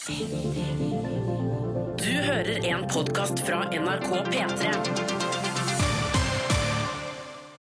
[0.00, 0.06] Du
[2.08, 4.68] hører en podkast fra NRK P3.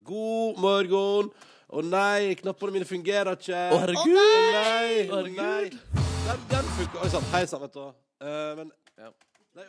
[0.07, 1.31] God morgen.
[1.67, 3.59] Å nei, knappene mine fungerer ikke.
[3.59, 4.15] Å, herregud.
[4.15, 4.21] Å
[4.55, 5.65] nei, å nei.
[5.73, 7.01] Den, den funker.
[7.03, 7.81] Oi sann, hei sann, vet du.
[8.23, 9.11] Eh, men Ja.
[9.59, 9.65] nei.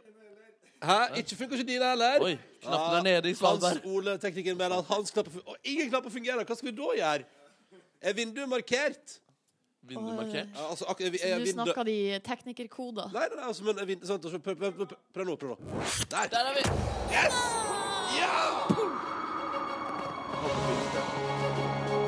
[0.87, 0.99] Hæ?
[1.25, 2.23] Ikke funker ikke dine heller?
[2.23, 3.81] Oi, knappen er nede i Svalbard.
[3.83, 5.59] Hans Ole, teknikeren, mener at hans knapper fungerer.
[5.59, 6.47] Å, ingen knapper fungerer.
[6.47, 7.27] Hva skal vi da gjøre?
[8.01, 9.19] Er vinduet markert?
[9.89, 10.49] Vindu markert.
[10.55, 13.11] Ja, altså, ak- er, Så er nå vinduet snakker de teknikerkoder.
[13.13, 14.03] Nei, nei, nei, altså, men er vind...
[14.05, 15.57] sånn, prøv, prøv, prøv, prøv nå, prøv nå.
[16.13, 16.29] Der.
[16.35, 16.63] Der er vi!
[17.17, 17.37] Yes!
[18.21, 18.37] Ja!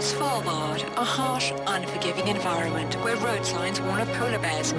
[0.00, 4.72] Svalbard, a harsh, unforgiving environment where road signs warn of polar bears.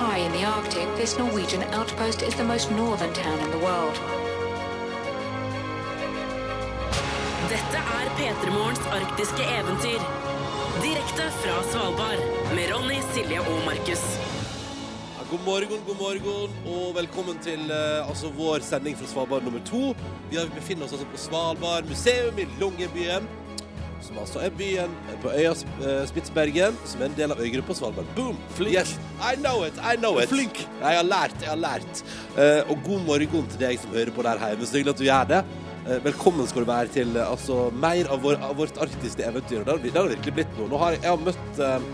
[0.00, 3.96] High in the Arctic, this Norwegian outpost is the most northern town in the world.
[7.52, 10.31] Dette er P3 Morgens arktiske eventyr.
[10.80, 12.22] Direkte fra Svalbard
[12.56, 14.00] med Ronny, Silje og Markus.
[15.18, 19.60] Ja, god morgen, god morgen, og velkommen til eh, altså, vår sending fra Svalbard nummer
[19.68, 19.92] to.
[20.30, 23.28] Vi har- befinner oss altså på Svalbard museum i Longyearbyen,
[24.02, 27.74] som altså er byen på øya Sp- eh, Spitsbergen, som er en del av øygruppa
[27.74, 28.08] Svalbard.
[28.16, 28.38] Boom!
[28.56, 28.74] Flink.
[28.74, 30.28] Yes, I know it, I know it.
[30.32, 30.64] Flink.
[30.80, 32.02] Jeg har lært, jeg har lært.
[32.38, 34.66] Eh, og god morgen til deg som hører på der hjemme.
[34.66, 35.44] Så hyggelig at du gjør det.
[35.82, 39.64] Eh, velkommen skal du være til eh, altså, mer av, vår, av vårt arktiske eventyr.
[39.66, 40.68] Det har, det har virkelig blitt noe.
[40.70, 41.86] Nå har jeg, jeg har møtt eh,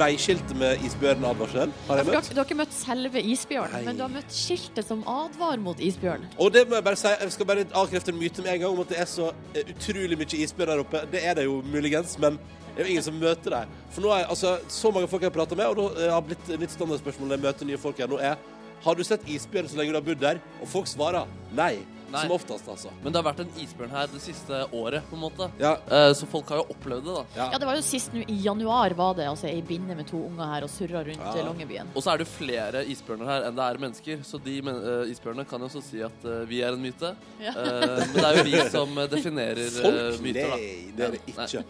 [0.00, 1.72] veiskiltet med isbjørnadvarsel.
[1.86, 2.28] Har jeg du, har, møtt.
[2.34, 3.82] du har ikke møtt selve isbjørnen, Nei.
[3.86, 6.28] men du har møtt skiltet som advarer mot isbjørn.
[6.36, 8.76] Og det må jeg bare si, jeg skal bare avkrefte en myte med en gang
[8.76, 11.04] om at det er så eh, utrolig mye isbjørn der oppe.
[11.14, 12.36] Det er det jo muligens, men
[12.74, 13.76] det er jo ingen som møter dem.
[13.96, 16.52] For nå er altså, så mange folk jeg har prata med, og det har blitt
[16.60, 18.36] mitt standardspørsmål når jeg møter nye folk her nå, er
[18.80, 20.38] har du sett isbjørn så lenge du har bodd der?
[20.60, 21.74] Og folk svarer nei.
[22.10, 22.22] Nei.
[22.26, 22.90] Som oftest, altså.
[23.02, 25.50] Men det har vært en isbjørn her det siste året, på en måte.
[25.60, 25.76] Ja.
[25.90, 27.24] Eh, Så folk har jo opplevd det, da.
[27.36, 27.48] Ja.
[27.52, 30.18] Ja, det var jo sist nå i januar var det altså ei binne med to
[30.26, 31.34] unger her og surra rundt Ja.
[31.36, 31.44] ja.
[31.46, 31.92] Longyearbyen.
[31.94, 34.74] Og så er det jo flere isbjørner her enn det er mennesker, så de men
[34.82, 37.12] uh, isbjørnene kan jo også si at uh, vi er en myte.
[37.40, 37.52] Ja.
[37.54, 40.20] Uh, men det er jo vi som eh, definerer eh, Folk?
[40.24, 40.56] myter, da.
[40.56, 41.62] Nei, det er det ikke.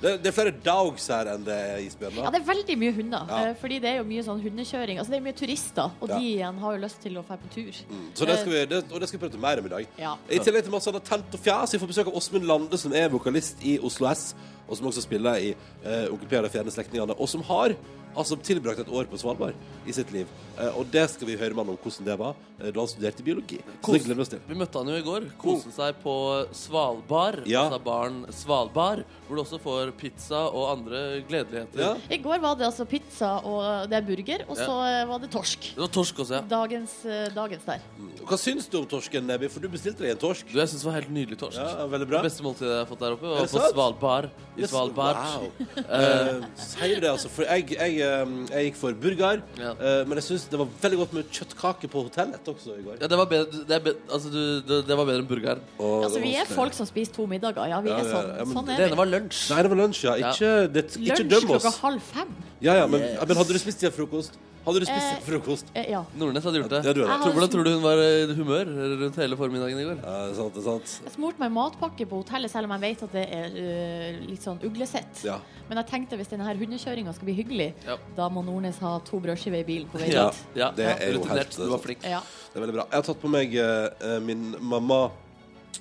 [0.00, 2.18] Det, det er flere dogs her enn det er isbjørn.
[2.22, 3.40] Ja, det er veldig mye hunder, Ja.
[3.50, 4.98] eh, fordi det er jo mye sånn hundekjøring.
[5.02, 6.18] Altså det er mye turister, og Ja.
[6.18, 7.72] de igjen har jo lyst til å dra på tur.
[7.90, 8.06] Mm.
[8.14, 9.87] Så det skal vi, det, og det skal vi prate mer om i dag.
[9.98, 10.14] Ja.
[10.30, 11.74] I tillegg til masse annet tent og fjas.
[11.74, 14.34] Vi får besøk av Åsmund Lande, som er vokalist i Oslo S,
[14.68, 17.76] og som også spiller i uh, Onkel P og de fjerne slektningene, og som har
[18.18, 19.54] altså tilbrakt et år på Svalbard
[19.86, 20.30] i sitt liv.
[20.58, 22.90] Uh, og det skal vi høre med han om hvordan det var uh, da han
[22.90, 23.60] studerte biologi.
[23.84, 24.42] Så det gleder vi oss til.
[24.48, 25.28] Vi møtte han jo i går.
[25.40, 26.14] Koste seg på
[26.56, 27.66] Svalbard, Ja.
[27.66, 31.82] altså baren Svalbard, hvor du også får pizza og andre gledeligheter.
[31.84, 31.94] Ja.
[32.10, 35.30] I går var det altså pizza og det er burger, og så eh, var det
[35.32, 35.70] torsk.
[35.76, 36.42] Det var torsk også, ja.
[36.48, 37.84] Dagens, eh, dagens der.
[38.28, 39.50] Hva syns du om torsken, Nebby?
[39.52, 40.48] For du bestilte deg en torsk.
[40.50, 41.60] Du, jeg syns det var helt nydelig torsk.
[41.60, 43.64] Ja, veldig Det beste måltidet jeg har fått der oppe, var på?
[43.72, 44.30] Svalbard.
[44.58, 45.18] I Yes, Svalbard.
[45.22, 45.44] Wow.
[45.78, 47.30] uh, sier du det, altså?
[47.30, 49.70] For jeg, jeg, eh, jeg gikk for burger, Ja.
[49.78, 52.98] Uh, men jeg syns det var veldig godt med kjøttkake på hotellet også i går.
[53.00, 55.62] Ja, det var bedre, det bedre, altså, du, det, det var bedre enn burgeren.
[55.78, 57.64] Og Altså, vi er folk som spiser to middager.
[57.70, 58.30] Ja, vi Ja, er sånn.
[58.34, 59.44] ja, men sånn Det er ene var lunsj.
[59.54, 60.16] Nei, det var lunsj, ja.
[60.32, 62.36] Ikke, det, ikke Lunsj døm klokka halv fem.
[62.60, 63.22] Ja, ja, men, Yes.
[63.28, 64.34] men hadde du spist til frokost?
[64.68, 65.70] Hadde du spist Eh, frokost?
[65.74, 66.02] Eh, ja.
[66.20, 66.80] Nordnes hadde gjort det.
[66.84, 67.08] Ja, du det.
[67.08, 69.98] Jeg Tror, hvordan tror du hun var i humør rundt hele formiddagen i går?
[70.04, 70.94] Ja, det er sant, det er sant.
[71.08, 74.44] Jeg smurte meg matpakke på hotellet, selv om jeg vet at det er uh, litt
[74.44, 75.24] sånn uglesett.
[75.24, 75.38] Ja.
[75.70, 77.96] Men jeg tenkte hvis denne her hundekjøringa skal bli hyggelig, Ja.
[78.16, 80.44] da må Nordnes ha to brødskiver i bilen på vei dit.
[80.54, 82.04] Ja, Det er jo helt- Du var flink.
[82.04, 82.20] Ja.
[82.52, 82.84] Det er veldig bra.
[82.92, 85.10] Jeg har tatt på meg uh, min mamma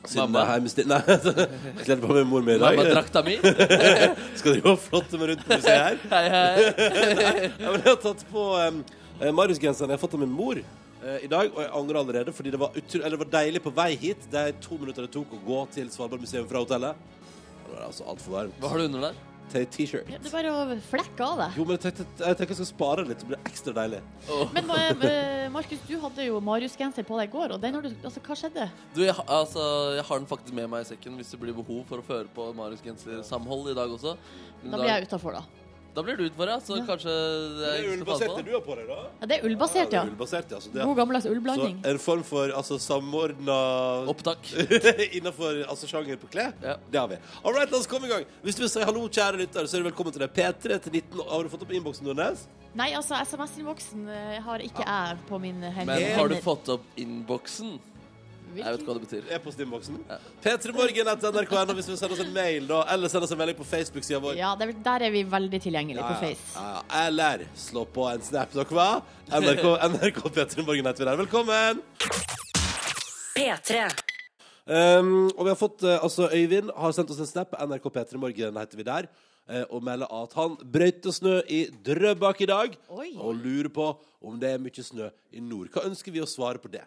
[0.08, 0.46] sin Mamma?
[0.52, 0.88] heimestil...
[0.90, 2.78] Nei, jeg kledde på meg mor mi i dag.
[2.78, 3.38] Mamma-drakta mi.
[4.40, 6.00] Skal du jo flotte meg rundt på museet her.
[6.14, 6.68] Hei, hei.
[7.62, 8.82] Nei, men jeg har tatt på um,
[9.40, 12.54] Marius-genseren jeg har fått av min mor eh, i dag, og jeg angrer allerede, fordi
[12.54, 14.28] det var, utro eller det var deilig på vei hit.
[14.32, 17.08] Det er to minutter det tok å gå til Svalbard museum fra hotellet.
[17.64, 18.62] Det var altså altfor varmt.
[18.62, 19.24] Hva har du under der?
[19.52, 20.10] Til T-shirt.
[20.12, 21.46] Ja, Det er bare å flekke av det.
[21.56, 24.02] Jo, men jeg tenkte, jeg tenker jeg skal spare litt, så blir det ekstra deilig.
[24.58, 27.94] Men eh, Markus, du hadde jo Marius-genser på deg i går, og den har du
[28.08, 28.68] Altså, hva skjedde?
[28.96, 29.64] Du, jeg, altså,
[29.96, 32.28] jeg har den faktisk med meg i sekken hvis det blir behov for å føre
[32.36, 34.18] på Marius genser-samhold i dag også.
[34.66, 35.67] Men Da blir jeg utafor, da.
[35.98, 36.60] Da blir du utfor, ja.
[36.62, 36.84] Så Ja.
[36.86, 38.46] kanskje det er er ikke så ullbasert det fast på.
[38.46, 38.98] du har på deg, da.
[39.22, 40.02] Ja, det er ullbasert, ja.
[40.04, 40.60] er ullbasert, ja.
[40.62, 41.80] Så, det, God gammeldags så ullblanding.
[41.84, 43.58] en form for altså, samordna
[44.14, 44.52] Opptak.
[45.18, 46.54] Innafor altså, sjanger på klær?
[46.62, 46.78] Ja.
[46.92, 47.18] Det har vi.
[47.44, 48.26] All right, la oss komme i gang.
[48.44, 50.38] Hvis du vil si hallo, kjære lytter, så er du velkommen til deg.
[50.38, 51.26] P3 til 19.
[51.34, 52.46] Har du fått opp innboksen, Nordnes?
[52.78, 55.96] Nei, altså, SMS-innboksen eh, har ikke jeg på min hender.
[55.98, 57.80] Men har du fått opp innboksen?
[58.66, 59.28] Jeg vet hva det betyr.
[59.38, 60.00] E-postinnboksen.
[60.10, 60.18] Ja.
[60.44, 62.80] P3morgen etter nrk.no hvis du vil sende oss en mail, da.
[62.94, 64.36] Eller send oss en melding på Facebook-sida vår.
[64.40, 66.20] Ja, det er, der er vi veldig tilgjengelige Ja, på.
[66.26, 66.58] Face.
[66.58, 67.06] Ja, ja.
[67.08, 68.90] Eller slå på en snap, dere hva?
[69.30, 71.22] NRK, NRK P3morgen heter vi der.
[71.24, 71.82] Velkommen!
[73.38, 73.82] P3.
[74.68, 77.54] Um, og vi har fått, eh, altså Øyvind har sendt oss en snap.
[77.62, 79.08] NRK P3morgen heter vi der.
[79.48, 82.74] eh, og melder at han brøyter snø i Drøbak i dag.
[82.92, 83.14] Oi.
[83.16, 83.86] Og lurer på
[84.28, 85.70] om det er mye snø i nord.
[85.72, 86.82] Hva ønsker vi å svare på det?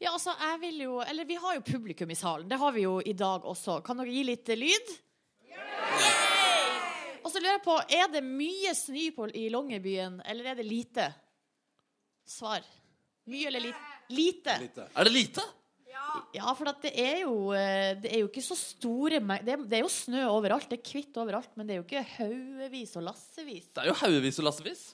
[0.00, 2.48] Ja, altså, jeg vil jo Eller vi har jo publikum i salen.
[2.48, 3.80] Det har vi jo i dag også.
[3.84, 4.56] Kan dere gi litt lyd?
[4.60, 4.96] lyd?
[7.24, 11.08] Og så lurer jeg på, er det mye snø i Longyearbyen, eller er det lite?
[12.26, 12.62] Svar.
[13.26, 13.86] Mye eller lite?
[14.14, 14.58] Lite.
[14.62, 14.88] Lite.
[14.94, 15.42] Er det lite?
[16.36, 19.64] Ja, for at det er jo eh, Det er jo ikke så store det, er,
[19.64, 20.68] det er jo snø overalt.
[20.70, 23.68] Det er hvitt overalt, men det er jo ikke haugevis og lassevis.
[23.72, 24.84] Det er jo haugevis og lassevis.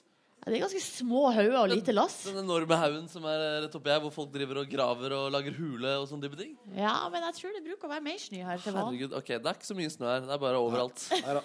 [0.43, 2.17] Ja, Det er ganske små hauger og lite lass.
[2.27, 5.29] Den enorme haugen som er eh, rett oppi her, hvor folk driver og graver og
[5.31, 6.49] lager hule og sånne type ting.
[6.75, 8.99] Ja, men jeg tror det bruker å være mer snø her til vanlig.
[8.99, 10.25] Herregud, ok, Det er ikke så mye snø her.
[10.27, 11.05] Det er bare overalt.
[11.13, 11.43] Neida.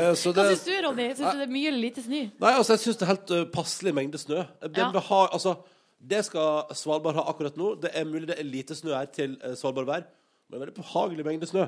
[0.00, 1.08] Eh, så Hva det, syns du, Ronny?
[1.18, 2.22] Syns du det er mye eller lite snø?
[2.40, 4.46] nei, altså, jeg syns det er helt uh, passelig mengde snø.
[4.64, 4.88] Den Ja.
[4.94, 5.58] vil ha, altså,
[6.00, 7.74] det skal Svalbard ha akkurat nå.
[7.82, 10.06] Det er mulig det er lite snø her til uh, Svalbard vær.
[10.48, 11.66] Men det er veldig behagelig mengde snø.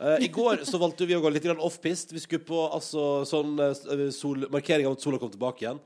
[0.00, 2.10] Uh, I går så valgte vi å gå litt grann off-pist.
[2.16, 5.78] Vi skulle på altså, sånn uh, sol, markering av at sola kom tilbake igjen.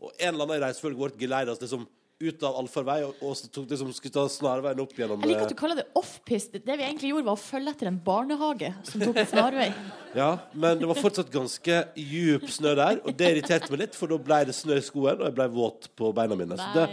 [0.00, 1.86] Og en eller annen i reisefølget vårt geleidet oss liksom
[2.18, 5.44] ut av allfarvei og, og så tok, liksom, skulle ta snarveien opp gjennom Jeg liker
[5.44, 6.56] at eh, du kaller det off-pist.
[6.66, 9.68] Det vi egentlig gjorde, var å følge etter en barnehage som tok en snarvei.
[10.18, 14.10] Ja, men det var fortsatt ganske djup snø der, og det irriterte meg litt, for
[14.10, 16.58] da ble det snø i skoen, og jeg ble våt på beina mine.
[16.58, 16.86] Så det,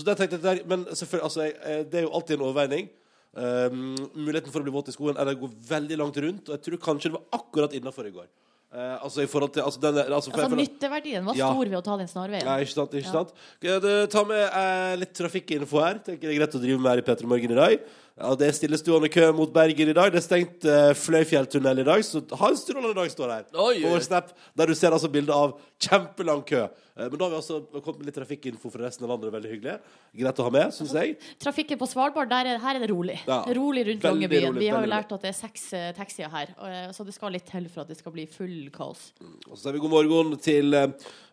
[0.00, 2.46] så det tenkte jeg, der- men selvfølgelig, altså, jeg, eh, det er jo alltid en
[2.48, 2.88] overveining.
[3.32, 3.84] Um,
[4.18, 6.64] muligheten for å bli våt i skoen er å gå veldig langt rundt, og jeg
[6.66, 8.26] tror kanskje det var akkurat innafor i går.
[8.72, 11.48] Eh, altså i forhold til altså, den, altså, for Altså for, Nytteverdien var Ja.
[11.52, 12.44] stor ved å ta den snarveien.
[12.48, 12.94] Nei, ikke sant.
[12.96, 13.12] ikke Ja.
[13.12, 15.98] sant Ta med eh, litt trafikkinfo her.
[16.00, 17.80] Tenker det er greit å drive med her i P3 Morgen i dag.
[18.12, 20.10] Ja, Det er stillestående kø mot Bergen i dag.
[20.12, 23.46] Det er stengt uh, Fløyfjelltunnel i dag, så ha en strålende dag står her.
[23.56, 26.66] Oi, På vår Snap, der du ser altså bilde av kjempelang kø.
[26.92, 29.30] Uh, men da har vi også kommet med litt trafikkinfo fra resten av landet.
[29.30, 29.76] Det veldig hyggelig.
[30.20, 31.14] Greit å ha med, syns jeg.
[31.40, 33.16] Trafikken på Svalbard, der er, her er det rolig.
[33.24, 33.40] Ja.
[33.56, 34.60] Rolig rundt Longyearbyen.
[34.60, 37.32] Vi har jo lært at det er seks uh, taxier her, og, så det skal
[37.32, 39.08] litt til for at det skal bli full kaos.
[39.48, 40.76] Og så sier vi god morgen til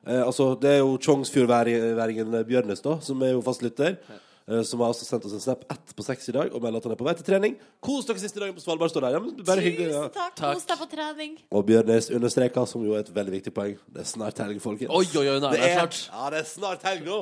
[0.08, 4.00] Altså, det er jo Tjongsfjordværingen Bjørnes, da, som er jo fastlytter.
[4.08, 4.26] eh,
[4.66, 6.88] som har altså sendt oss en snap ett på seks i dag og melder at
[6.88, 7.58] han er på vei til trening.
[7.86, 9.18] Kos dere siste dagen på Svalbard, står der.
[9.18, 9.92] Ja, men bare hyggelig.
[9.94, 10.08] Ja.
[10.08, 10.40] Tusen takk.
[10.42, 11.36] Kos deg på trening.
[11.54, 13.76] Og Bjørnes understreker, som jo er et veldig viktig poeng.
[13.94, 14.90] Det er snart helg, folkens.
[14.90, 16.00] Oi, oi, oi, nå er det snart.
[16.10, 17.20] Ja, det er snart helg nå.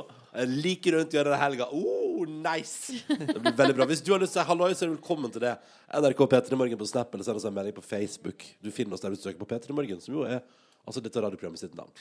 [0.48, 1.68] Like rundt hjørnet helga.
[1.74, 2.96] Oh, nice!
[3.08, 3.88] Det blir veldig bra.
[3.90, 5.56] Hvis du har lyst til å si halloi, så er du velkommen til det.
[5.98, 8.46] NRK P3 Morgen på Snap, eller send oss en melding på Facebook.
[8.64, 10.40] Du finner oss der du søker på P3 Morgen, som jo er
[10.88, 11.92] altså dette radioprogrammet sitt navn.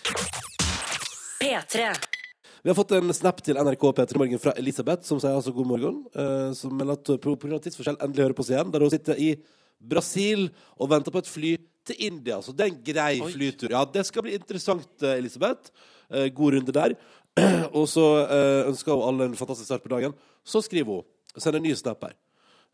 [1.40, 2.15] P3.
[2.62, 5.68] Vi har fått en snap til NRK P3 Morgen fra Elisabeth, som sier altså god
[5.68, 6.00] morgen.
[6.16, 7.60] Uh, som melder at på pga.
[7.62, 9.30] tidsforskjell endelig hører på oss igjen, der hun sitter i
[9.76, 11.52] Brasil og venter på et fly
[11.86, 12.40] til India.
[12.42, 13.30] Så det er en grei Oi.
[13.34, 13.70] flytur.
[13.76, 15.70] Ja, det skal bli interessant, eh, Elisabeth.
[16.10, 16.96] Uh, god runde der.
[17.78, 20.16] og så uh, ønsker hun alle en fantastisk start på dagen.
[20.46, 21.06] Så skriver hun,
[21.36, 22.16] sender en ny snap her.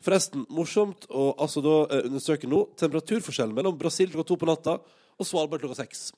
[0.03, 4.73] Forresten, morsomt å altså da eh, undersøke nå temperaturforskjellen mellom Brasil klokka to på natta
[4.83, 6.09] og Svalbard klokka seks.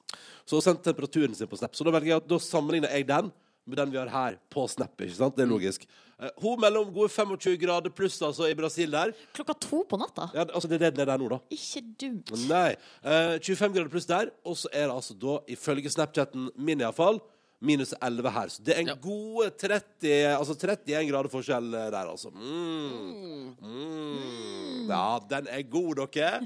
[0.47, 1.75] Så hun sendte temperaturen sin på Snap.
[1.77, 3.29] Så da velger jeg at da sammenligner jeg den
[3.73, 4.93] den vi har her på Snap.
[5.01, 5.35] ikke sant?
[5.35, 5.87] Det er logisk.
[6.21, 9.11] Eh, hun mellom gode 25 grader pluss altså i Brasil der.
[9.33, 10.29] Klokka to på natta.
[10.37, 11.39] Ja, altså Det er det den er der nå, da.
[11.49, 12.29] Ikke dumt.
[12.47, 12.75] Nei.
[13.03, 17.19] Eh, 25 grader pluss der, og så er det altså da, ifølge Snapchatten min iallfall,
[17.65, 18.51] minus 11 her.
[18.53, 18.97] Så det er en Ja.
[19.01, 22.29] god 30, altså 31 grader forskjell eh, der, altså.
[22.29, 23.55] Mm.
[23.61, 24.85] Mm.
[24.89, 26.45] Ja, den er god, dere.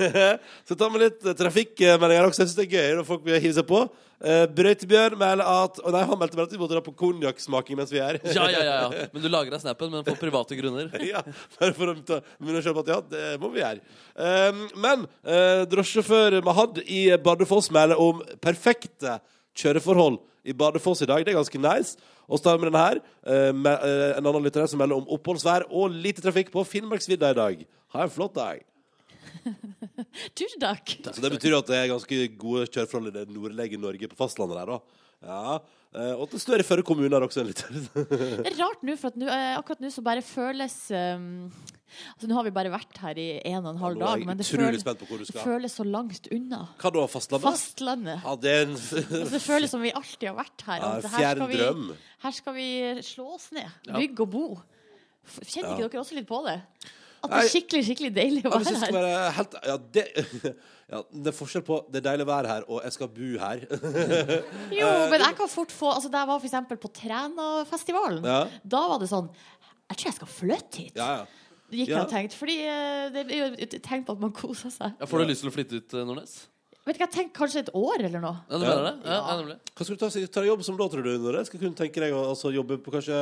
[0.68, 2.44] så tar vi litt eh, trafikkmeldinger også.
[2.44, 3.82] Jeg syns det er gøy når folk hiver seg på.
[4.20, 7.78] Uh, Brøytebjørn melder at Å nei, han meldte meg at vi måtte dra på konjakksmaking
[7.78, 8.18] mens vi er.
[8.28, 9.06] Ja, ja, ja, ja.
[9.14, 10.90] Men du lager deg snappen, men for private grunner.
[11.08, 11.22] ja,
[11.56, 13.80] bare for å begynne å skjønne at ja, det må vi gjøre.
[14.20, 19.16] Um, men uh, drosjesjåfør Mahad i Bardufoss melder om perfekte
[19.56, 21.24] kjøreforhold i Bardufoss i dag.
[21.24, 21.98] Det er ganske nice.
[22.30, 23.00] Og så tar vi den her.
[23.26, 26.64] uh, med, uh, en annen lytter her som melder om oppholdsvær og lite trafikk på
[26.64, 27.64] Finnmarksvidda i dag.
[27.94, 28.62] Ha en flott dag.
[30.38, 30.96] Tusen takk.
[31.04, 34.60] Så det betyr at det er ganske gode kjøreforhold i det nordlige Norge på fastlandet
[34.60, 34.99] der, da.
[35.22, 35.58] Ja.
[35.90, 37.40] Uh, og til snør Førre kommune her også.
[37.42, 37.64] en litt.
[38.44, 41.50] Det er rart nå, for at nå, eh, akkurat nå så bare føles um,
[42.14, 44.20] Altså Nå har vi bare vært her i en og en halv Nå er dag,
[44.22, 45.42] jeg men det, utrolig føles- spent på hvor du skal.
[45.48, 46.60] føles så langt unna.
[46.78, 47.48] Hva da, fastlandet?
[47.48, 48.22] Fastlandet.
[48.22, 50.78] Ja, det er en Altså, det føles som vi alltid har vært her.
[50.78, 51.82] ja, at her, fjern skal vi, drøm.
[52.22, 52.68] her skal vi
[53.10, 53.74] slå oss ned.
[53.90, 54.44] Bygge og bo.
[55.26, 56.56] F- Kjenner ikke dere også litt på det?
[57.20, 57.42] At det Nei.
[57.44, 59.10] er skikkelig skikkelig deilig å Ja, hvis jeg være skal her.
[59.10, 60.04] være helt ja, det,
[60.90, 63.28] ja, det er forskjell på det er deilig å være her og jeg skal bo
[63.38, 63.60] her.
[64.80, 68.40] Jo, men jeg kan fort få altså, Da jeg var for eksempel på Trænafestivalen, Ja.
[68.64, 69.28] da var det sånn
[69.90, 70.96] Jeg tror jeg skal flytte hit.
[70.98, 71.26] Ja, ja.
[71.70, 72.02] Gikk jeg Ja.
[72.02, 72.34] og tenkte.
[72.38, 74.96] Fordi eh, det er jo et tegn på at man koser seg.
[74.98, 76.32] Ja, får du lyst til å flytte ut, eh, Nordnes?
[76.86, 78.36] Vet ikke, jeg tenker kanskje et år eller noe.
[78.50, 78.94] Ja, det mener det?
[79.06, 79.56] Ja, ja.
[79.76, 81.10] Hva skal du ta, ta jobb som da, tror du?
[81.22, 81.46] Nordnes?
[81.50, 83.20] Skal kunne tenke deg å altså, jobbe på kanskje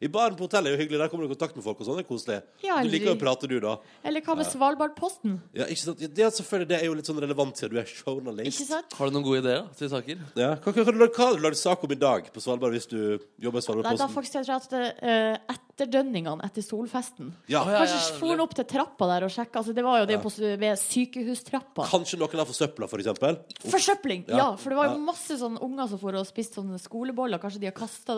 [0.00, 1.86] I baren på hotellet er jo hyggelig, der kommer du i kontakt med folk og
[1.88, 1.96] sånn.
[1.98, 2.38] Det er koselig.
[2.62, 3.72] Ja, du liker jo å prate, du, da.
[4.06, 5.38] Eller hva med Svalbardposten?
[5.58, 6.04] Ja, ikke sant?
[6.04, 8.52] Ja, det, er selvfølgelig, det er jo litt sånn relevant siden du er journalist.
[8.60, 8.94] Ikke sant?
[8.98, 10.22] Har du noen gode ideer da, til saker?
[10.38, 10.52] Ja.
[10.62, 12.86] Hva, hva, hva, hva, hva har du lagd sak om i dag på Svalbard hvis
[12.92, 14.14] du jobber i Nei, da Svalbardposten?
[14.14, 18.30] faktisk jeg tror at det, uh, etterdønningene etter solfesten Ja, Oh, ja, Kanskje ja, for
[18.32, 19.60] han opp til trappa der og sjekka.
[19.60, 20.30] Altså, det var jo det på,
[20.62, 21.84] ved sykehustrappa.
[21.90, 23.38] Kanskje noen har forsøpla, for eksempel.
[23.66, 24.24] Forsøpling!
[24.30, 24.38] Ja.
[24.38, 24.48] Ja.
[24.56, 24.94] for det var Ja.
[24.94, 27.40] jo masse sånne unger som for og spiste sånne skoleboller.
[27.42, 28.16] Kanskje de har kasta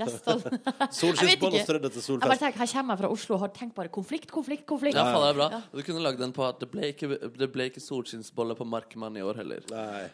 [0.00, 0.58] restene
[1.10, 2.42] Solskinnsboll og strødd etter Jeg bare solfest.
[2.44, 4.96] tenker, Her kommer jeg fra Oslo og har tenkt bare konflikt, konflikt, konflikt.
[4.98, 5.62] Ja, faen, det er bra.
[5.74, 9.16] Du kunne lagd den på at det ble ikke, det ble ikke solskinnsbolle på Markmann
[9.16, 9.60] i år heller.
[9.70, 10.08] Nei.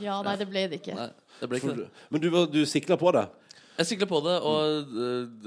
[0.00, 0.96] Ja, nei, det ble det ikke.
[0.96, 1.88] Nei, det ble ikke det.
[2.10, 3.26] Men du, var- du sikla på det?
[3.80, 4.90] Jeg sikla på det og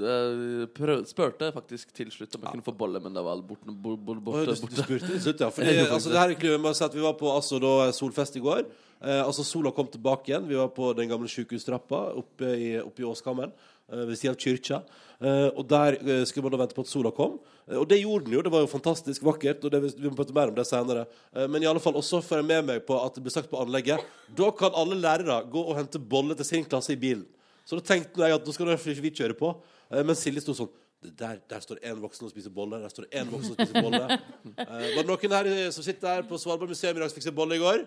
[0.02, 3.66] øh, spurte faktisk til slutt om jeg kunne få bolle, men det var borte.
[3.70, 5.50] borte, borte, borte, du, du spurte til slutt, ja.
[5.54, 8.34] Fordi, altså, det her er med å si at Vi var på altså, da, solfest
[8.40, 8.64] i går.
[9.04, 10.48] Eh, altså Sola kom tilbake igjen.
[10.50, 13.52] Vi var på den gamle sjukehustrappa oppe i, oppe i Åskammen.
[13.92, 14.80] Eh, ved siden av kyrkja.
[15.24, 17.38] Eh, og der eh, skulle man da vente på at sola kom.
[17.80, 18.42] Og det gjorde den jo.
[18.44, 19.64] Det var jo fantastisk vakkert.
[19.64, 21.06] Og det, vi må prate mer om det senere.
[21.48, 23.56] Men i alle fall også får jeg med meg på at det ble sagt på
[23.62, 24.04] anlegget
[24.36, 27.24] Da kan alle lærere gå og hente bolle til sin klasse i bilen.
[27.64, 29.54] Så da tenkte jeg at nå skal ikke vi kjøre på.
[29.94, 30.72] Men Silje sto sånn
[31.04, 32.80] der, der står én voksen og spiser bolle.
[32.80, 34.18] Der står én voksen og spiser bolle.
[34.96, 37.36] Var det noen her som sitter her på Svalbard museum i dag som fikk seg
[37.36, 37.84] bolle i går?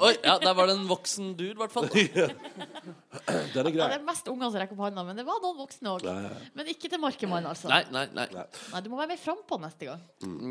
[0.00, 1.88] Oi, ja, der var det en voksen dude, i hvert fall.
[1.90, 3.72] Den er Ja, grei.
[3.90, 6.04] det er mest ungene som rekker opp hånda, men det var noen voksne òg.
[6.06, 7.68] Ja, ja, Men ikke til Markemann, altså.
[7.72, 8.26] Nei, nei, nei.
[8.36, 10.04] Nei, Du må være mer frampå neste gang.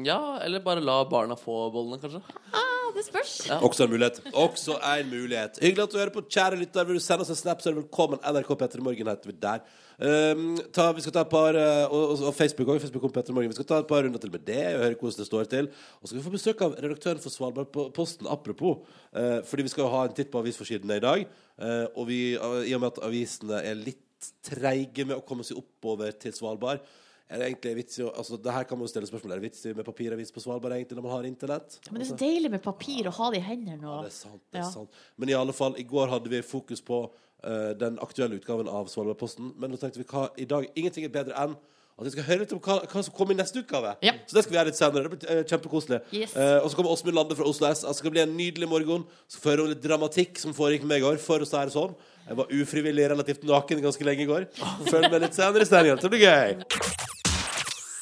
[0.05, 2.22] Ja, eller bare la barna få bollene, kanskje.
[2.51, 3.36] Ah, det spørs.
[3.48, 3.60] Ja.
[3.65, 4.19] Også en mulighet.
[4.34, 5.62] Også en mulighet.
[5.63, 6.89] Hyggelig at du hører på, kjære lytter.
[6.89, 8.19] Vil du sende oss en snap, så er du velkommen.
[8.25, 9.63] NRK Petter i Morgen heter vi der.
[10.00, 12.79] Um, ta, vi skal ta et par uh, og, og- Facebook òg.
[12.79, 13.51] Facebook Petter Morgen.
[13.51, 15.68] Vi skal ta et par runder til med det og høre hvordan det står til.
[16.00, 18.86] Og så skal vi få besøk av redaktøren for Svalbardposten, apropos.
[19.12, 21.25] Uh, fordi vi skal jo ha en titt på avisforsidene i dag.
[21.60, 25.60] Uh, og vi, i og med at avisene er litt treige med å komme seg
[25.60, 26.84] oppover til Svalbard
[27.29, 29.39] er det egentlig vits i å altså, det her kan man jo stille spørsmål Er
[29.41, 31.79] det vits i med papiravis på Svalbard egentlig når man har internett?
[31.91, 33.81] Men det er så deilig med papir å ha det i hendene.
[33.86, 34.41] ja, det er sant.
[34.51, 34.69] det er Ja.
[34.74, 37.03] sant Men i alle fall, i går hadde vi fokus på
[37.43, 39.53] eh, den aktuelle utgaven av Svalbardposten.
[39.57, 41.53] Men nå tenkte vi hva, i dag ingenting er bedre enn
[42.00, 43.89] at vi skal høre litt om hva, hva som kommer i neste utgave.
[44.01, 44.13] Ja.
[44.25, 45.03] Så det skal vi gjøre litt senere.
[45.03, 46.00] Det blir eh, kjempekoselig.
[46.15, 46.31] Yes.
[46.36, 47.83] Eh, og så kommer Åsmund Lande fra Oslo S.
[47.83, 49.03] Altså, det skal bli en nydelig morgen.
[49.27, 51.19] Så får hun litt dramatikk som foregikk med meg i går.
[51.19, 51.93] For å si det sånn.
[52.29, 54.48] Jeg var ufrivillig relativt naken ganske lenge i går.
[54.88, 56.00] Følg med litt senere i sendingen.
[56.00, 57.07] Det blir gøy.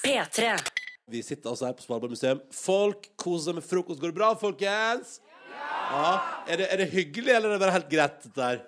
[0.08, 0.56] P3.
[1.12, 2.40] Vi sitter altså her på Svalbard museum.
[2.56, 4.00] Folk koser med frokost.
[4.00, 5.18] Går det bra, folkens?
[5.92, 6.10] Ja.
[6.48, 8.66] Er det, er det hyggelig, eller er det bare helt greit, dette her?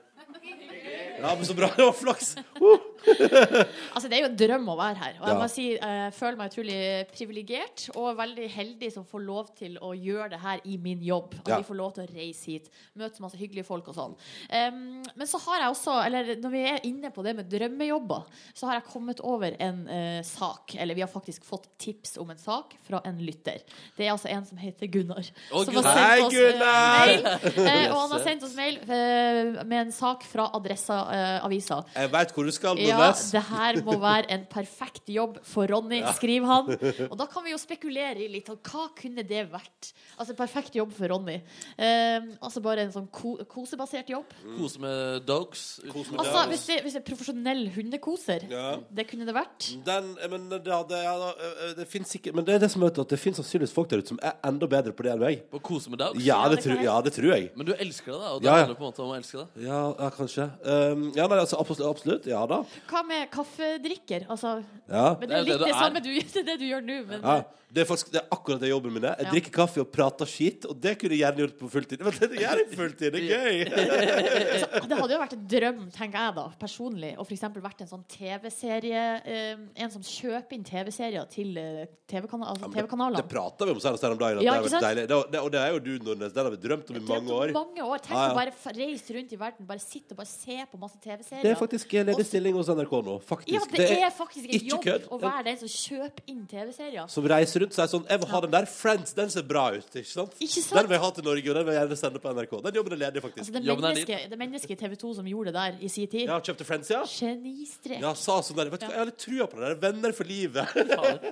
[1.20, 1.72] Ja, men så bra.
[1.76, 2.36] Det var flaks.
[2.60, 2.89] Uh.
[3.96, 5.14] Altså, det er jo en drøm å være her.
[5.20, 5.40] Og jeg Ja.
[5.42, 6.80] må si, eh, jeg føler meg utrolig
[7.14, 11.34] privilegert og veldig heldig som får lov til å gjøre det her i min jobb.
[11.40, 11.58] At Ja.
[11.58, 14.16] vi får lov til å reise hit, møte så masse hyggelige folk og sånn.
[14.52, 18.24] Um, men så har jeg også, eller når vi er inne på det med drømmejobber,
[18.54, 20.76] så har jeg kommet over en uh, sak.
[20.78, 23.62] Eller vi har faktisk fått tips om en sak fra en lytter.
[23.98, 25.26] Det er altså en som heter Gunnar.
[25.52, 25.96] Oh, som har Gunnar.
[25.96, 27.06] sendt Hei, oss, eh, Gunnar!
[27.06, 27.68] mail.
[27.70, 31.84] Eh, og han har sendt oss mail eh, med en sak fra Adressa-avisa.
[31.96, 33.32] Jeg veit hvor du skal, Ja, Nordnes.
[33.32, 36.70] det her må være en perfekt jobb for Ronny, skriver han.
[37.12, 39.92] Og da kan vi jo spekulere i litt sånn, hva kunne det vært?
[40.20, 41.38] Altså perfekt jobb for Ronny.
[41.78, 44.26] Eh, altså bare en sånn ko kosebasert jobb.
[44.58, 45.80] Kose med dogs.
[45.92, 46.50] Kose med Altså dogs.
[46.54, 48.78] hvis det, hvis det er profesjonell hundekoser, Ja.
[48.92, 49.70] det kunne det vært.
[49.86, 52.84] Den, eh, men det, ja, da, eh, det finnes ikke Men det er det som
[52.84, 55.20] er at det finnes sannsynligvis folk der ute som er enda bedre på det enn
[55.24, 55.46] meg.
[55.52, 56.20] På kose med dogs.
[56.24, 56.86] Ja, Ja, det, det tror, jeg.
[56.86, 57.52] ja, det tror jeg.
[57.56, 58.30] Men du elsker det, da?
[58.36, 58.64] Og det Ja, ja.
[58.64, 59.64] handler på en måte om å elske det?
[59.66, 60.46] Ja, ja kanskje.
[60.64, 62.26] Um, ja, nei, altså, absolutt, absolutt.
[62.32, 62.62] Ja da.
[62.90, 64.28] Hva med kaffedrikker?
[64.30, 65.16] Altså, Ja.
[65.20, 66.98] men det er jo litt det det, det samme du, det, det du gjør nå.
[67.08, 69.16] Men Ja, det er faktisk det er akkurat det jobben min er.
[69.20, 69.32] Jeg Ja.
[69.32, 72.00] drikker kaffe og prater skit, og det kunne jeg gjerne gjort på fulltid.
[72.02, 73.58] Men det gjør jeg på fulltid, det er gøy!
[74.90, 77.46] det hadde jo vært en drøm, tenker jeg da, personlig, å f.eks.
[77.62, 82.90] vært en sånn TV-serie eh, En som kjøper inn TV-serier til eh, altså Det TV
[83.20, 84.42] det, prater vi om senest her om dagen.
[84.42, 86.34] Ja, og det er jo du, Nordnes.
[86.34, 87.54] Den har vi drømt om i mange år.
[87.54, 88.02] Mange år.
[88.02, 88.34] Tenk Ja, ja.
[88.34, 91.44] å bare reise rundt i verden, bare sitte og bare se på masse TV-serier.
[91.46, 93.16] Det er faktisk ledig stilling hos NRK nå.
[93.26, 93.54] Faktisk.
[93.56, 95.08] ja, det, er faktisk en jobb kød.
[95.10, 97.10] å være den som kjøper inn TV-serier.
[97.12, 98.70] Som reiser rundt og sier sånn Jeg vil ha den der.
[98.70, 99.90] Friends, den ser bra ut.
[99.90, 100.36] Ikke sant?
[100.40, 100.78] Ikke sant?
[100.78, 102.56] Den vil jeg ha til Norge, og den vil jeg gjerne sende på NRK.
[102.68, 103.44] Den jobben er ledig, faktisk.
[103.46, 106.10] Altså, det, er mennesket, det mennesket i TV 2 som gjorde det der i sin
[106.12, 106.26] tid.
[106.30, 107.04] Ja, kjøpte Friends, ja?
[107.10, 108.04] Genistrek.
[108.04, 108.72] Ja, sa sånn der.
[108.74, 109.66] Vet du hva, jeg har litt trua på det.
[109.68, 109.80] der.
[109.88, 110.76] Venner for livet.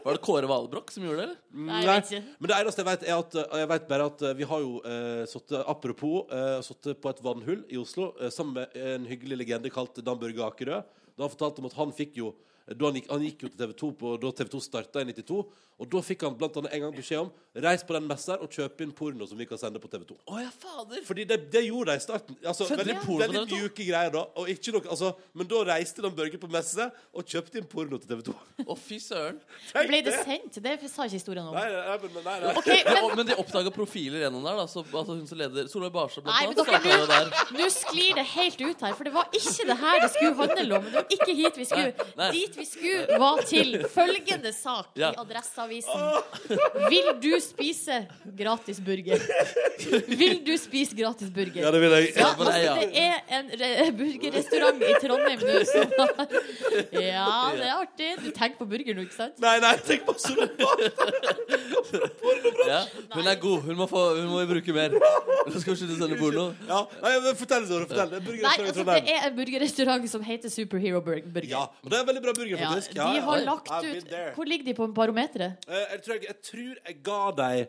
[0.07, 1.39] Var det Kåre Valbrokk som gjorde det, eller?
[1.67, 2.35] Nei, jeg vet ikke.
[2.37, 4.63] Men det eneste jeg vet, er at uh, Jeg vet bare at uh, vi har
[4.63, 9.07] jo uh, sittet Apropos uh, sittet på et vannhull i Oslo uh, sammen med en
[9.09, 10.81] hyggelig legende kalt Dan Børge Akerø.
[11.17, 12.33] Da fortalte om at han fikk jo
[12.67, 15.07] Da han, gikk, han gikk jo til TV 2 på, da TV 2 starta i
[15.13, 15.39] 92.
[15.77, 17.27] Og da fikk han blant annet en gang beskjed om
[17.61, 20.15] Reis på den messa og kjøp inn porno som vi kan sende på TV 2.
[20.33, 21.03] Å ja, fader!
[21.05, 22.37] Fordi det, det gjorde de i starten.
[22.41, 23.59] Altså, veldig de porno på veldig TV 2?
[23.61, 24.23] mjuke greier da.
[24.41, 27.99] Og ikke noe, altså, men da reiste Dan Børge på messe og kjøpte inn porno
[28.01, 28.35] til TV 2.
[28.65, 29.37] Å, fy søren.
[29.91, 30.57] Ble det sendt?
[30.65, 31.55] Det sa ikke historien om.
[31.55, 32.55] Nei, nei, nei, nei, nei.
[32.57, 34.67] Ok, men Men, Men de oppdaga profiler gjennom der, da.
[34.73, 37.31] Så, altså, hun som leder Solveig Barstad, Nei, blant men annet, starta jo der.
[37.31, 40.35] dere, nå sklir det helt ut her, for det var ikke det her det skulle
[40.41, 40.89] handle om.
[40.89, 41.93] Det var ikke hit vi skulle.
[41.93, 42.29] Nei, nei.
[42.37, 45.11] Dit vi skulle, var til følgende sak Ja.
[45.13, 45.99] i Adresseavisen.
[46.89, 47.99] Vil du spise
[48.37, 49.21] gratis burger?
[50.09, 51.61] Vil du spise gratis burger?
[51.63, 52.13] Ja, det vil jeg.
[52.17, 56.25] Ja, altså, det er en burgerrestaurant i Trondheim nå som har
[56.97, 58.09] Ja, det er artig.
[58.23, 59.37] Du tenker på burger nå, ikke sant?
[59.43, 60.65] Nei, nei, tenk på Solveig
[62.67, 62.81] Ja.
[63.13, 63.61] Hun er god.
[63.67, 64.95] Hun må, få, hun må bruke mer.
[64.97, 66.47] Nå skal vi slutte å sende porno.
[66.67, 67.87] Ja, nei, men fortell, Zora.
[67.89, 68.11] Fortell.
[68.17, 71.47] Det er Nei, altså, det er en burgerrestaurant som heter Superhero Burger.
[71.47, 72.93] Ja, og det er en veldig bra burger, Ja, faktisk.
[72.95, 74.15] de har lagt ut.
[74.37, 75.67] Hvor ligger de på barometeret?
[75.67, 77.67] Eh, jeg, tror jeg, jeg tror jeg ga deg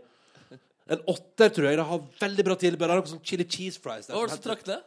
[0.88, 1.80] en åtter, tror jeg.
[1.80, 2.84] De har veldig bra tilbud.
[2.86, 4.08] De har noe sånn chili cheese fries.
[4.08, 4.86] der Hva var det som trakk ned?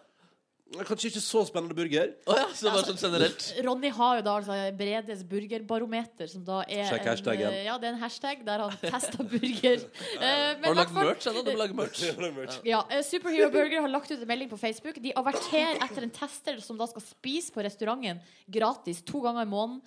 [0.87, 2.13] Kanskje ikke så spennende burger.
[2.25, 3.45] Oh, ja, så bare sånn generelt.
[3.65, 7.47] Ronny har jo da altså Bredes burgerbarometer, som da er Sjekk en, hashtaggen.
[7.51, 9.83] eh, ja, det er en hashtag der han tester burger.
[9.83, 10.21] uh,
[10.61, 11.43] men Har du lagt merch ennå?
[11.43, 12.59] Du må lage merch.
[12.67, 15.01] Ja, eh, Superhero Burger har lagt ut en melding på Facebook.
[15.03, 19.51] De averterer etter en tester som da skal spise på restauranten gratis to ganger i
[19.51, 19.81] måneden.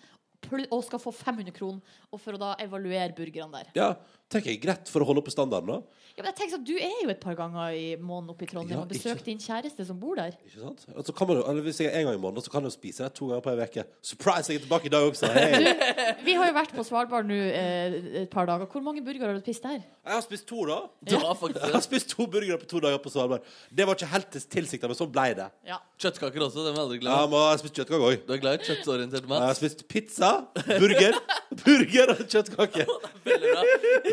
[0.69, 1.81] Og skal få 500 kroner
[2.13, 3.71] Og for å da evaluere burgerne der.
[3.79, 3.87] Ja,
[4.31, 6.01] tenker jeg greit for å holde oppe standarden, da.
[6.15, 8.47] Ja, men jeg tenker sånn, Du er jo et par ganger i måneden oppe i
[8.47, 10.31] Trondheim Ja, og besøker ikke- din kjæreste som bor der.
[10.47, 10.85] Ikke sant?
[10.97, 12.71] Altså, kan man, jo- eller hvis jeg er en gang i måneden, så kan jeg
[12.71, 13.85] jo spise det to ganger på en uke.
[14.01, 15.27] Surprise, jeg er tilbake i dag også.
[15.35, 18.67] Du, Vi har jo vært på Svalbard nå eh, et par dager.
[18.71, 19.83] Hvor mange burgere har du spist der?
[20.07, 20.79] Jeg har spist to, da.
[21.11, 23.43] Ja, har faktisk Jeg har spist to burgere på to dager på Svalbard.
[23.75, 25.51] Det var ikke helt tilsikta, men sånn ble det.
[25.67, 25.79] Ja.
[25.99, 26.63] Kjøttkaker også.
[26.63, 27.27] Det var jeg aldri Ja, i.
[27.27, 28.27] men jeg har spist kjøttkake òg.
[28.27, 29.43] Du er glad i kjøttorientert Jeg mat?
[29.43, 30.47] har spist pizza,
[30.79, 31.19] burger,
[31.65, 32.87] burger og kjøttkake.
[33.25, 33.63] Veldig bra.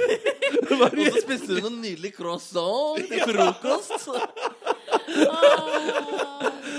[0.81, 4.07] Og så spiste hun noen nydelig croissant til frokost.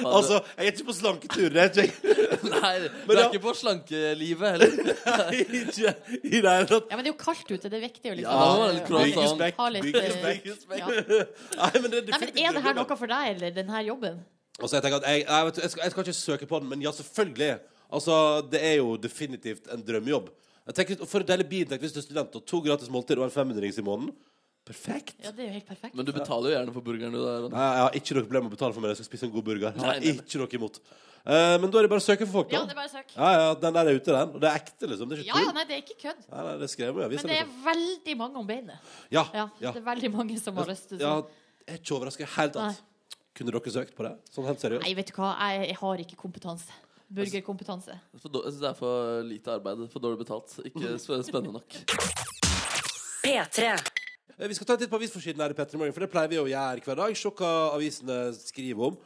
[0.02, 0.16] Fader.
[0.16, 1.56] Altså, jeg er ikke på slanketur.
[1.56, 2.14] Er ikke.
[2.48, 3.26] Nei, du Men er ja.
[3.28, 4.92] ikke på slankelivet heller.
[5.38, 6.90] ikke i det hele tatt.
[6.90, 7.68] ja, men det er jo kaldt ute.
[7.68, 9.16] Det er viktig å liksom Ja, var litt croissant.
[9.16, 9.58] Byggespekk.
[9.60, 10.46] ha litt, Byggespekk.
[10.48, 10.86] eh, ja.
[10.88, 13.74] Nei, men det er Nei, men definitivt Er det her noe for deg, eller den
[13.76, 14.22] her jobben?
[14.58, 16.62] Altså, jeg tenker at jeg, jeg, vet, du, jeg, skal, jeg skal ikke søke på
[16.62, 17.52] den, men ja, selvfølgelig.
[17.92, 18.16] Altså,
[18.52, 20.30] det er jo definitivt en drømmejobb.
[20.66, 23.26] Jeg tenker, For å dele bidrag hvis du er student, og to gratis måltider og
[23.30, 24.12] en 500-rings i måneden
[24.62, 25.16] Perfekt.
[25.18, 25.94] Ja, det er jo helt perfekt.
[25.98, 27.18] Men du betaler jo gjerne for burgeren, du.
[27.18, 28.92] Der, Nei, jeg har ikke noe problem med å betale for meg.
[28.92, 29.64] Jeg skal spise en god burger.
[29.66, 30.22] Jeg har Nei, nei, nei.
[30.22, 30.78] ikke noe imot.
[31.22, 32.60] Eh, men da er det bare å søke for folk, da.
[32.60, 33.10] Ja, det er bare søk.
[33.16, 34.30] Ja, ja, den der er ute, den.
[34.38, 35.10] Og det er ekte, liksom.
[35.10, 35.56] Det er ikke Ja, ja, tull.
[35.58, 36.22] nei, det er ikke kødd.
[36.30, 37.08] Nei, nei, det er skrevet i.
[37.10, 37.66] Men det er Liksom.
[37.66, 38.94] veldig mange om beinet.
[39.10, 39.72] Ja, Ja, ja.
[39.74, 41.10] det er veldig mange som har lyst til ja.
[41.10, 41.26] sånn.
[41.66, 42.82] Jeg er ikke overraska i det hele tatt.
[43.34, 44.14] Kunne dere søkt på det?
[44.30, 44.86] Sånn helt seriøst?
[44.86, 46.70] Nei, vet du hva, jeg, jeg har ikke kompetanse.
[47.12, 47.96] Burgerkompetanse.
[48.12, 49.84] Jeg synes det er for lite arbeid.
[49.92, 50.54] For dårlig betalt.
[50.64, 51.76] Ikke spennende nok.
[53.22, 53.66] P3.
[54.38, 56.10] Eh, Vi skal ta en titt på avisforsiden her i Petter i morgen, for det
[56.12, 57.16] pleier vi å gjøre hver dag.
[57.18, 58.96] Se hva avisene skriver om.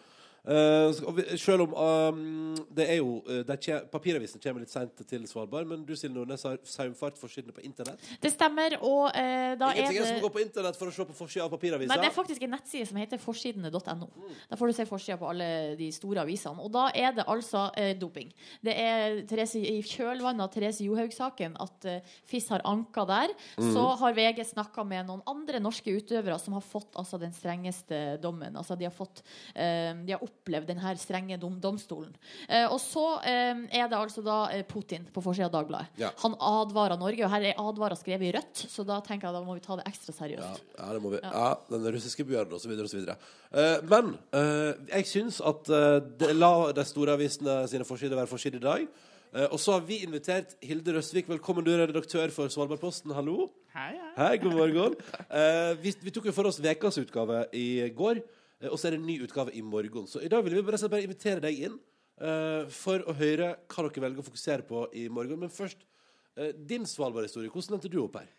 [0.46, 5.66] Eh, selv om um, det er jo det de kje- kommer litt seint til Svalbard,
[5.66, 8.02] men du Silje Nordnes har saumfartforsidene på internett.
[8.22, 11.06] Det stemmer, og uh, da Ingenting er det som går på internett for å se
[11.08, 11.90] på forsida av papiravisa.
[11.90, 14.08] Nei, det er faktisk en nettside som heter forsidene.no.
[14.46, 15.48] Da får du se forsida på alle
[15.80, 16.62] de store avisene.
[16.62, 18.30] Og da er det altså uh, doping.
[18.62, 23.34] Det er Therese, i kjølvannet av Therese Johaug-saken at uh, FIS har anka der.
[23.58, 28.20] Så har VG snakka med noen andre norske utøvere som har fått altså, den strengeste
[28.22, 28.54] dommen.
[28.54, 29.24] Altså, de har fått
[29.56, 32.12] uh, De har opplevd denne strenge dom, domstolen.
[32.48, 35.96] Eh, og så eh, er det altså da eh, Putin på forsida av Dagbladet.
[36.00, 36.12] Ja.
[36.22, 39.42] Han advarer Norge, og her er advarer skrevet i rødt, så da tenker jeg da
[39.46, 40.62] må vi ta det ekstra seriøst.
[40.78, 41.22] ja, det må vi.
[41.24, 42.76] Ja, den russiske bjørnen osv.
[42.86, 43.02] osv.
[43.56, 48.30] Eh, men eh, jeg syns at eh, det, la de store avisene sine forsider være
[48.30, 48.88] forsider i dag.
[49.36, 51.28] Eh, og så har vi invitert Hilde Røsvik.
[51.28, 53.12] Velkommen, du er redaktør for Svalbardposten.
[53.16, 53.50] Hallo.
[53.74, 54.12] Hei, hei.
[54.16, 54.94] Hei, god morgen.
[55.28, 58.22] Eh, vi, vi tok jo for oss ukas utgave i går,
[58.64, 60.06] og så er det en ny utgave i morgen.
[60.08, 61.76] Så i dag vil vi bare, bare invitere deg inn
[62.22, 65.38] uh, for å høre hva dere velger å fokusere på i morgen.
[65.42, 65.84] Men først,
[66.40, 67.52] uh, din Svalbard-historie.
[67.52, 68.30] Hvordan endte du opp her?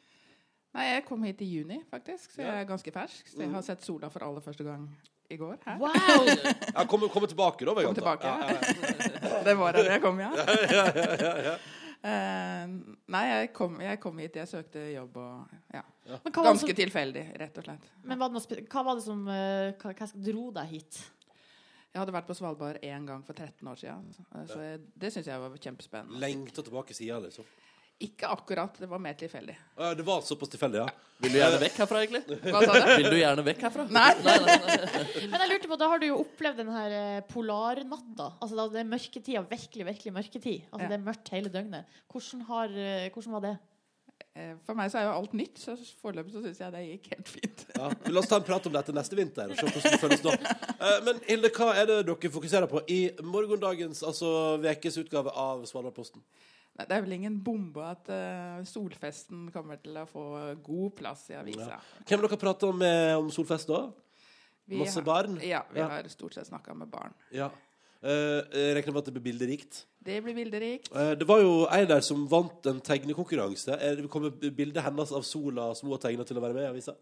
[0.77, 2.47] Nei, jeg kom hit i juni, faktisk, så Ja.
[2.51, 3.29] jeg er ganske fersk.
[3.31, 4.89] Så jeg har sett sola for aller første gang
[5.29, 5.55] i går.
[5.65, 5.77] Her.
[5.81, 6.27] Wow!
[6.75, 7.73] Ja, Komme kom tilbake, da.
[7.73, 8.27] Kom tilbake.
[8.27, 9.43] Ja, ja, ja.
[9.47, 10.29] Det var det jeg kom, ja.
[10.33, 11.57] Eh,
[12.03, 15.81] nei, jeg kom, jeg kom hit, jeg søkte jobb og ja.
[16.07, 17.87] Hva det Ganske som, tilfeldig, rett og slett.
[18.03, 20.99] men spe- hva var det som eh, hva, hva dro deg hit?
[21.93, 24.11] Jeg hadde vært på Svalbard én gang for 13 år siden,
[24.51, 26.19] så jeg, det syns jeg var kjempespennende.
[26.21, 27.47] Lengta tilbake sida, liksom.
[28.05, 28.75] Ikke akkurat.
[28.77, 29.55] Det var mer tilfeldig.
[29.77, 30.89] Ja, det var såpass tilfeldig, ja.
[31.23, 32.35] Vil du gjerne vekk herfra, egentlig?
[32.43, 32.89] Hva sa du?
[33.01, 33.85] Vil du gjerne vekk herfra?
[33.89, 34.09] Nei.
[34.21, 35.05] nei, nei, nei.
[35.31, 38.27] Men jeg lurte på, da har du jo opplevd den her eh, polarnatta.
[38.37, 40.67] Altså da det er mørketida, virkelig, virkelig mørketid.
[40.69, 40.91] Altså Ja.
[40.91, 41.97] det er mørkt hele døgnet.
[42.13, 43.55] Hvordan, har, eh, hvordan var det?
[44.37, 47.09] Eh, For meg så er jo alt nytt, så foreløpig så syns jeg det gikk
[47.15, 47.63] helt fint.
[47.79, 47.89] ja.
[48.13, 49.49] La oss ta en prat om dette neste vinter.
[49.49, 50.37] Og se hvordan det føles da.
[51.09, 56.21] Men Hilde, hva er det dere fokuserer på i morgendagens, altså ukes utgave av Svalbardposten?
[56.77, 60.25] Nei, Det er vel ingen bombe at uh, solfesten kommer til å få
[60.65, 61.79] god plass i avisa.
[62.05, 63.87] Hvem dere prater om, med om Solfest da?
[64.67, 65.39] Vi Masse har- barn?
[65.41, 65.87] Ja, vi Ja.
[65.89, 67.13] har stort sett snakka med barn.
[67.31, 67.49] Ja.
[68.03, 68.43] Uh,
[68.77, 69.85] regner med at det blir bilderikt.
[70.05, 70.91] Det blir bilderikt.
[70.93, 73.73] Uh, det var jo ei der som vant en tegnekonkurranse.
[73.81, 76.69] Er kommer bildet hennes av sola som hun har tegna til å være med i
[76.75, 76.93] avisa?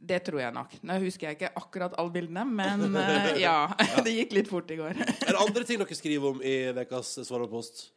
[0.00, 0.76] Det tror jeg nok.
[0.86, 3.66] Nå husker jeg ikke akkurat alle bildene, men uh, ja.
[4.06, 4.96] Det gikk litt fort i går.
[4.96, 7.88] Er det andre ting dere skriver om i ukas Svalbardpost?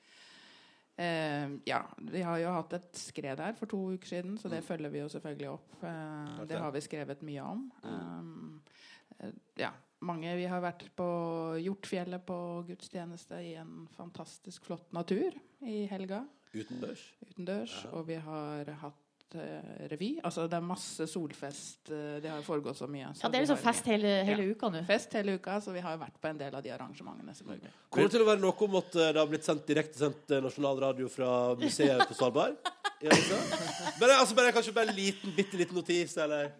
[1.01, 4.61] Eh, ja, vi har jo hatt et skred her for to uker siden, så det
[4.65, 5.77] følger vi jo selvfølgelig opp.
[5.81, 7.63] Eh, det har vi skrevet mye om.
[7.85, 8.61] Mm.
[9.19, 9.33] eh,
[9.63, 9.71] ja,
[10.05, 11.07] mange Vi har vært på
[11.61, 12.37] Hjortfjellet på
[12.69, 17.03] gudstjeneste i en fantastisk flott natur i helga Utendørs?
[17.25, 17.75] utendørs.
[17.93, 20.19] Og vi har hatt revy.
[20.23, 21.89] Altså det er masse solfest.
[21.91, 23.13] eh, det har jo foregått så mye.
[23.15, 24.51] så Ja, Det er liksom har- fest hele, hele Ja.
[24.55, 24.85] uka nå.
[24.85, 27.33] Fest hele uka, så vi har jo vært på en del av de arrangementene.
[27.35, 27.71] selvfølgelig.
[27.89, 30.41] Kommer det til å være noe om at eh, det har blitt sendt direktesendt eh,
[30.41, 32.55] nasjonal radio fra museet på Svalbard?
[33.03, 33.37] Avisa?
[33.99, 36.51] Bare, altså, bare, kanskje bare en liten, bitte liten notis, eller?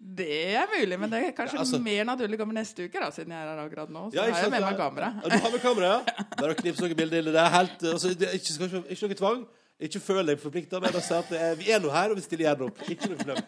[0.00, 2.98] Det er mulig, men det er kanskje Ja, altså- mer naturlig å komme neste uke,
[2.98, 4.10] da, siden jeg er her akkurat nå.
[4.10, 5.20] Så Ja, har jeg med meg kamera.
[5.22, 6.24] Ja, du har med kamera, ja?
[6.38, 7.22] Bare å knipse noen bilder.
[7.22, 9.46] Det er helt altså, det er ikke, ikke, ikke noe tvang.
[9.80, 12.24] Ikke føl deg forplikta, men å si at er, vi er nå her, og vi
[12.26, 12.82] stiller gjerne opp.
[12.92, 13.44] Ikke noe problem.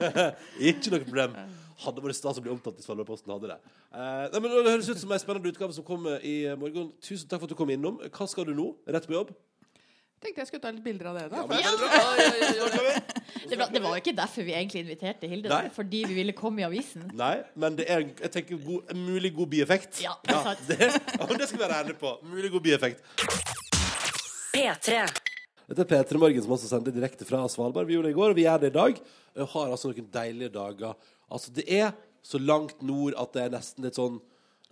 [0.72, 1.34] ikke noe problem.
[1.82, 3.32] Hadde vært stas å bli omtalt i Svalbardposten.
[3.34, 3.58] hadde det.
[3.92, 6.88] Eh, nei, men Det høres ut som en spennende utgave som kommer i morgen.
[7.04, 8.00] Tusen takk for at du kom innom.
[8.08, 8.70] Hva skal du nå?
[8.88, 9.34] Rett på jobb?
[10.24, 11.26] Tenkte jeg skulle ta litt bilder av det.
[11.28, 11.44] da.
[11.60, 13.02] Ja.
[13.46, 15.50] Det, var, det var jo ikke derfor vi egentlig inviterte Hilde.
[15.52, 15.68] Nei.
[15.70, 17.04] Fordi vi ville komme i avisen.
[17.14, 20.00] Nei, men det er jeg tenker god, en mulig god bieffekt.
[20.02, 20.88] Ja, det er det,
[21.38, 22.16] det skal vi være ærlige på.
[22.26, 23.04] Mulig god bieffekt.
[24.56, 25.04] P3.
[25.66, 27.88] Dette er P3 Morgen som også sendte direkte fra Svalbard.
[27.88, 29.00] Vi gjorde det i går, og vi gjør det i dag.
[29.34, 30.94] Vi har altså noen deilige dager.
[31.26, 31.88] Altså, det er
[32.22, 34.20] så langt nord at det er nesten litt sånn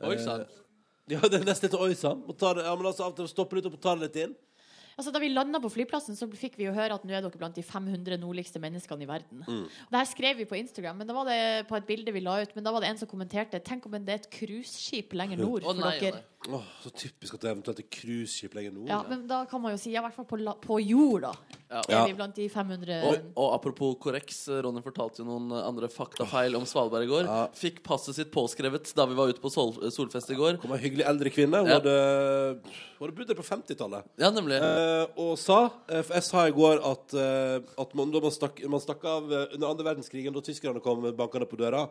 [0.05, 0.45] Oi sann.
[0.47, 0.61] eh,
[1.15, 2.23] Ja, det er nesten litt oi sann.
[2.41, 4.37] Ja, men altså, av og til stoppe litt opp og ta det litt inn.
[4.99, 7.39] Altså, da vi landa på flyplassen, så fikk vi jo høre at nå er dere
[7.41, 9.43] blant de 500 nordligste menneskene i verden.
[9.47, 9.65] Mm.
[9.67, 12.21] Og det her skrev vi på Instagram, men da var det på et bilde vi
[12.23, 12.55] la ut.
[12.55, 15.63] Men da var det en som kommenterte Tenk om det er et cruiseskip lenger nord
[15.67, 16.21] for nei, å dere.
[16.23, 16.31] nei.
[16.45, 18.89] Åh, så typisk at det eventuelt er cruiseskip lenger nord.
[18.93, 21.25] Ja, men da kan man jo si, ja, i hvert fall på, la- på jord,
[21.25, 21.33] da.
[21.73, 21.81] Ja.
[22.05, 26.55] Er vi blant de 500 Og, og apropos korreks, Ronny fortalte jo noen andre faktafeil
[26.59, 27.25] om Svalbard i går.
[27.25, 27.39] Ja.
[27.57, 30.61] Fikk passet sitt påskrevet da vi var ute på sol solfest i går.
[30.63, 31.65] kom ei hyggelig eldre kvinne.
[31.65, 31.81] Hun Ja.
[31.81, 31.97] hadde,
[33.01, 34.05] hun hadde bodd der på 50-tallet.
[34.21, 34.61] Ja, nemlig.
[34.61, 34.84] Eh,
[35.21, 38.63] og sa eh, For jeg sa i går at, eh, at man, da man stakk,
[38.71, 41.87] man stakk av eh, under andre verdenskrigen, da tyskerne kom bankende på døra,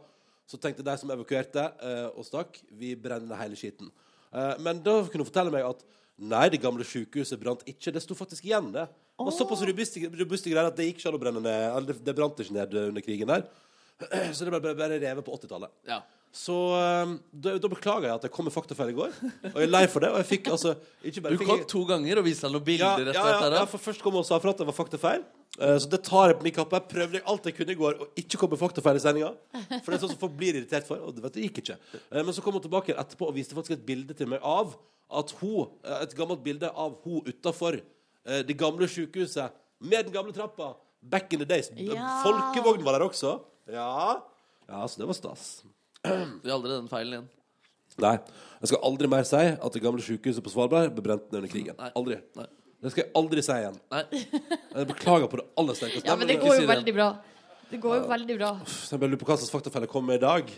[0.49, 3.91] så tenkte de som evakuerte eh, og stakk, vi brenner hele skitten.
[4.33, 5.85] Eh, men da kunne hun fortelle meg at
[6.17, 7.93] nei, det gamle sykehuset brant ikke.
[7.93, 8.87] Det sto faktisk igjen, det.
[9.13, 11.67] Det var såpass robuste, robuste greier at det gikk ikke an å brenne ned.
[11.69, 13.45] Eller det, det brant ikke ned under krigen der.
[14.35, 15.73] Så det ble bare, bare revet på 80-tallet.
[15.89, 16.01] Ja.
[16.33, 17.11] Så eh,
[17.45, 19.11] da, da beklager jeg at jeg kom med faktafeil i går.
[19.51, 20.09] Og jeg er lei for det.
[20.09, 20.71] Og jeg fikk altså
[21.05, 23.65] ikke bare Du kom jeg- to ganger og viste noen bilder ja, ja, ja, ja,
[23.69, 25.21] for først kom jeg og sa fra at det var faktafeil.
[25.61, 26.79] Eh, så det tar jeg på min kappe.
[26.79, 29.29] Jeg prøvde alt jeg kunne i går å ikke komme med faktafeil i sendinga.
[29.83, 30.97] For det er sånn som folk blir irritert for.
[31.05, 31.77] Og det, vet det gikk ikke.
[32.01, 34.73] Eh, men så kom hun tilbake etterpå og viste faktisk et bilde til meg av
[35.13, 37.77] at hun, eh, et gammelt bilde av hun utafor
[38.23, 39.51] det gamle sykehuset
[39.83, 40.71] med den gamle trappa.
[41.03, 41.69] Back in the days.
[41.75, 42.23] Ja.
[42.23, 43.35] Folkevogn var der også.
[43.69, 44.21] Ja.
[44.69, 45.61] ja, så det var stas.
[46.03, 47.29] Gjør aldri den feilen igjen.
[48.03, 48.17] Nei.
[48.63, 51.51] Jeg skal aldri mer si at det gamle sykehuset på Svalbard ble brent ned under
[51.51, 51.77] krigen.
[51.79, 51.91] Nei.
[51.99, 52.17] Aldri.
[52.39, 52.47] Nei.
[52.83, 53.77] Det skal jeg aldri si igjen.
[53.93, 54.01] Nei.
[54.11, 56.07] Jeg beklager på det aller sterkeste.
[56.09, 57.07] Ja, men det går jo veldig bra.
[57.73, 58.49] Det går jo veldig bra.
[58.69, 60.51] Så jeg bare lurer på hva slags faktafelle kommer med i dag.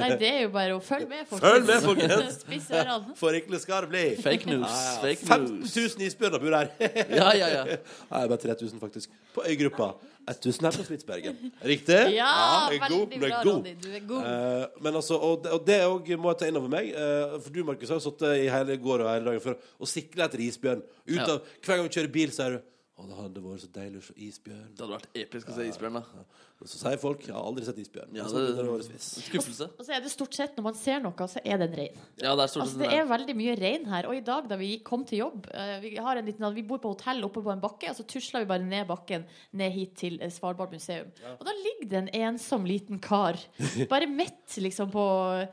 [0.00, 1.44] Nei, det er jo bare å følge med, folkens.
[1.44, 2.38] Følg med, folkens!
[2.44, 3.14] Spiss ørene.
[3.20, 4.02] For ikke skal det bli.
[4.24, 4.64] Fake news.
[4.66, 4.96] Ja, ja.
[5.04, 6.72] Fake 15 000 isbjørner bor her.
[7.20, 7.76] Ja, ja, ja.
[8.10, 9.14] Nei, bare 3000, faktisk.
[9.36, 9.92] På øygruppa.
[10.30, 11.38] 1000 her på Spitsbergen.
[11.70, 12.00] Riktig?
[12.16, 12.32] Ja,
[12.66, 13.14] er veldig god.
[13.22, 13.38] Bra.
[13.46, 13.76] Ronny.
[13.82, 14.26] Du er god.
[14.26, 16.90] Uh, men altså, og det, og det òg må jeg ta inn over meg.
[16.98, 19.88] uh, for du, Markus, har jo sittet i hele går og hele dagen for å
[19.90, 20.82] sikle etter isbjørn.
[21.06, 21.30] Ut Ja.
[21.36, 22.66] av, hver gang vi kjører bil, så er du
[23.00, 24.72] Å, det hadde vært så deilig å se isbjørn.
[24.76, 25.96] Det hadde vært episk å se isbjørn.
[25.96, 28.12] da Og så sier folk 'jeg har aldri sett isbjørn'.
[28.12, 29.70] Ja, Og det det- Skuffelse.
[29.78, 31.96] Og så er det stort sett når man ser noe, så er det en rein.
[32.20, 34.06] Ja, det er stort Altså, det er veldig mye rein her.
[34.06, 36.78] Og i dag da vi kom til jobb eh, Vi, har en liten, vi bor
[36.78, 39.94] på hotell oppe på en bakke, og så tusla vi bare ned bakken ned hit
[39.96, 41.06] til eh, Svalbard museum.
[41.38, 43.36] Og da ligger det en ensom liten kar
[43.88, 45.00] bare midt liksom på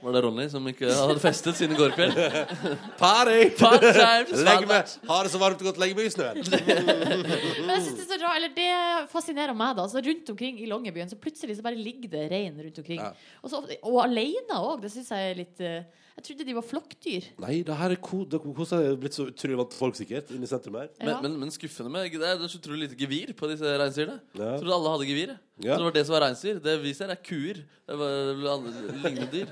[0.03, 2.15] Var det Ronny som ikke hadde festet siden i går kveld?
[2.97, 3.47] Party!
[4.43, 6.35] Legg meg, har det så varmt og godt, legg meg i snøen.
[7.67, 9.87] Men jeg synes det er så rart, eller det fascinerer meg, da.
[9.87, 12.97] Så rundt omkring i Longyearbyen så plutselig så bare ligger det rein rundt omkring.
[13.03, 13.11] Ja.
[13.43, 14.81] Og, så, og alene òg.
[14.81, 15.83] Det syns jeg er litt eh,
[16.17, 17.27] Jeg trodde de var flokkdyr.
[17.43, 20.31] Nei, det her er ko det koser er blitt så utrolig vant til folk, sikkert,
[20.33, 20.89] inne i sentrum her.
[20.97, 21.19] Men, Ja.
[21.21, 24.17] men, men skuffende med Det er så utrolig lite gevir på disse reinsdyrene.
[24.33, 24.55] Ja.
[24.57, 25.35] Trodde alle hadde gevir.
[25.61, 25.73] Ja.
[25.75, 26.59] Så det var det som var reinsdyr.
[26.61, 27.61] Det vi ser, er kuer.
[27.87, 28.71] Det var andre
[29.03, 29.47] lignende dyr.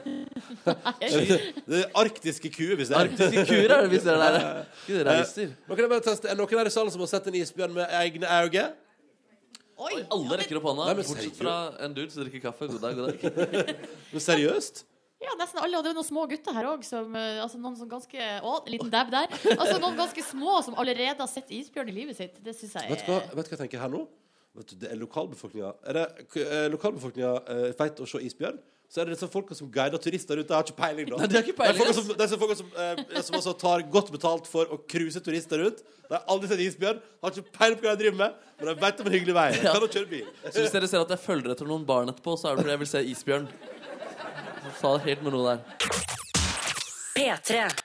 [0.66, 3.92] Det er arktiske kuer hvis det er Arktiske kuer er det.
[3.94, 5.54] Ikke det reinsdyr.
[5.68, 6.30] Nå kan jeg teste.
[6.32, 8.66] Er noen her i salen som har sett en isbjørn med egne øyne?
[9.76, 10.02] Oi!
[10.14, 11.40] Alle rekker opp hånda, Nei, men bortsett seriøst?
[11.42, 12.68] fra en dude som drikker kaffe.
[12.72, 13.72] God dag, god dag.
[14.14, 14.86] Men seriøst?
[15.24, 15.80] Ja, nesten alle.
[15.80, 16.84] Og det er noen små gutter her òg.
[16.86, 19.32] Altså noen som ganske Å, en liten dab der.
[19.56, 22.38] Altså Noen ganske små som allerede har sett isbjørn i livet sitt.
[22.46, 24.04] Det syns jeg Vet du hva, er vet du hva jeg tenker her nå?
[24.56, 26.06] Vet du, det er lokalbefolkninga Er det
[26.38, 28.62] uh, lokalbefolkninga uh, vet å se isbjørn?
[28.92, 30.52] Så er det disse folka som guider turister rundt.
[30.52, 31.18] Jeg har ikke peiling, da.
[31.20, 32.00] Nei, det er ikke Det er peiling, folka ass.
[32.00, 35.82] som, disse folka som, eh, som altså tar godt betalt for å cruise turister rundt.
[36.06, 38.76] De har aldri sett isbjørn, har ikke peiling på hva de driver med, men de
[38.86, 39.48] vet om en hyggelig vei.
[39.58, 40.28] De kan jo kjøre bil.
[40.46, 42.76] Så hvis dere ser at jeg følger etter noen barn etterpå, så er det fordi
[42.76, 43.50] jeg vil se isbjørn.
[44.66, 45.60] Jeg sa det helt med noe der.
[47.16, 47.85] P3.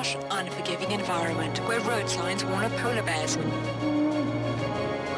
[0.00, 3.36] Harsh, unforgiving environment where road signs warn of polar bears.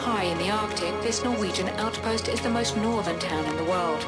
[0.07, 4.03] High in the Arctic, this Norwegian outpost is the most northern town in the world.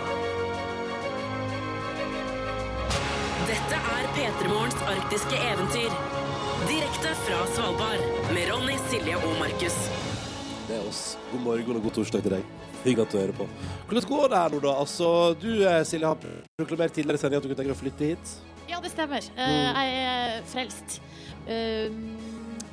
[3.51, 5.93] Dette er P3 Morgens arktiske eventyr.
[6.69, 8.03] Direkte fra Svalbard
[8.35, 9.77] med Ronny, Silje og Markus.
[10.69, 11.19] Det er oss.
[11.33, 12.49] God morgen og god torsdag til deg.
[12.85, 13.47] Hyggelig at du hører på.
[13.87, 14.75] Hvordan går det her nå, da?
[14.81, 15.09] Altså,
[15.43, 16.19] du eh, Silje har
[16.59, 18.35] proklamert tidligere i sendinga at du kunne tenke deg å flytte hit.
[18.71, 19.25] Ja, det stemmer.
[19.37, 21.01] Eh, jeg er frelst.
[21.45, 22.17] Um,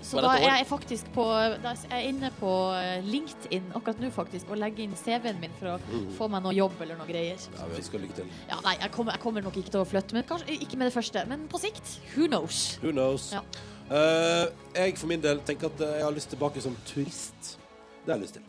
[0.02, 1.24] så da er jeg faktisk på
[1.62, 5.52] Da er jeg inne på eh, LinkedIn akkurat nå faktisk og legger inn CV-en min
[5.60, 7.42] for å få meg noe jobb eller noe greier.
[7.58, 8.32] Ja, vi ønsker lykke til.
[8.50, 10.90] Ja, nei, jeg kommer, jeg kommer nok ikke til å flytte, men kanskje ikke med
[10.90, 11.26] det første.
[11.30, 12.64] Men på sikt, who knows?
[12.82, 13.30] Who knows?
[13.36, 13.44] Ja.
[13.92, 17.56] Uh, jeg for min del tenker at jeg har lyst tilbake som turist.
[18.02, 18.48] Det har jeg lyst til.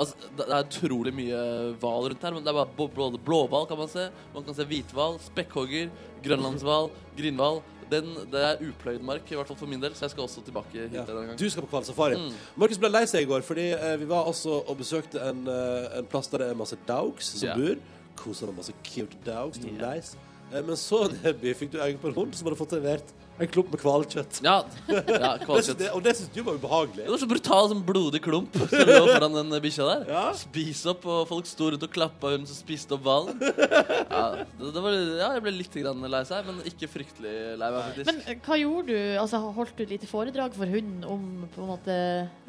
[0.00, 1.40] Altså, det er utrolig mye
[1.78, 4.64] hval rundt her, men det er bare både blåhval kan man se, man kan se
[4.66, 5.92] hvithval, spekkhogger,
[6.24, 7.62] grønlandshval, grindhval.
[7.92, 10.72] Det er upløyd mark, i hvert fall for min del, så jeg skal også tilbake
[10.88, 11.02] hit Ja.
[11.04, 11.38] en gang.
[11.38, 12.16] Du skal på hvalsafari.
[12.16, 12.32] Mm.
[12.56, 15.98] Markus ble lei seg i går, fordi eh, vi var altså og besøkte en, eh,
[15.98, 17.58] en plass der det er masse dogs som yeah.
[17.58, 17.76] bor.
[18.16, 19.94] Koser med masse cute var Ja.
[19.94, 20.16] nice.
[20.54, 23.48] Eh, men så, Nebby, fikk du øye på en hund som hadde fått levert en
[23.48, 24.40] klump med hvalkjøtt.
[24.44, 24.58] Ja,
[24.92, 25.78] ja kvalkjøtt.
[25.78, 27.04] det- Og det syns du var ubehagelig.
[27.06, 30.04] Det var så brutal, sånn blodig klump som lå foran den bikkja der.
[30.12, 30.24] Ja.
[30.36, 33.40] Spis opp, og folk sto rundt og klappa hun som spiste opp hvalen.
[33.42, 34.22] Ja,
[34.60, 37.80] det, det var, ja, jeg ble litt grann lei seg, men ikke fryktelig lei meg,
[37.88, 38.06] faktisk.
[38.12, 39.00] Men eh, hva gjorde du?
[39.22, 41.96] Altså, Holdt du et lite foredrag for hunden om på en måte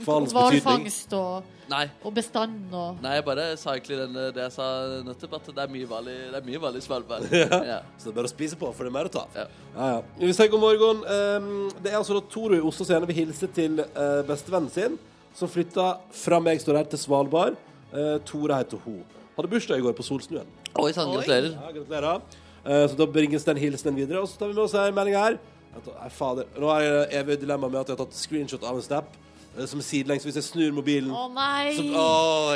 [0.06, 1.86] hvalfangst og, Nei.
[2.04, 4.68] og bestand og Nei, jeg bare sa egentlig den, det jeg sa
[5.06, 7.28] nettopp, at det er mye hval i, det er mye hval i Svalbard.
[7.74, 7.80] Ja.
[7.98, 9.38] Så det er bare å spise på, for det er mer å ta av.
[9.38, 9.46] Ja.
[9.74, 10.02] Ja, ja.
[10.20, 11.02] Vi sier god morgen.
[11.08, 11.50] Um,
[11.80, 15.00] det er altså da Toro i Oslo som gjerne vil hilse til uh, bestevennen sin,
[15.38, 17.58] som flytta fra meg, står her, til Svalbard.
[17.94, 19.02] Uh, Tore heter hun.
[19.38, 20.50] Hadde bursdag i går på Solsnuen.
[20.82, 21.56] Oi sann, gratulerer.
[21.56, 22.22] Ja, gratulerer.
[22.64, 24.22] Uh, så da bringes den hilsenen videre.
[24.22, 25.40] Og så tar vi med oss en melding her.
[25.74, 26.50] At, nei, fader.
[26.60, 29.20] Nå har jeg evig dilemma med at jeg har tatt screenshot av en snap
[29.54, 30.24] som er sidelengs.
[30.26, 31.76] Hvis jeg snur mobilen Å nei!
[31.78, 32.06] så, Å,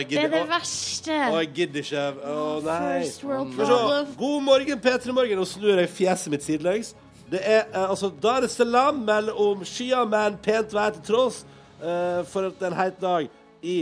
[0.01, 1.17] det er det verste!
[1.27, 2.05] å, jeg gidder ikke.
[2.31, 3.01] Å, nei.
[3.21, 4.15] Problem.
[4.17, 5.37] God morgen, P3 Morgen.
[5.41, 6.93] Nå snur jeg fjeset mitt sidelengs.
[7.27, 11.41] Det er eh, altså Dar es Salaam mellom skya, men pent vær til tross
[11.81, 13.27] eh, for at det er en heit dag
[13.61, 13.77] i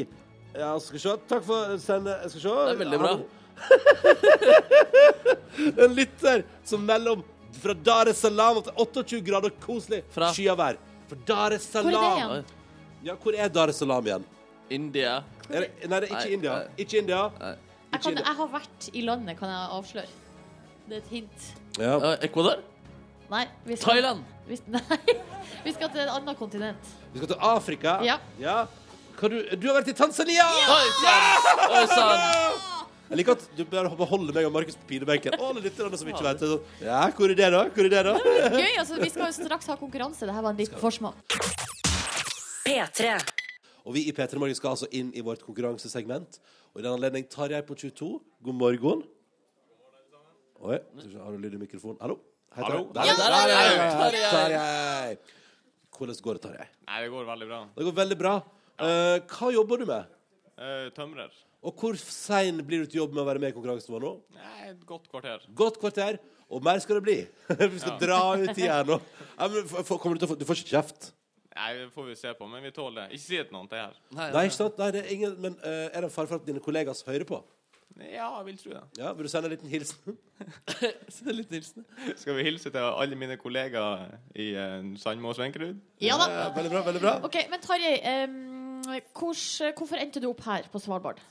[0.55, 1.15] Ja, skal vi se.
[1.29, 2.25] Takk for sendet.
[2.31, 2.49] Skal vi se.
[2.49, 3.15] Det er veldig bra.
[5.85, 7.21] En lytter som mellom
[7.61, 10.75] fra Dar es Salaam til 28 grader koselig skyavær.
[11.07, 12.45] For Dar es Hvor er det Salaam igjen?
[13.05, 14.23] Ja, hvor er Dar es Salaam igjen?
[14.73, 15.19] India.
[15.51, 16.53] Er det, nei, det er ikke Nei, India.
[16.53, 16.77] nei.
[16.81, 17.19] Ikke India.
[17.37, 17.51] Nei.
[17.91, 20.15] Jeg, kan, jeg har vært i landet, kan jeg avsløre.
[20.87, 21.43] Det er et hint.
[21.77, 21.91] Ja.
[22.01, 22.63] Uh, Ecuador?
[23.29, 23.43] Nei.
[23.67, 24.23] Vi skal, Thailand?
[24.49, 24.81] Vi, nei,
[25.67, 26.89] vi skal til et annet kontinent.
[27.13, 27.99] Vi skal til Afrika.
[28.41, 28.57] Ja.
[29.19, 30.47] Hva du, du har vært i Tanzania!
[30.49, 31.61] Oi sann!
[31.69, 32.57] Oi sann!
[33.05, 35.37] Jeg liker at du bare beholder meg og Markus på pinebenken.
[35.37, 36.49] Alle lytterne som ikke vet det.
[36.55, 36.81] Sånn.
[36.81, 37.61] Ja, hvor er det, da?
[37.69, 38.17] Hvor er det, da?
[38.49, 38.97] Gøy, altså.
[38.97, 40.25] Vi skal jo straks ha konkurranse.
[40.25, 41.37] Dette var en liten forsmak.
[42.65, 43.11] P3.
[43.85, 46.39] Og vi i P3 Morgen skal altså inn i vårt konkurransesegment.
[46.73, 48.07] Og i den anledning Tarjei på 22.
[48.47, 49.03] God morgen.
[50.65, 51.99] Oi, har du lyd i mikrofonen?
[52.01, 52.17] Hallo?
[52.55, 52.85] Hei, Hallo?
[52.95, 53.77] Der, Ja, der er der, jeg.
[53.77, 55.17] der, Tarjei.
[55.95, 56.67] Hvordan går det, Tarjei?
[56.89, 57.59] Nei, det går veldig bra.
[57.77, 58.33] Det går veldig bra.
[58.75, 60.15] Uh, hva jobber du med?
[60.57, 61.35] Uh, tømrer.
[61.65, 64.11] Og hvor sein blir du til jobb med å være med i konkurransen vår nå?
[64.39, 65.45] Nei, et godt kvarter.
[65.57, 66.17] Godt kvarter,
[66.49, 67.17] og mer skal det bli.
[67.75, 67.99] Vi skal Ja.
[68.01, 68.97] dra ut i her nå.
[69.37, 71.11] Ja, men, f- f- du, til å få, du får ikke kjeft?
[71.55, 73.15] Nei, det får vi se på, men vi tåler det.
[73.15, 73.93] Ikke si det til noen til her.
[74.17, 74.79] Nei, Nei, ikke sant?
[74.81, 77.39] Nei, det er ingen, men eh, er det fare for at dine kollegaer hører på?
[77.95, 78.81] Ja, jeg vil tro det.
[78.99, 80.17] Ja, Vil du sende en liten hilsen?
[81.15, 81.85] Send en liten hilsen.
[82.19, 85.79] Skal vi hilse til alle mine kollegaer i eh, Sandmo og Svenkerud?
[86.03, 86.27] Ja da.
[86.33, 86.81] Ja, veldig bra.
[86.89, 88.35] veldig bra OK, men Tarjei, em,
[89.15, 89.45] hvors,
[89.79, 91.23] hvorfor endte du opp her på Svalbard?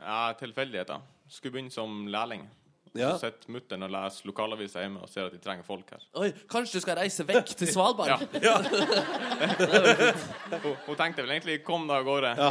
[0.00, 1.04] Ja, tilfeldigheter.
[1.28, 2.48] Skulle begynne som lærling.
[2.98, 3.12] Ja.
[3.14, 6.02] Så sitter mutter'n og leser lokalavisa hjemme og ser at de trenger folk her.
[6.18, 8.24] Oi, kanskje du skal reise vekk til Svalbard?
[8.42, 8.56] Ja.
[10.64, 12.32] hun, hun tenkte vel egentlig 'kom deg av gårde'.
[12.40, 12.50] Ja.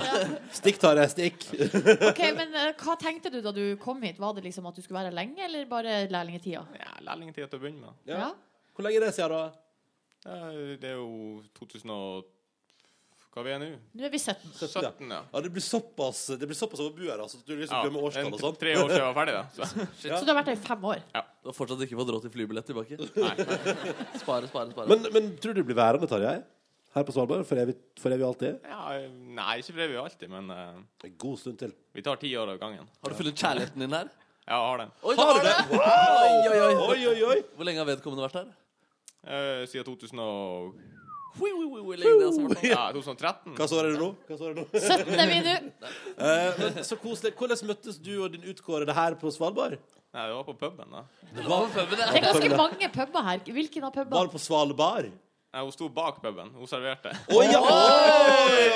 [0.55, 1.07] Stikk, Tare.
[1.11, 1.43] stikk.
[2.11, 4.19] Ok, men uh, Hva tenkte du da du kom hit?
[4.19, 6.63] Var det liksom at du skulle være lenge, eller bare lærlingetida?
[6.79, 7.99] Ja, Lærlingtida til å begynne med.
[8.07, 8.31] Ja.
[8.75, 10.75] Hvor lenge er det siden, da?
[10.79, 12.27] Det er jo 2000 og
[13.29, 13.65] Hva vi er nå?
[13.93, 14.53] Nå er vi 17.
[14.57, 15.19] 17, ja.
[15.31, 17.37] Ja, Det blir såpass Det blir såpass overbuer altså.
[17.37, 17.81] at Du liksom ja.
[17.85, 18.55] glemmer årstall og sånn.
[18.59, 19.43] Tre år siden jeg var ferdig, da.
[19.53, 19.67] Så.
[20.17, 21.03] Så du har vært her i fem år?
[21.13, 21.21] Ja.
[21.43, 22.97] Du har fortsatt ikke fått råd til flybillett tilbake?
[23.25, 23.35] Nei.
[24.17, 24.87] Spare, spare, spare.
[24.89, 26.39] Men, men tror du du blir værende, Tarjei?
[26.95, 27.43] Her på Svalbard?
[27.45, 28.63] For evig, for evig alltid?
[28.65, 28.95] Ja,
[29.37, 31.75] nei, ikke for evig alltid, men uh, En god stund til.
[31.93, 32.87] vi tar ti år av gangen.
[33.03, 34.09] har du funnet kjærligheten din her?
[34.49, 34.93] Ja, jeg har den.
[35.05, 35.51] Oi, Har du det?
[35.69, 35.77] det?
[35.77, 36.73] Oi, oi, oi.
[36.87, 37.37] Oi, oi, oi!
[37.53, 38.47] Hvor lenge har vedkommende vært her?
[39.21, 40.79] Uh, siden 2000 og...
[42.65, 43.53] Ja, 2013.
[43.57, 44.09] Hva så er det nå?
[44.27, 44.65] Hva så er det nå?
[44.79, 45.53] 17 er vi nå.
[46.17, 47.33] Eh, men så koselig.
[47.39, 49.77] Hvordan møttes du og din utkårede her på Svalbard?
[50.09, 51.03] Nei, vi var på puben, da.
[51.35, 53.43] Det var på puben, Det er ganske mange puber her.
[53.45, 54.23] Hvilken av Var pubene?
[54.25, 55.11] det på Svalbard?
[55.49, 56.51] Nei, hun sto bak puben.
[56.53, 57.09] Hun serverte.
[57.33, 57.61] Oh, ja!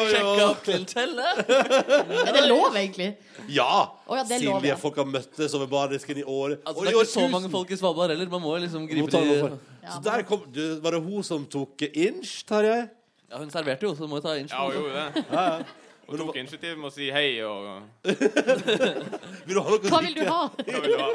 [0.09, 1.43] Sjekka klientellet.
[1.45, 3.11] Er det lov, egentlig?
[3.53, 3.91] Ja!
[4.07, 4.77] Oh, ja, det er lov, Silje, ja.
[4.81, 6.55] folk har møttes over bardisken i år.
[6.63, 8.31] Altså, det er ikke så mange folk i Svalbard heller.
[8.33, 9.51] Man må liksom gripe de.
[9.83, 12.87] Ja, Så der kom du, Var det hun som tok inch, Tarjei?
[13.29, 14.49] Ja, hun serverte jo, så må jo ta inch.
[14.49, 15.82] Ja, hun gjorde det.
[16.03, 16.25] Ja, ja.
[16.25, 17.63] Tok initiativ med å si hei og
[19.47, 20.33] Vil du ha noe å Hva vil du drikke?
[20.33, 20.49] ha?
[20.67, 21.07] Hva vil du ha?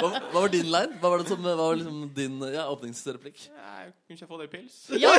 [0.00, 0.96] Hva, hva var din line?
[1.02, 3.44] Hva var, det som, hva var liksom din ja, åpningsreplikk?
[3.50, 4.78] Jeg kunne ikke få deg pils.
[4.96, 5.12] Ja.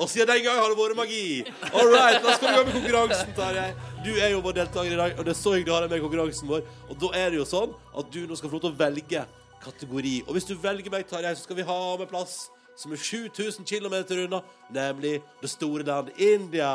[0.00, 1.22] Og siden den gang har det vært magi.
[1.72, 3.70] All right, da skal vi gå med konkurransen, Tarjei.
[4.06, 5.92] Du er jo vår deltaker i dag, og det er så hyggelig å ha deg
[5.92, 6.68] med i konkurransen vår.
[6.88, 9.24] Og da er det jo sånn at du nå skal få lov til å velge
[9.64, 10.14] kategori.
[10.26, 12.46] Og hvis du velger meg, Tarjei, så skal vi ha med plass
[12.78, 14.38] som er 7000 km unna,
[14.70, 16.68] nemlig det store land India.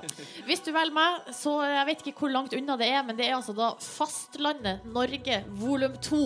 [0.48, 3.30] Hvis du velger meg, så jeg vet ikke hvor langt unna det er, men det
[3.30, 6.20] er altså da fastlandet Norge volum 2.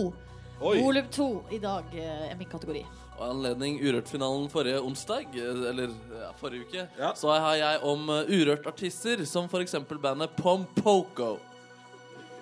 [0.60, 0.74] Oi.
[0.82, 2.82] Volum 2 i dag eh, er min kategori.
[3.20, 7.12] Og anledning Urørt-finalen forrige onsdag, eh, eller ja, forrige uke, Ja.
[7.16, 11.38] så har jeg om eh, Urørt-artister, som eksempel bandet Pompoko.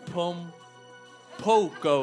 [0.09, 1.96] Pompoko.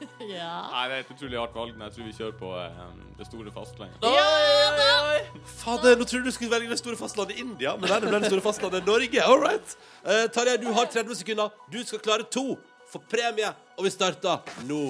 [0.30, 0.50] Ja.
[0.70, 3.26] Nei, det er et utrolig hardt valg, men jeg tror vi kjører på um, det
[3.28, 4.04] store fastlandet.
[4.06, 5.44] Oi, oi, oi.
[5.60, 8.30] Fader, nå trodde du skulle velge det store fastlandet India, men nei, det ble det
[8.32, 9.24] store fastlandet Norge.
[9.24, 9.74] All right.
[10.04, 11.56] Uh, Tarjei, du har 30 sekunder.
[11.72, 12.54] Du skal klare to
[12.90, 14.84] for premie, og vi starter nå.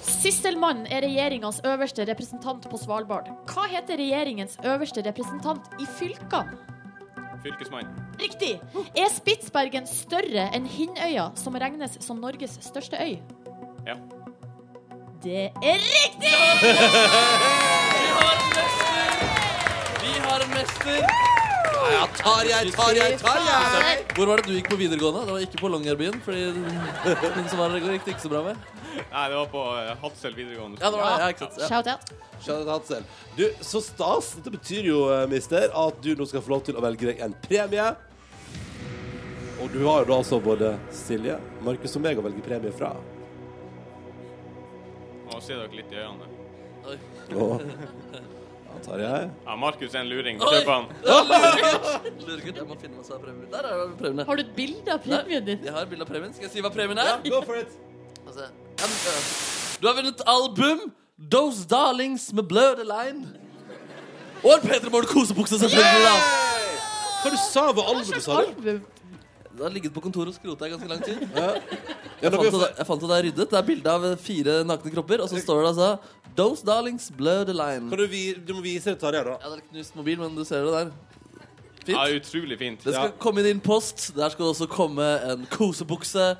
[0.00, 3.28] Sysselmann er regjeringas øverste representant på Svalbard.
[3.50, 6.56] Hva heter regjeringens øverste representant i fylkene?
[7.40, 7.88] Fylkesmann.
[8.20, 8.58] Riktig!
[8.96, 13.16] Er Spitsbergen større enn Hinnøya, som regnes som Norges største øy?
[13.86, 13.96] Ja.
[15.22, 16.32] Det er riktig!
[16.60, 19.10] Vi har en mester!
[20.02, 21.00] Vi har en mester!
[21.90, 25.24] Ja, tar jeg, tar jeg, tar jeg Hvor var det du gikk på videregående?
[25.26, 28.42] Det var ikke på Longyearbyen, fordi den som var der gikk det ikke så bra
[28.50, 28.60] med.
[29.00, 30.80] Nei, det var på eh, Hadsel videregående.
[30.82, 31.22] Ja, det var det.
[31.22, 31.58] Ja, ikke sant.
[31.60, 31.68] Ja.
[31.70, 32.12] Shout out.
[32.44, 33.04] Charlotte Hadsel.
[33.36, 34.34] Du, så stas.
[34.38, 37.24] Dette betyr jo, eh, mister, at du nå skal få lov til å velge deg
[37.24, 37.88] en premie.
[39.60, 42.94] Og du har jo da altså både Silje, Markus og meg å velge premie fra.
[45.30, 46.28] Må se dere litt i øynene.
[46.90, 46.96] Oi.
[47.36, 47.62] Og
[48.70, 49.22] ja, Tarjei.
[49.46, 50.38] Ja, Markus er en luring.
[50.40, 50.86] Kjøp han.
[52.26, 53.48] Luregutt, jeg må finne meg av premien.
[53.52, 54.26] Der er premiene.
[54.28, 55.64] Har du et bilde av premien din?
[55.66, 56.32] Jeg har bilde av premien.
[56.36, 57.12] Skal jeg si hva premien er?
[57.12, 57.74] Ja, Go for it.
[58.26, 58.96] Altså, ja, men,
[59.80, 60.86] Du har vunnet album
[61.30, 63.26] Those Darlings med Blurred Line.
[64.40, 66.06] Og en P3 Morgen-kosebukse, selvfølgelig.
[66.06, 66.14] da
[67.20, 68.54] Hva du sa var albumet, sa du?
[68.54, 68.80] Album.
[69.60, 71.20] Det har ligget på kontoret og skrota i ganske lang tid.
[71.36, 71.50] Ja,
[72.22, 73.50] Jeg fant, det, jeg fant det der ryddet.
[73.50, 75.90] Det er bilde av fire nakne kropper, og så står det altså
[76.38, 77.90] Those Darlings blur the Line.
[77.92, 79.34] Kan du, vi, du må vise det, Tarjei, da.
[79.42, 80.92] Ja, det er knust mobil, men du ser det der.
[81.84, 81.92] Fint.
[81.96, 82.82] Ja, utrolig fint.
[82.84, 83.16] Det skal Ja.
[83.20, 84.10] komme i din post.
[84.16, 86.30] Der skal det også komme en kosebukse.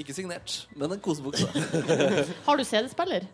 [0.00, 1.48] Ikke signert, men en kosebukse.
[2.46, 3.24] Har du CD-spiller?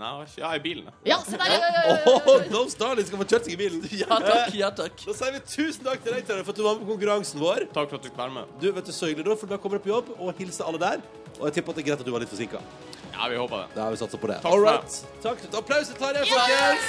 [0.00, 0.86] Nei, har i bilen.
[1.04, 1.50] Ja, se der!
[1.50, 2.12] Ja, ja, ja, ja.
[2.24, 3.82] Oh, Darlings skal få kjørt seg i bilen.
[4.00, 4.94] Ja takk, ja takk.
[5.04, 7.42] Da sier vi tusen takk til deg, Tørre, for at du var med på konkurransen
[7.42, 7.66] vår.
[7.74, 8.54] Takk for at du fikk være med.
[8.62, 10.80] Du, vet du, så hyggelig da, for da kommer du på jobb og hilser alle
[10.80, 11.04] der.
[11.36, 12.64] Og jeg tipper at det er greit at du var litt forsinka.
[13.12, 13.68] Ja, vi håper det.
[13.76, 14.40] Da har vi satsa på det.
[14.40, 14.98] Takk All right.
[15.20, 15.38] Takk.
[15.60, 16.84] Applaus til Tarjei, folkens!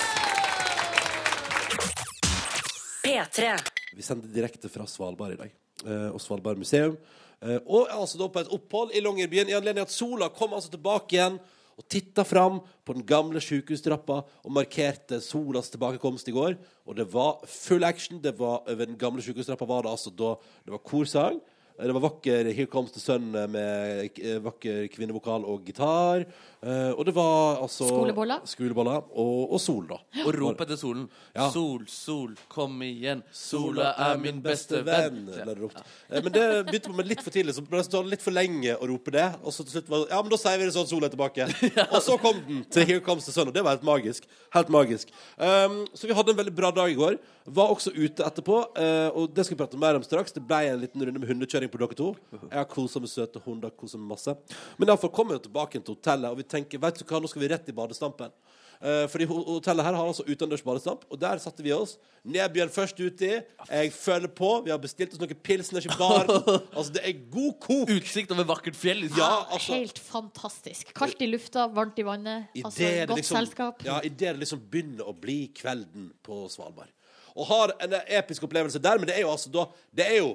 [3.04, 3.54] P3.
[3.92, 5.56] Vi sender direkte fra Svalbard i dag.
[5.84, 6.96] Eh, og Svalbard museum.
[7.44, 10.72] Eh, og altså da på et opphold i Longyearbyen i anledning at sola kom altså
[10.72, 11.42] tilbake igjen
[11.82, 16.60] og titta fram på den gamle sjukehustrappa og markerte solas tilbakekomst i går.
[16.86, 18.22] Og det var full action.
[18.22, 20.36] Det var, Over den gamle sjukehustrappa var det altså da
[20.66, 21.42] det var korsang.
[21.82, 26.26] Det var vakker 'Here Comes the Sun' med eh, vakker kvinnevokal og gitar.
[26.62, 28.44] Eh, og det var altså Skoleboller.
[28.46, 29.98] Skoleboller og, og sol, da.
[30.22, 31.08] Og rop etter solen.
[31.34, 31.48] Ja.
[31.50, 33.24] Sol, sol, kom igjen.
[33.34, 35.24] Sola er min beste venn.
[35.26, 35.82] ble det ropt.
[35.82, 38.90] Eh, Men det begynte med litt for tidlig, så ble det litt for lenge å
[38.92, 39.26] rope det.
[39.42, 41.16] Og så til slutt var det, ja, men da sier vi det sånn, sola er
[41.16, 41.50] tilbake.
[41.96, 44.30] Og så kom den til Here Sun, og det var helt magisk.
[44.54, 45.10] Helt magisk.
[45.38, 47.18] Um, så vi hadde en veldig bra dag i går.
[47.58, 50.34] Var også ute etterpå, Uh, og det skal vi prate mer om straks.
[50.34, 52.08] Det ble en liten runde med hundekjøring på dere to.
[52.34, 54.34] Jeg har kosa med søte hunder, kosa med masse.
[54.80, 57.44] Men iallfall kom vi tilbake til hotellet, og vi tenker, vet du hva, nå skal
[57.44, 58.34] vi rett i badestampen.
[58.82, 62.00] Uh, fordi hotellet her har altså utendørs badestamp, og der satte vi oss.
[62.26, 63.30] Nebjørn først uti.
[63.70, 64.50] Jeg følger på.
[64.66, 66.32] Vi har bestilt oss noen pilsners i baren.
[66.78, 67.92] altså, det er god kok.
[67.94, 69.04] Utsikt over vakkert fjell.
[69.18, 70.96] Ja, altså Helt fantastisk.
[70.98, 72.50] Kaldt i lufta, varmt i vannet.
[72.58, 73.86] i Altså, det godt liksom, selskap.
[73.86, 76.90] Ja, Idet det liksom begynner å bli kvelden på Svalbard.
[77.38, 80.34] Og har en episk opplevelse der, men det er jo altså da Det er jo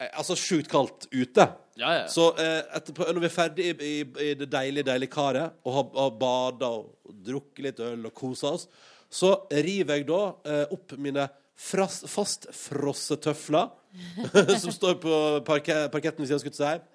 [0.00, 1.46] altså sjukt kaldt ute.
[1.78, 2.02] Ja, ja.
[2.10, 5.76] Så eh, etterpå, når vi er ferdig i, i, i det deilige, deilige karet og
[5.76, 8.68] har, har bada og drukket litt øl og kosa oss,
[9.10, 10.20] så river jeg da
[10.50, 13.70] eh, opp mine fras, fastfrosse tøfler
[14.62, 16.86] som står på parke, parketten, hvis jeg av skuttet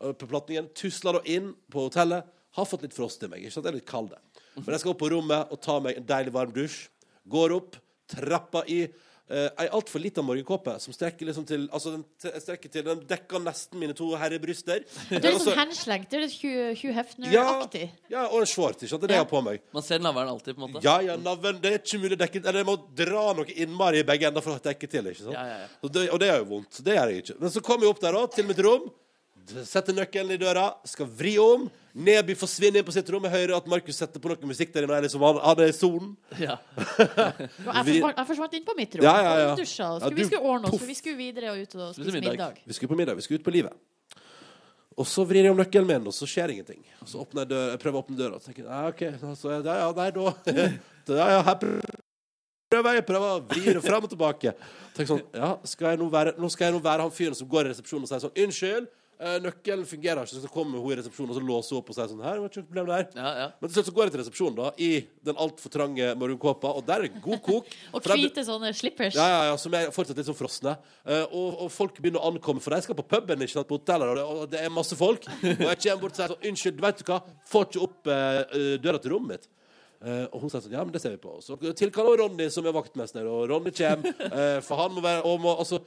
[0.00, 0.70] eh, på platningen.
[0.76, 2.28] Tusler da inn på hotellet.
[2.56, 3.44] Har fått litt frost i meg.
[3.44, 3.68] Ikke sant?
[3.68, 4.16] Jeg er litt kald.
[4.56, 6.88] Men jeg skal opp på rommet og ta meg en deilig varm dusj.
[7.30, 7.76] Går opp,
[8.10, 8.80] Trappa i
[9.30, 13.40] eh, ei altfor lita morgenkåpe som strekker liksom til Altså, den strekker til Den dekker
[13.44, 14.82] nesten mine to herrebryster.
[15.08, 16.10] Du er litt sånn henslengt.
[16.10, 17.86] Du er litt Hugh, Hugh Hefner-aktig.
[18.12, 18.80] ja, og en short.
[18.82, 19.00] Ikke sant?
[19.04, 19.62] Det er det jeg har på meg.
[19.76, 20.84] Man ser navlen alltid, på en måte.
[20.86, 24.02] Ja, ja, navlen Det er ikke mulig å dekke Eller jeg må dra noe innmari
[24.02, 25.10] i begge ender for å dekke til.
[25.12, 25.36] ikke sant?
[25.38, 25.92] Ja, ja, ja.
[25.94, 26.82] Det, og det er jo vondt.
[26.84, 27.38] Det gjør jeg ikke.
[27.44, 28.90] Men så kommer jeg opp der da, til mitt rom.
[29.66, 31.64] Setter nøkkelen i døra, skal vri om.
[31.94, 33.24] Neby forsvinner inn på sitt rom.
[33.26, 34.94] Jeg hører at Markus setter på noe musikk der inne.
[35.00, 36.12] Jeg liksom, han, han er i sonen.
[36.38, 36.58] Ja.
[36.76, 39.04] Jeg Vi- forsvant, jeg forsvant inn på mitt rom.
[39.08, 39.48] Ja, ja, ja.
[39.52, 39.88] Og dusja.
[39.88, 42.12] Ja, Skulle, du- vi skulle ordne oss, for vi skulle videre og ut og Spise
[42.14, 42.30] middag.
[42.36, 42.60] middag.
[42.66, 43.16] Vi skulle på middag.
[43.18, 43.72] Vi skulle ut på livet.
[45.00, 46.82] Og så vrir jeg om nøkkelen min, og så skjer ingenting.
[47.00, 49.02] Og så åpner jeg, døra, jeg prøver å åpne døra, og tenker ja, OK.
[49.40, 50.24] Så, ja, ja, nei, da
[51.20, 53.04] ja, ja, her prøver jeg.
[53.08, 54.52] Prøver å vri det fram og tilbake.
[54.94, 57.48] Tenk sånn, ja, skal jeg nå, være, nå skal jeg nå være han fyren som
[57.50, 58.86] går i resepsjonen og sier sånn Unnskyld,
[59.44, 60.40] nøkkelen fungerer ikke.
[60.40, 62.48] Så kommer hun i resepsjonen og så låser hun opp og sier sånn Her var
[62.48, 63.06] ikke noe problem der.
[63.18, 63.48] Ja, ja.
[63.60, 64.90] Men til slutt så går jeg til resepsjonen da i
[65.28, 67.70] den altfor trange morgenkåpa, og der er det god kok.
[67.96, 69.18] Og hvite sånne slippers.
[69.18, 70.76] ja, ja, ja, som er fortsatt litt sånn frosne.
[71.04, 73.78] Uh, og, og folk begynner å ankomme, for de skal på puben ikke sant, på
[73.78, 75.28] hotellet, og det, og det er masse folk.
[75.28, 78.40] Og jeg kommer bort og sier sånn Unnskyld, vet du hva, får ikke opp eh,
[78.40, 79.50] eh, døra til rommet mitt.
[80.00, 81.34] Uh, og hun sier sånn Ja, men det ser vi på.
[81.44, 85.26] Så tilkaller hun Ronny, som er vaktmester, og Ronny kommer, eh, for han må være
[85.28, 85.82] og må, altså,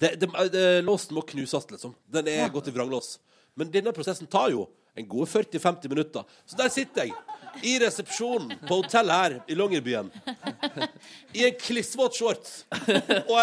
[0.00, 1.94] det, det, det, Låsen må knuses, liksom.
[2.10, 3.18] Den er gått i vranglås.
[3.54, 6.22] Men denne prosessen tar jo en gode 40-50 minutter.
[6.46, 7.14] Så der sitter jeg
[7.62, 10.08] i resepsjonen på hotellet her i Longyearbyen.
[11.34, 12.64] I en klissvåt shorts.
[13.30, 13.38] Og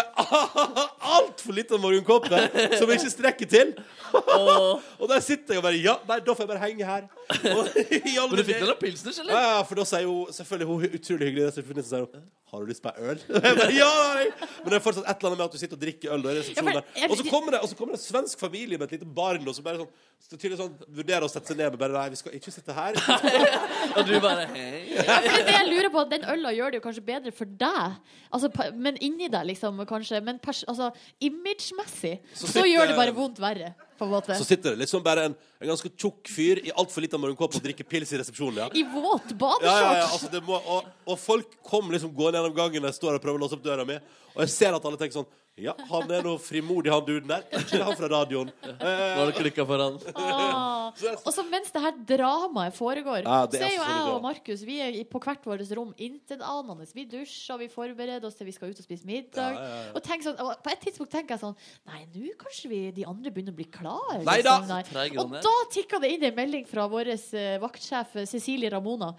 [1.16, 2.40] altfor liten morgenkåpe
[2.76, 3.72] som ikke strekker til.
[4.12, 7.08] og der sitter jeg og bare Ja, nei, da får jeg bare henge her.
[7.52, 9.36] Og, Men du fikk deg noen pilsners, eller?
[9.36, 11.48] ja, for da sier hun selvfølgelig hun utrolig hyggelig.
[11.50, 13.20] resepsjonisten sier hun, Har du lyst på øl?
[13.72, 14.26] Ja, nei.
[14.60, 16.26] Men det er fortsatt et eller annet med at du sitter og drikker øl.
[16.26, 16.64] Og, i Ja,
[17.06, 19.08] for og, så kommer det, og så kommer det en svensk familie med et lite
[19.08, 19.88] barn og så bare sånn,
[20.20, 22.76] så tydelig sånn vurderer å sette seg ned Men bare Nei, vi skal ikke sitte
[22.76, 22.98] her.
[23.96, 24.82] Og du bare hei.
[24.98, 27.96] Ja, for det jeg lurer på, Den øla gjør det jo kanskje bedre for deg,
[28.28, 30.20] altså, men inni deg, liksom, kanskje.
[30.24, 30.90] Men altså,
[31.24, 33.72] imagemessig så, så, gjør det bare vondt verre,
[34.02, 34.36] på en måte.
[34.38, 37.64] Så sitter det liksom bare en, en ganske tjukk fyr i altfor lita morgenkåpe og
[37.64, 38.64] drikker pils i resepsjonen.
[38.64, 42.90] ja I våt Ja, ja, ja, altså og, og folk kommer liksom gående gjennom gangen
[42.90, 44.00] jeg står og prøver å låse opp døra mi.
[44.34, 45.30] Og jeg ser at alle tenker sånn
[45.60, 47.42] Ja, han er noe frimodig, han duden der.
[47.58, 48.48] Ikke han fra radioen.
[48.64, 49.98] Nå har du klikka for han.
[50.16, 50.94] Ah.
[51.12, 54.64] Og så mens det her dramaet foregår, Ja, det så er jo jeg og Markus
[54.64, 56.88] Vi er på hvert vårt rom intetanende.
[56.96, 59.60] Vi dusjer, vi forbereder oss til vi skal ut og spise middag.
[59.92, 61.56] Og, sånn, og på et tidspunkt tenker jeg sånn
[61.90, 64.22] Nei, nå kanskje vi, de andre begynner å bli klare.
[64.24, 64.56] Nei da!
[64.68, 65.08] Nei.
[65.20, 69.12] Og da tikka det inn en melding fra vår uh, vaktsjef eh, Cecilie Ramona.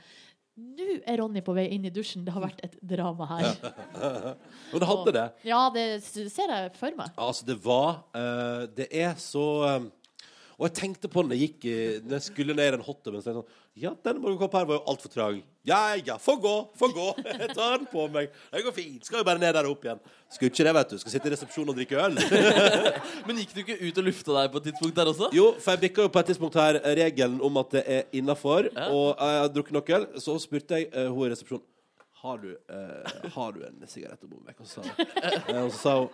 [0.53, 2.21] Nå er Ronny på vei inn i dusjen.
[2.25, 3.47] Det har vært et drama her.
[4.73, 5.25] Det hadde det.
[5.49, 7.09] Ja, det ser jeg for meg.
[7.17, 9.87] Altså, det var uh, Det er så eh,
[10.63, 11.65] Og jeg tenkte på den jeg gikk
[12.05, 13.41] Når jeg skulle ned i den hotte, så sånn
[13.75, 15.41] Ja, den morgenkåpa her var jo altfor trang.
[15.67, 17.07] Ja ja, få gå, få gå.
[17.41, 18.29] Jeg tar den på meg.
[18.51, 19.07] Det går fint.
[19.07, 20.01] Skal jo bare ned der og opp igjen.
[20.29, 20.97] Skulle ikke det, vet du.
[21.01, 22.19] Skal sitte i resepsjonen og drikke øl.
[23.27, 25.29] Men gikk du ikke ut og lufta deg på et tidspunkt der også?
[25.33, 28.69] Jo, for jeg bikka jo på et tidspunkt her regelen om at det er innafor,
[28.69, 28.89] Ja.
[28.93, 30.07] og jeg har drukket nok øl.
[30.21, 31.65] Så spurte jeg uh, hun i resepsjonen
[32.23, 34.61] har du, uh, har du en sigarett å bomme vekk?
[34.63, 36.13] Og så sa hun,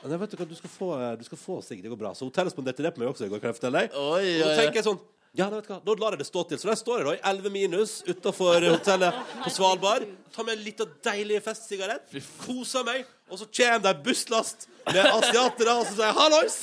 [0.00, 1.90] og så Nei, vet du hva, du skal få, eh, du skal få sigg, det
[1.92, 2.12] går bra.
[2.16, 3.96] Så hotellet spanderte det på meg også i går, kan jeg fortelle deg.
[3.96, 4.58] Oi, Og oi, så oi.
[4.64, 5.00] tenker jeg sånn
[5.38, 6.58] ja, nei, vet du hva, Da lar jeg det stå til.
[6.58, 10.08] Så der står jeg da i 11 minus utafor hotellet på Svalbard.
[10.34, 15.00] Tar meg en liten deilig festsigarett, koser meg, og så kommer det en busslast med
[15.00, 16.58] asiatere, og så sier 'hallois'!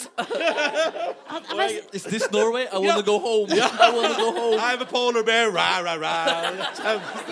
[1.93, 2.63] Is this Norway?
[2.63, 3.47] I wanna go home.
[3.51, 4.59] I wanna go home.
[4.59, 6.17] I'm a polar bear, ra, ra, ra.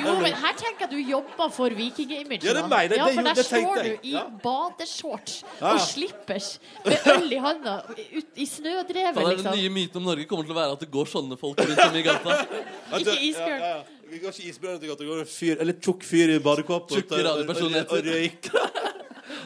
[0.06, 2.44] jo, men her tenker jeg du jobber for vikingimaget.
[2.44, 2.98] Ja, det mener jeg.
[2.98, 7.76] Ja, for der står du i badeshorts og slippers med øl i handa
[8.18, 9.58] ut i snødrevet, er Den liksom.
[9.58, 11.96] nye myten om Norge kommer til å være at det går sånne folk rundt om
[11.96, 12.40] i gata.
[13.00, 13.84] Ikke isbjørn.
[14.12, 14.80] Det går ikke isbjørn.
[14.82, 16.94] Det går en fyr, eller tjukk fyr i badekåpe.
[16.96, 18.85] Og røyker.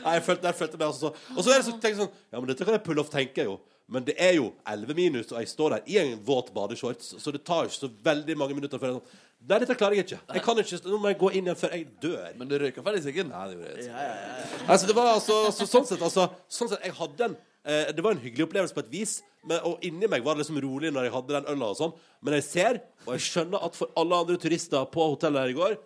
[0.03, 2.13] Nei, jeg følte, jeg følte meg altså så Og så er det så jeg sånn
[2.31, 3.59] Ja, men dette kan jeg pulle off, tenker jeg jo.
[3.89, 7.31] Men det er jo 11 minus, og jeg står der i en våt badeshorts, så
[7.33, 10.03] det tar ikke så veldig mange minutter før jeg er sånn Nei, dette klarer jeg
[10.03, 10.17] ikke.
[10.35, 12.25] Jeg kan ikke Nå må jeg gå inn igjen før jeg dør.
[12.35, 13.29] Men du røyka ferdig sikkert.
[13.31, 14.65] Nei, det gjorde jeg ikke.
[14.65, 17.37] Altså, det var altså, så, sånn sett, altså Sånn sett, jeg hadde en
[17.69, 19.15] eh, Det var en hyggelig opplevelse på et vis
[19.45, 21.95] men, Og inni meg var det liksom rolig når jeg hadde den øla og sånn
[22.25, 25.57] Men jeg ser, og jeg skjønner at for alle andre turister på hotellet her i
[25.61, 25.79] går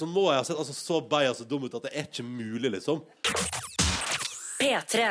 [0.00, 2.72] Så må jeg ha sett altså, så og dum ut at det er ikke mulig,
[2.78, 3.04] liksom
[4.56, 5.10] P3.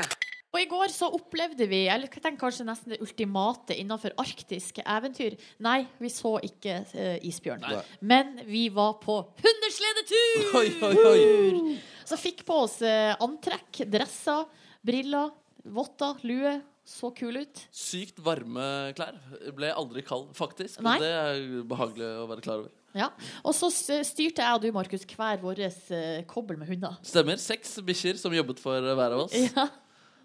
[0.55, 4.85] Og i går så opplevde vi eller jeg tenker kanskje nesten det ultimate innenfor arktiske
[4.87, 5.35] eventyr.
[5.65, 7.65] Nei, vi så ikke eh, isbjørn.
[7.65, 7.81] Nei.
[7.99, 10.45] Men vi var på hundesledetur!
[10.61, 11.75] Oi, oi, oi.
[12.07, 14.47] Så fikk på oss eh, antrekk, dresser,
[14.85, 15.33] briller,
[15.73, 16.55] votter, lue.
[16.85, 17.61] Så kul ut.
[17.73, 19.15] Sykt varme klær.
[19.57, 20.83] Ble aldri kald, faktisk.
[20.85, 20.99] Nei.
[20.99, 21.39] Og det er
[21.71, 22.73] behagelig å være klar over.
[22.95, 23.07] Ja.
[23.41, 26.99] Og så styrte jeg og du, Markus, hver vår eh, kobbel med hunder.
[27.01, 27.41] Stemmer.
[27.41, 29.33] Seks bikkjer som jobbet for eh, hver av oss.
[29.33, 29.65] Ja.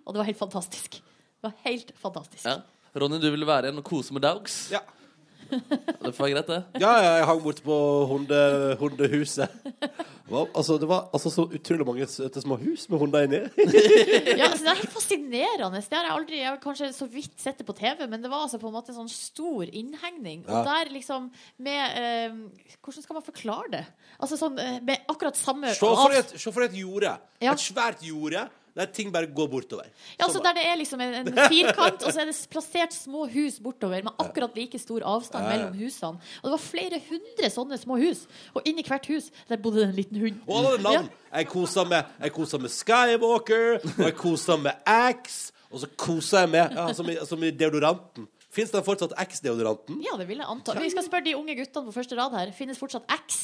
[0.04, 1.00] Og det var helt fantastisk.
[1.00, 2.44] Det var helt fantastisk.
[2.44, 2.60] Ja.
[3.00, 4.66] Ronny, du ville være igjen og kose med dogs.
[4.74, 4.82] Ja,
[5.50, 6.60] Det får være greit, det.
[6.82, 7.76] ja, ja jeg hang borte på
[8.10, 8.40] hunde,
[8.80, 9.48] hundehuset
[10.30, 13.40] det var, altså, det var altså, så utrolig mange søte små hus med hunder inni
[14.38, 15.80] Ja, altså, det er helt fascinerende.
[15.82, 18.30] Det har jeg aldri Jeg har kanskje så vidt sett det på TV, men det
[18.30, 20.44] var altså på en måte en sånn stor innhegning.
[20.46, 20.62] Og Ja.
[20.68, 22.38] der liksom med eh,
[22.78, 23.82] Hvordan skal man forklare det?
[24.22, 27.16] Altså sånn eh, med akkurat samme Se for deg et, se for deg et jorde
[27.40, 27.54] Ja.
[27.56, 28.46] Et svært jorde
[28.80, 32.12] Der ting bare går bortover Ja, altså Der det er liksom en, en firkant, og
[32.12, 35.56] så er det plassert små hus bortover med akkurat like stor avstand Ja, ja.
[35.56, 36.32] mellom husene.
[36.40, 38.24] Og det var flere hundre sånne små hus.
[38.54, 40.42] Og inni hvert hus der bodde det en liten hund.
[40.48, 41.08] Og alle navn.
[41.30, 46.50] Jeg kosa med, jeg med Skywalker, og jeg kosa med Axe, og så koser jeg
[46.56, 48.26] med ja, som, i, som i deodoranten.
[48.50, 50.00] Fins den fortsatt X-deodoranten?
[50.02, 50.74] Ja, det vil jeg anta.
[50.74, 52.50] Vi skal spørre de unge guttene på første rad her.
[52.56, 53.38] Finnes fortsatt X?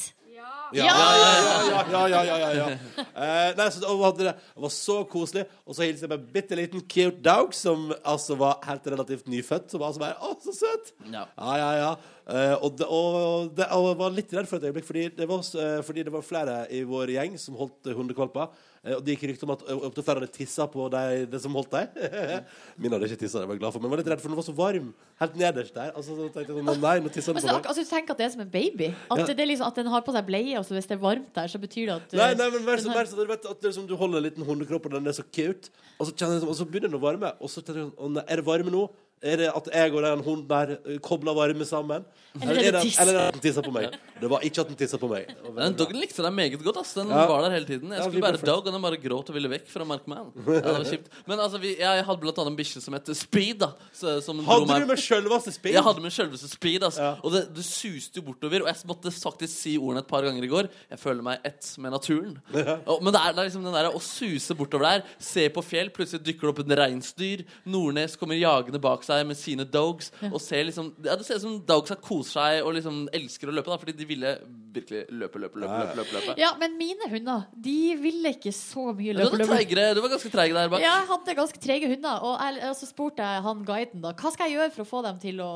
[0.75, 2.67] Ja, ja, ja, ja, ja, ja.
[3.17, 4.33] Eh, nei, så det var, det
[4.65, 5.45] var så koselig.
[5.65, 9.29] Og så hilste jeg på en bitte liten cute dog som altså var helt relativt
[9.31, 9.71] nyfødt.
[9.71, 10.93] Som var altså bare Å, så søt!
[11.13, 11.25] Ja.
[11.37, 11.91] Ja, ja.
[12.27, 15.29] Eh, og, det, og, det, og jeg var litt redd for et øyeblikk, fordi det
[15.29, 18.51] var, eh, fordi det var flere i vår gjeng som holdt hundekvalper.
[18.83, 21.41] Eh, og det gikk rykte om at eh, opptil flere hadde tissa på de, det
[21.43, 22.09] som holdt dem.
[22.81, 23.81] Min hadde ikke tissa, det var jeg glad for.
[23.83, 24.91] Men jeg var litt redd for den var så varm
[25.23, 25.91] helt nederst der.
[25.97, 27.69] Altså, så tenkte jeg sånn, nei, nå tisser den på meg.
[27.73, 28.91] altså, tenk at det er som en baby.
[29.09, 29.27] At, Ja.
[29.41, 31.51] det liksom, at den har på seg bleie, og så hvis det er varmt der,
[31.51, 33.71] så betyr det at Nei, nei, men vær så, mer så, du vet at det
[33.71, 35.73] er som du holder en liten hundekropp, og den er så cute.
[35.97, 37.33] Og så, kjenner og så begynner den å varme.
[37.41, 38.85] Og så tenker jeg sånn, er det varme nå?
[39.23, 42.03] Er det at jeg og den hunden der kobla varme sammen?
[42.37, 43.95] Eller er det er eller er det at den tissa på meg?
[44.21, 45.25] Det var ikke at den tissa på meg.
[45.31, 46.77] Det Den doggen likte deg meget godt.
[46.77, 47.25] ass Den Ja.
[47.25, 47.89] var der hele tiden.
[47.89, 50.29] Jeg skulle vi være dog, og den bare gråt og ville vekk fra Markman.
[50.45, 50.99] Ja, det.
[51.25, 53.57] Men altså, vi, jeg hadde blant annet en bikkje som het Speed.
[53.63, 55.73] da så, Hadde meg- du med sjølveste speed?
[55.73, 56.83] Jeg hadde med sjølveste speed.
[56.83, 56.97] ass.
[57.01, 57.15] Ja.
[57.23, 58.61] Og det, det suste jo bortover.
[58.61, 60.69] Og jeg måtte faktisk si ordene et par ganger i går.
[60.93, 62.37] Jeg føler meg ett med naturen.
[62.85, 65.63] Og, men det er, det er liksom den der å suse bortover der, se på
[65.65, 67.45] fjell, plutselig dykker det opp en reinsdyr.
[67.65, 70.11] Nordnes kommer jagende bak seg med sine dogs.
[70.29, 73.55] Og ser liksom ja, Det ser ut som dogsa koser seg og liksom elsker å
[73.57, 73.71] løpe.
[73.73, 74.35] da Fordi de ville
[74.77, 75.77] virkelig løpe, løpe, løpe.
[75.81, 76.33] løpe, løpe, løpe.
[76.37, 79.31] Ja, men mine hunder, de ville ikke så mye Du, løpe.
[79.31, 79.55] var løpe.
[79.55, 80.83] treigere, du var ganske treig der bak.
[80.83, 84.11] Ja, jeg hadde ganske trege hunder, og, jeg, og så spurte jeg han guiden da
[84.17, 85.49] Hva skal jeg gjøre for å få dem til å,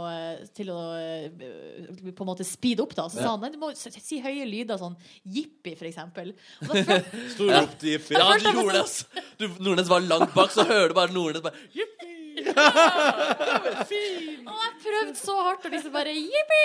[0.57, 1.27] til å eh,
[2.15, 2.95] på en måte speede opp.
[2.97, 4.97] da Så sa han nei, du må si høye lyder, sånn
[5.27, 6.33] jippi, for eksempel.
[7.35, 8.17] Stor opp til Jippi.
[8.17, 9.59] Ja, du gjorde det, altså.
[9.61, 12.10] Nordnes var langt bak, så hører du bare Nordnes bare Jippi!
[14.47, 16.63] Og jeg prøvde så hardt og liksom bare jippi!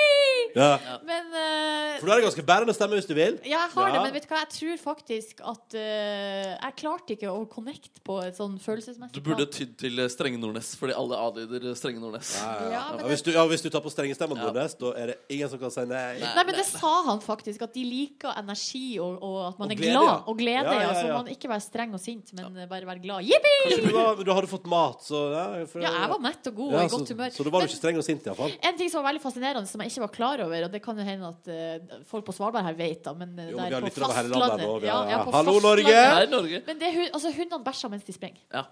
[0.56, 0.70] Ja.
[1.06, 3.38] Men uh, For du har en ganske bærende stemme hvis du vil.
[3.44, 3.92] ja, jeg har Ja.
[3.96, 8.00] det, men vet du hva, jeg tror faktisk at uh, Jeg klarte ikke å connecte
[8.06, 12.00] på et sånn følelsesmessig Du burde tydd til eh, strenge Nordnes, fordi alle adlyder strenge
[12.02, 12.34] Nordnes.
[12.40, 12.84] Ja, ja, Ja, ja.
[12.96, 14.48] men Og hvis, du, ja, hvis du tar på strengestemmen, Ja.
[14.48, 16.18] Nordnes, da er det ingen som kan si nei.
[16.22, 19.74] Nei, men det sa han faktisk, at de liker energi og, og at man Og
[19.76, 20.08] er glede, glad.
[20.10, 20.16] ja.
[20.26, 23.02] Og glede, Ja, ja, ja, Så man ikke være streng og sint, men bare være
[23.04, 23.22] glad.
[23.26, 23.54] Jippi!
[23.86, 26.78] Du, du hadde fått mat, så ja, for, Ja, jeg var mett og god Ja,
[26.78, 27.30] og i så, godt humør.
[27.36, 28.54] så da var du ikke streng og sint, hvert iallfall.
[28.70, 30.98] En ting som var veldig fascinerende, som jeg ikke var klar over, og det kan
[30.98, 33.86] jo hende at uh, folk på Svalbard her vet, da, men eh, Jo, der har
[33.86, 34.72] på fastlandet nå.
[34.86, 36.62] Ja, ja, på Hallo, fastlandet- Norge!
[36.66, 38.42] Men det er, altså, hundene bæsjer mens de springer.
[38.52, 38.64] Ja.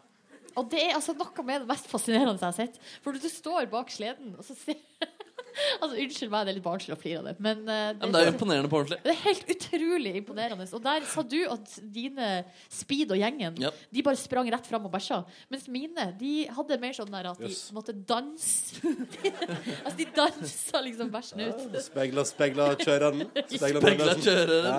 [0.55, 2.77] Og det er altså noe med det mest fascinerende jeg har sett.
[3.03, 4.79] For du står bak sleden, og så ser
[5.83, 8.15] Altså, Unnskyld meg, det er litt barnslig å flire av det, men, uh, det, men
[8.15, 8.99] det er imponerende på ordentlig.
[9.05, 10.67] det er helt utrolig imponerende.
[10.75, 12.29] Og der sa du at dine
[12.73, 13.71] Speed og gjengen Ja.
[13.95, 15.21] De bare sprang rett fram og bæsja.
[15.53, 17.69] Mens mine de hadde mer sånn der at de Yes.
[17.77, 18.81] måtte danse.
[19.85, 21.79] altså, de dansa liksom bæsjen ut.
[21.85, 23.25] Spegla, spegla kjøreren.
[23.55, 24.25] Spegla spegla kjøreren.
[24.25, 24.75] kjørere.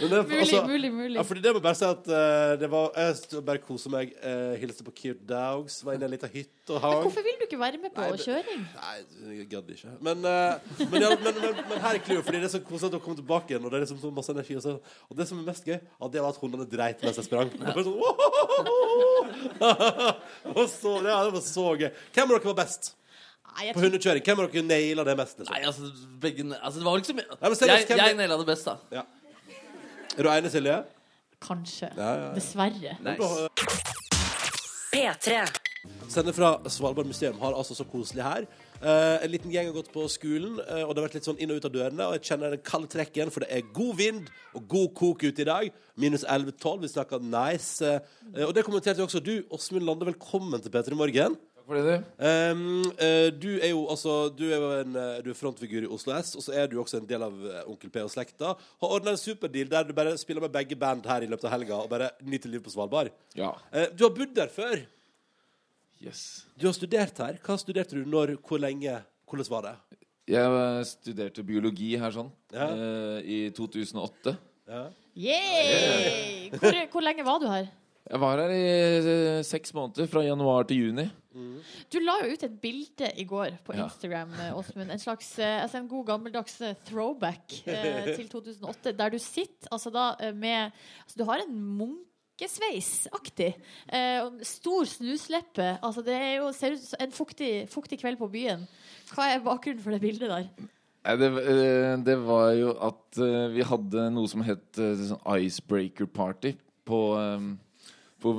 [0.00, 1.16] Det, Mulig, altså, mulig, mulig.
[1.18, 4.12] Ja, fordi det må bare si at uh, det var, Jeg bare koser meg.
[4.22, 5.80] Uh, hilste på Cute Dogs.
[5.84, 6.96] Var inne i en liten hytte og hang.
[7.00, 8.64] Men hvorfor vil du ikke være med på Nei, kjøring?
[8.76, 8.96] Nei,
[9.40, 9.89] jeg gadd ikke.
[10.00, 10.54] Men, eh,
[10.90, 13.18] men, ja, men, men, men her er clouet, fordi det er så koselig å komme
[13.18, 13.64] tilbake igjen.
[13.66, 14.70] Og det er liksom så masse energi Og, så,
[15.08, 17.48] og det som er mest gøy, at det var at hundene dreit mens jeg sprang.
[17.54, 18.00] Det var sånn,
[20.56, 21.90] var så, ja, det var så gøy.
[22.14, 22.82] Hvem av dere var best
[23.50, 24.22] Nei, jeg på tror hundekjøring?
[24.28, 25.34] Hvem av dere naila det mest?
[25.40, 25.54] Liksom?
[25.56, 25.82] Nei, altså,
[26.22, 28.74] begge altså, Det var ikke Nei, men seriøst, Jeg, hvem- jeg naila det best, da.
[28.94, 29.02] Ja.
[30.16, 30.76] Er du enig, Silje?
[31.40, 31.88] Kanskje.
[31.96, 32.34] Ja, ja, ja.
[32.36, 32.96] Dessverre.
[34.90, 35.36] P3.
[36.10, 38.44] Sender fra Svalbard museum har altså så koselig her.
[38.80, 41.40] Eh, en liten gjeng har gått på skolen, uh, og det har vært litt sånn
[41.42, 42.06] inn og ut av dørene.
[42.06, 45.44] Og jeg kjenner den kalde trekken, for det er god vind og god kok ute
[45.44, 45.66] i dag.
[46.00, 46.78] Minus 11-12.
[46.86, 47.84] Vi snakker nice.
[47.84, 50.08] Uh, og det kommenterte jo også du, Åsmund Lande.
[50.08, 51.36] Velkommen til P3 Morgen.
[51.60, 52.24] Takk for det, du.
[52.24, 52.86] Um,
[53.36, 56.46] du er jo altså Du er jo en Du er frontfigur i Oslo S, og
[56.46, 57.36] så er du også en del av
[57.68, 58.54] Onkel P og slekta.
[58.56, 61.52] Har ordna en superdeal der du bare spiller med begge band her i løpet av
[61.58, 63.12] helga og bare nyter livet på Svalbard.
[63.36, 63.52] Ja.
[63.92, 64.80] Du har bodd der før.
[66.00, 66.46] Yes.
[66.56, 67.36] Du har studert her.
[67.44, 68.06] Hva studerte du?
[68.08, 68.36] Når?
[68.46, 69.02] Hvor lenge?
[69.28, 69.74] Hvordan var det?
[70.30, 72.68] Jeg studerte biologi her sånn Ja.
[72.70, 74.36] eh, i 2008.
[74.70, 74.84] Ja.
[75.18, 76.56] Yeah!
[76.56, 77.68] Hvor, hvor lenge var du her?
[78.10, 81.04] Jeg var her i eh, seks måneder, fra januar til juni.
[81.92, 84.90] Du la jo ut et bilde i går på Instagram, eh, Åsmund.
[84.90, 86.56] En slags eh, altså en god gammeldags
[86.88, 90.72] throwback eh, til 2008, der du sitter altså da med
[91.04, 91.54] altså Du har en
[92.40, 93.54] munkesveis-aktig.
[93.92, 95.78] Eh, stor snusleppe.
[95.82, 98.66] Altså det er jo, ser ut som en fuktig, fuktig kveld på byen.
[99.14, 100.48] Hva er bakgrunnen for det bildet der?
[101.16, 106.06] Det, eh, det var jo at eh, vi hadde noe som het eh, sånn icebreaker
[106.06, 107.00] party på,
[108.20, 108.34] på,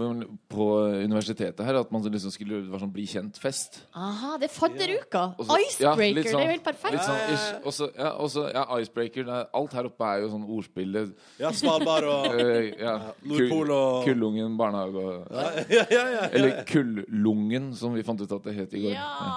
[0.52, 0.66] på
[1.02, 1.76] universitetet her.
[1.82, 3.72] At man liksom skulle var sånn bli kjent-fest.
[3.98, 5.24] Aha, det er fadderuka!
[5.40, 6.32] Og så- ja, Icebreaker!
[6.32, 6.94] sånn- det er jo helt perfekt.
[6.94, 7.48] Litt sånn ish.
[7.66, 9.24] Og ja, også, ja, icebreaker.
[9.26, 11.14] det er- Alt her oppe er jo sånn ordspill.
[11.40, 16.22] Ja, Svalbard og eh, ja, Nordpol og Kullungen barnehage og ja, ja, ja, ja.
[16.32, 18.92] Eller Kullungen, som vi fant ut at det het i går.
[18.96, 19.08] Ja!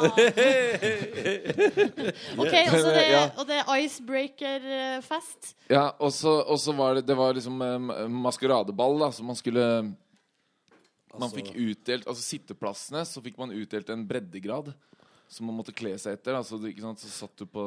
[2.38, 3.04] OK, også det,
[3.38, 5.54] og det er icebreaker-fest.
[5.70, 9.64] Ja, og så, var det Det var liksom eh, maskeradeball, da, som man skulle
[11.18, 14.74] Man Altså- fikk utdelt Altså sitteplassene, så fikk man utdelt en breddegrad
[15.28, 16.34] som man måtte kle seg etter.
[16.36, 17.62] Altså, Så, ikke sant, så satt du på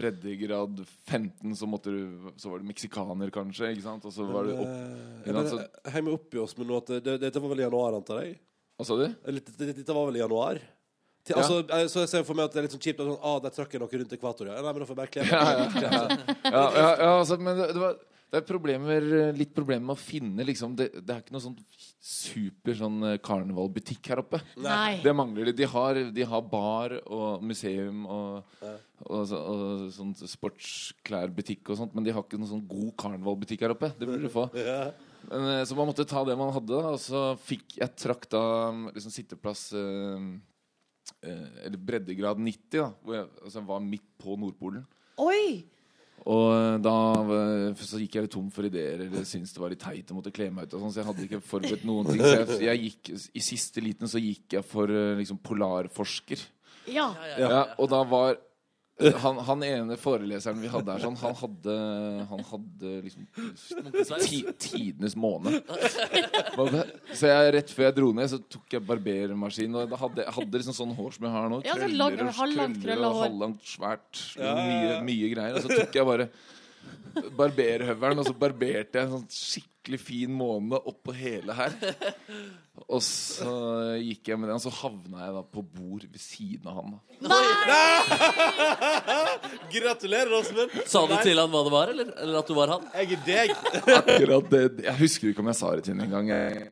[0.00, 3.70] breddegrad 15, så måtte du Så var du meksikaner, kanskje.
[3.74, 4.04] Ikke sant?
[4.08, 6.56] Og så var du opp Eh, Ja, men altså- jeg henger meg opp i oss
[6.58, 8.38] med noe at det, Dette var vel i januar, antar jeg?
[8.78, 9.14] Hva sa du?
[9.26, 10.58] Eller, Dette, dette var vel i januar?
[11.22, 11.42] Til, Ja.
[11.42, 13.18] altså, eh, så jeg ser for meg at det er litt sånn kjipt at sånn,
[13.22, 14.46] ah, der trakk jeg noe rundt ekvator.
[14.46, 14.54] Ja.
[14.62, 15.30] Nei, men da får jeg bare kle meg.
[15.30, 16.08] Ja, ja, ja.
[16.44, 17.96] ja, ja, ja altså, men det, det, var,
[18.30, 21.56] det er problemer, litt problemer med å finne liksom, det, det er ikke noe sånn
[21.98, 24.38] super sånn eh, karnevalbutikk her oppe.
[24.62, 25.00] Nei.
[25.02, 25.54] Det mangler de.
[25.58, 31.96] De har, de har bar og museum og, og, og, og sånn sportsklærbutikk og sånt,
[31.96, 33.90] men de har ikke noen sånn god karnevalbutikk her oppe.
[33.98, 34.48] Det burde du få.
[34.60, 34.92] Ja.
[35.28, 38.28] Men, eh, så man måtte ta det man hadde, da, og så fikk jeg trakk
[38.32, 38.44] da
[38.94, 40.30] liksom sitteplass øh,
[41.26, 44.86] øh, Eller breddegrad 90, da, hvor jeg altså, var midt på Nordpolen.
[45.20, 45.66] Oi!
[46.28, 46.94] Og da
[47.80, 50.32] så gikk jeg litt tom for ideer, eller syntes det var litt teit å måtte
[50.34, 50.76] kle meg ut.
[50.76, 52.20] Og sånn, så jeg hadde ikke forberedt noen ting.
[52.20, 56.44] Så jeg, jeg gikk, I siste liten så gikk jeg for eh, liksom polarforsker.
[56.90, 57.08] Ja.
[57.38, 58.38] Ja, og da var
[59.22, 61.76] han, han ene foreleseren vi hadde her, sånn, han hadde,
[62.30, 63.26] han hadde liksom
[64.22, 65.60] ti, tidenes måne.
[67.14, 69.80] Så jeg, rett før jeg dro ned, så tok jeg barbermaskin.
[69.80, 71.60] Og da hadde jeg hadde liksom sånn hår som jeg har nå.
[71.66, 74.24] Ja, Krøller og halvlangt krøller og halvlangt, svært.
[74.40, 75.58] Mye, mye greier.
[75.58, 76.30] Og så tok jeg bare
[77.36, 81.74] barberhøvelen, og så barberte jeg en sånn skikkelig fin måne oppå hele her.
[82.86, 83.52] Og så
[84.00, 86.98] gikk jeg med den, og så havna jeg da på bord ved siden av han.
[87.20, 87.38] da
[89.74, 90.76] Gratulerer, Åsmund.
[90.88, 92.90] Sa du til han hva det var, eller, eller at du var han?
[92.96, 93.56] Jeg er deg.
[94.00, 96.70] Akkurat det Jeg husker ikke om jeg sa det til ham engang.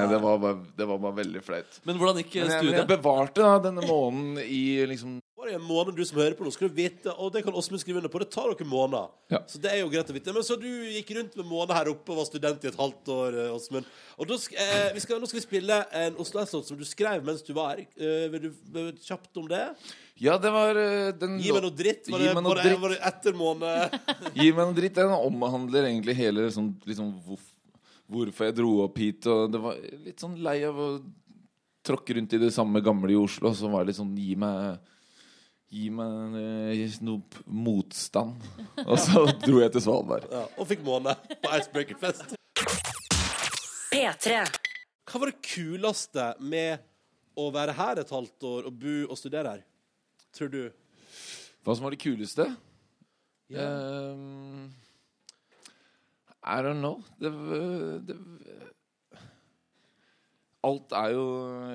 [0.00, 1.80] Det, var bare, det var bare veldig flaut.
[1.84, 2.46] Men hvordan gikk studiet?
[2.46, 6.02] Men jeg, men jeg bevarte da denne månen i liksom Bare det en måned, du
[6.04, 8.28] som hører på nå, skal du vite, og det kan Åsmund skrive under på, det
[8.34, 9.06] tar dere måneder.
[9.32, 9.38] Ja.
[9.48, 10.34] Så det er jo greit å vite.
[10.36, 13.08] Men så du gikk rundt med måned her oppe og var student i et halvt
[13.14, 13.88] år, eh, Åsmund.
[14.20, 17.24] Og sk eh, vi skal, nå skal vi spille en Oslo S-låt som du skrev
[17.24, 17.86] mens du var her.
[17.96, 19.62] Eh, vil du vil du kjapt om det?
[20.20, 22.10] Ja, det var eh, den Gi meg noe dritt.
[22.12, 23.96] Var det, var det, var det etter måned?
[24.36, 24.98] Gi meg noe dritt.
[25.00, 26.74] Den omhandler egentlig hele liksom,
[27.24, 27.56] hvorf-
[28.10, 29.24] hvorfor jeg dro opp hit.
[29.30, 30.90] Og det var litt sånn lei av å
[31.86, 33.54] tråkke rundt i det samme gamle i Oslo.
[33.56, 34.76] Så var det litt sånn Gi meg
[35.70, 38.42] Gi meg eh, noe motstand.
[38.90, 40.26] Og så dro jeg til Svalbard.
[40.32, 41.14] Ja, og fikk måned
[41.44, 42.34] på Icebreaker-fest.
[43.90, 44.40] P3.
[45.10, 46.82] Hva var det kuleste med
[47.38, 49.62] å være her et halvt år og bo og studere her?
[50.34, 50.60] Tror du?
[51.62, 52.46] Hva som var det kuleste?
[53.50, 54.70] Ehm,
[56.42, 57.02] I don't know.
[57.18, 57.30] Det,
[58.06, 58.18] det
[60.62, 61.22] Alt er jo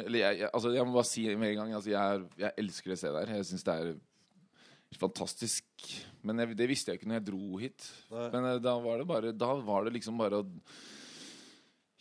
[0.06, 2.90] Eller jeg, jeg, altså jeg må bare si med en gang altså jeg, jeg elsker
[2.94, 3.36] det stedet her.
[3.40, 3.94] Jeg syns det er
[5.00, 5.66] fantastisk.
[6.26, 7.88] Men jeg, det visste jeg ikke når jeg dro hit.
[8.14, 8.28] Nei.
[8.36, 10.48] Men eh, da var det bare Da var det liksom bare å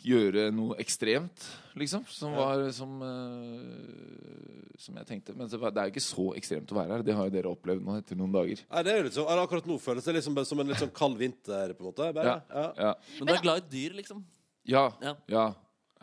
[0.04, 1.46] gjøre noe ekstremt,
[1.80, 2.02] liksom.
[2.12, 2.42] Som Ja.
[2.44, 5.32] var som uh, Som jeg tenkte.
[5.34, 7.02] Men det var- det er jo ikke så ekstremt å være her.
[7.02, 8.60] Det har jo dere opplevd nå etter noen dager.
[8.70, 10.92] Nei, det er jo litt sånn, Akkurat nå føles det liksom som en litt sånn
[10.92, 11.72] kald vinter.
[11.72, 12.42] på en måte bare.
[12.52, 12.72] Ja.
[12.76, 12.94] Ja.
[13.18, 14.24] Men du er glad i dyr, liksom?
[14.66, 14.90] Ja.
[15.00, 15.14] Ja.
[15.28, 15.54] ja.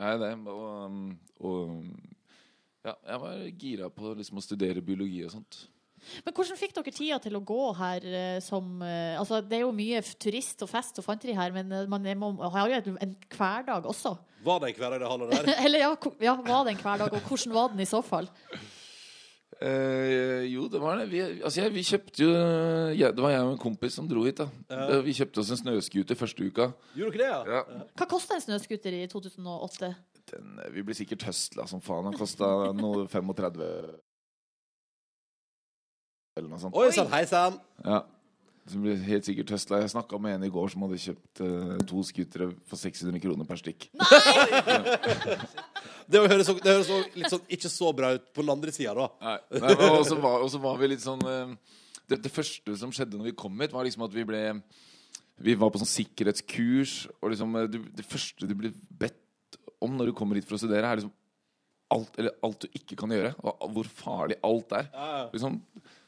[0.01, 0.31] Er det.
[0.49, 1.03] Og, um,
[1.45, 1.85] og
[2.81, 5.61] ja, jeg var gira på liksom å studere biologi og sånt.
[6.25, 9.63] Men hvordan fikk dere tida til å gå her eh, som eh, Altså, det er
[9.67, 12.97] jo mye turist og fest og fanteri her, men eh, man må, har jo en,
[13.05, 14.15] en hverdag også.
[14.41, 15.51] Var det en hverdag det handla der?
[15.67, 15.91] Eller ja,
[16.25, 18.31] ja, var det en hverdag, og hvordan var den i så fall?
[19.62, 21.05] Eh, jo, det var det.
[21.12, 22.30] Vi, altså jeg, vi kjøpte jo
[22.97, 24.39] ja, Det var jeg og en kompis som dro hit.
[24.41, 25.01] da Ja.
[25.05, 26.72] Vi kjøpte oss en snøscooter første uka.
[26.97, 27.59] Gjorde dere det, ja?
[27.78, 27.84] Ja.
[27.99, 29.91] Hva kosta en snøscooter i 2008?
[30.32, 32.09] Den, eh, vi ble sikkert høstla som faen.
[32.09, 33.62] Den kosta noe 35
[36.39, 36.76] eller noe sånt.
[36.80, 37.59] Oi sann, hei sann!
[37.86, 38.01] Ja.
[38.70, 39.80] Som blir helt sikkert Tesla.
[39.82, 43.47] Jeg snakka med en i går som hadde kjøpt eh, to scootere for 600 kroner
[43.49, 43.89] per stikk.
[46.12, 49.05] Det høres, det høres litt sånn ikke så bra ut på den andre sida, da.
[49.24, 51.53] Nei, Nei men også var, også var vi litt sånn eh,
[52.12, 54.41] det, det første som skjedde når vi kom hit, var liksom at vi ble
[55.41, 59.95] Vi var på sånn sikkerhetskurs, og liksom eh, du, Det første du blir bedt om
[59.97, 61.14] når du kommer hit for å studere, er liksom
[61.93, 64.87] alt, eller alt du ikke kan gjøre, og hvor farlig alt er.
[65.33, 65.59] Liksom,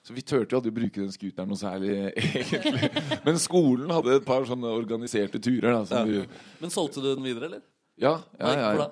[0.04, 2.90] så vi turte jo aldri å bruke den scooteren noe særlig, egentlig.
[3.28, 5.70] Men skolen hadde et par sånne organiserte turer.
[5.78, 6.26] Da, som vi,
[6.64, 7.64] Men solgte du den videre, eller?
[8.02, 8.90] ja, ja, ja, ja.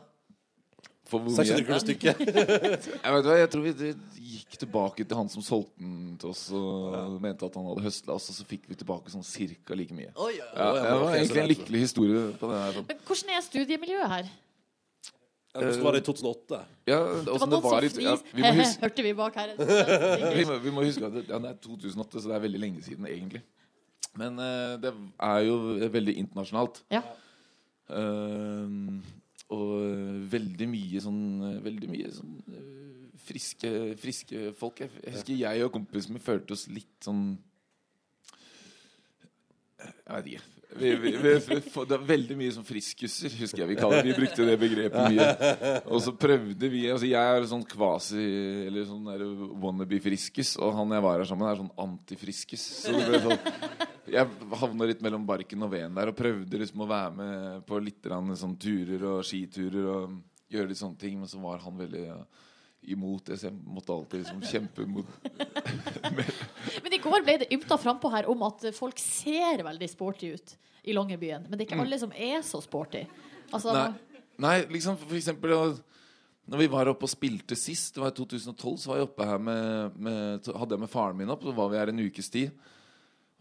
[1.11, 1.43] For hvor mye?
[2.07, 2.13] Ja.
[2.15, 3.89] Jeg vet hva, jeg tror vi
[4.31, 8.15] gikk tilbake til han som solgte den til oss og mente at han hadde høsla
[8.15, 10.13] oss, og så fikk vi tilbake sånn cirka like mye.
[10.15, 10.47] Oh, ja.
[10.55, 12.77] Ja, det var egentlig en lykkelig historie på det her.
[12.77, 12.87] sånn.
[12.93, 14.31] Men hvordan er studiemiljøet her?
[15.51, 16.59] Hvordan var det i 2008?
[16.87, 19.55] Ja, Det var noen var i noen ja, vi, huske, Hørte vi bak her?
[20.37, 22.61] vi, må, vi må huske at det, ja, det er 2008, så det er veldig
[22.61, 23.41] lenge siden, egentlig.
[24.19, 24.93] Men uh, det
[25.27, 25.57] er jo
[25.91, 26.81] veldig internasjonalt.
[26.91, 27.03] Ja.
[27.91, 29.01] Uh,
[29.51, 29.71] og
[30.31, 31.23] veldig mye sånn
[31.65, 34.79] Veldig mye sånn eh, friske, friske folk.
[34.85, 37.25] Jeg, jeg husker jeg og kompisen min følte oss litt sånn
[39.81, 40.60] Jeg vet ikke.
[40.79, 44.05] Vi, vi, vi, det er veldig mye sånn friskuser, husker jeg vi kaller.
[44.07, 45.51] Vi brukte det begrepet mye.
[45.91, 48.23] Og så prøvde vi altså Jeg er sånn kvasi
[48.69, 49.09] Eller sånn
[49.61, 52.67] wannabe-friskus, og han jeg var her sammen er sånn antifriskus.
[52.85, 54.27] Så det ble sånn jeg
[54.59, 58.07] havna litt mellom barken og veden der og prøvde liksom å være med på litt
[58.39, 60.17] sånn turer og skiturer og
[60.51, 62.17] gjøre litt sånne ting, men så var han veldig ja,
[62.81, 65.05] imot det, så jeg måtte alltid liksom kjempe mot
[66.83, 70.55] Men i går ble det ymta frampå her om at folk ser veldig sporty ut
[70.81, 71.45] i Longyearbyen.
[71.45, 73.03] Men det er ikke alle som er så sporty.
[73.53, 75.53] Altså, Nei, nei liksom for eksempel
[76.49, 79.27] Når vi var oppe og spilte sist, det var i 2012, så var jeg oppe
[79.29, 82.31] her med, med Hadde jeg med faren min opp, så var vi her en ukes
[82.33, 82.55] tid.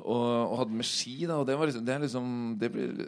[0.00, 1.40] Og, og hadde med ski, da.
[1.40, 3.06] Og det var liksom Det liksom Det blir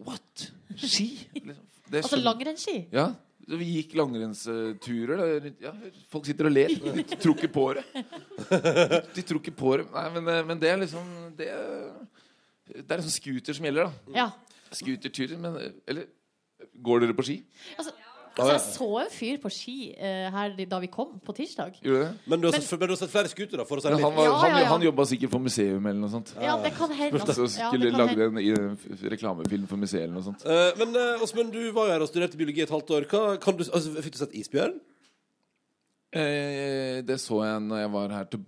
[0.00, 0.46] What?
[0.76, 1.10] Ski?
[1.34, 1.66] Liksom.
[1.90, 2.86] Det altså langrennsski.
[2.94, 3.10] Ja.
[3.58, 5.50] Vi gikk langrennsturer.
[5.62, 5.72] Ja,
[6.12, 6.70] folk sitter og ler.
[6.70, 7.84] De tror ikke på det.
[9.16, 9.88] De, tror ikke på det.
[9.94, 11.48] Nei, men, eh, men det er liksom Det,
[12.70, 14.14] det er liksom scooter som gjelder, da.
[14.14, 14.28] Ja.
[14.70, 15.40] Scooterturer.
[15.42, 16.06] Men Eller
[16.78, 17.40] går dere på ski?
[17.78, 17.96] Altså,
[18.36, 21.80] altså, jeg så en fyr på ski eh, her da vi kom på tirsdag.
[21.82, 22.10] Gjorde det?
[22.30, 23.94] Men du har, Men- sett, men du har sett flere scootere, for å si det
[23.96, 24.68] Men han, var, Ja, han, ja, ja.
[24.74, 26.32] han jobba sikkert for museum eller noe sånt.
[26.40, 27.18] Ja, det kan hende.
[27.18, 27.48] Så altså.
[27.60, 28.40] Ja, skulle det kan lagde hende.
[28.40, 30.44] en, i en f- reklamefilm for museet eller noe sånt.
[30.46, 33.08] Eh, men uh, Åsmund, du var jo her og studerte biologi et halvt år.
[33.10, 34.78] Hva, kan du, altså, fikk du sett isbjørn?
[36.10, 38.40] Eh, det så jeg når jeg var her til,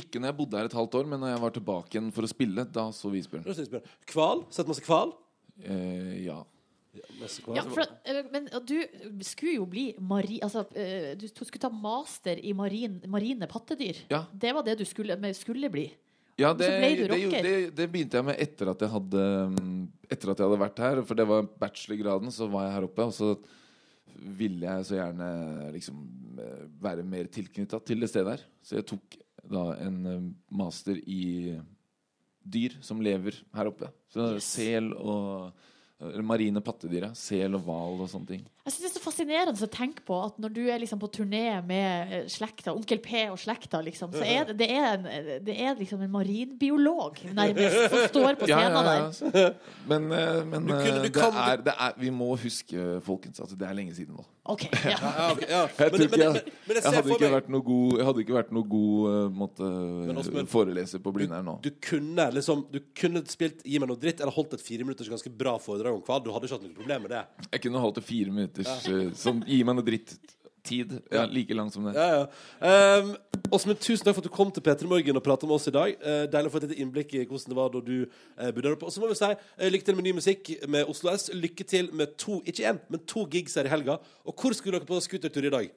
[0.00, 2.24] Ikke når jeg bodde her et halvt år, men når jeg var tilbake igjen for
[2.24, 2.64] å spille.
[2.72, 3.42] Da så vi isbjørn.
[3.44, 3.88] Du har sett isbjørn.
[4.14, 4.44] Hval?
[4.54, 5.12] Sett masse hval?
[5.60, 6.38] Eh, ja.
[7.54, 8.76] Ja, for, eh, men du
[9.26, 10.40] skulle jo bli mari...
[10.42, 14.02] Altså, eh, du skulle ta master i marin, marine pattedyr.
[14.10, 14.24] Ja.
[14.32, 15.86] Det var det du skulle, skulle bli.
[16.40, 16.68] Ja, det,
[17.12, 19.80] det, det, det begynte jeg med etter at jeg hadde mm,
[20.10, 21.00] Etter at jeg hadde vært her.
[21.06, 23.06] For det var bachelorgraden, så var jeg her oppe.
[23.06, 23.34] Og så
[24.40, 25.28] ville jeg så gjerne
[25.76, 26.00] liksom
[26.42, 28.46] eh, være mer tilknytta til det stedet her.
[28.64, 29.20] Så jeg tok
[29.50, 31.54] da en master i
[32.40, 33.90] dyr som lever her oppe.
[34.10, 34.48] Så Yes.
[34.56, 35.52] sel og
[36.24, 37.10] marine pattedyr.
[37.18, 38.44] Sel og hval og sånne ting.
[38.64, 41.08] Jeg synes Det er så fascinerende å tenke på at når du er liksom på
[41.16, 45.06] turné med eh, slekta, onkel P og slekta, liksom, så er det, det, er en,
[45.46, 48.82] det er liksom en marinbiolog nærmest som står på Ja, ja, ja,
[49.32, 49.54] der.
[49.88, 53.40] Men, eh, men Du kunne- eh, du det, er, det er Vi må huske, folkens,
[53.40, 54.26] at det er lenge siden nå.
[54.50, 54.96] Ok, ja.
[54.98, 55.62] Ja, ok, ja.
[55.78, 55.90] Jeg,
[56.82, 59.68] hadde ikke vært noe god, jeg hadde ikke vært noe god måtte,
[60.20, 61.56] Åsmund, foreleser på Blindern nå.
[61.64, 65.08] Du kunne liksom Du kunne spilt Gi meg noe dritt, eller holdt et fire minutters
[65.12, 66.22] ganske bra foredrag om hval.
[66.24, 67.22] Du hadde ikke hatt noe problem med det.
[67.52, 70.96] Jeg kunne holdt det fire minutters uh, som Gi meg noe dritt-tid.
[71.12, 71.94] Ja, like lang som det.
[71.96, 73.00] Ja, ja.
[73.00, 73.14] Um,
[73.50, 75.74] Åsmund, tusen takk for at du kom til P3 Morgen og pratet med oss i
[75.74, 75.94] dag.
[76.04, 78.66] Uh, deilig å få et lite innblikk i hvordan det var da du uh, bodde
[78.68, 78.88] der oppe.
[78.88, 81.30] Og så må vi si uh, lykke til med ny musikk med Oslo S.
[81.34, 84.00] Lykke til med to, ikke én, men to gigs her i helga.
[84.26, 85.70] Og hvor skulle dere på scootertur i dag?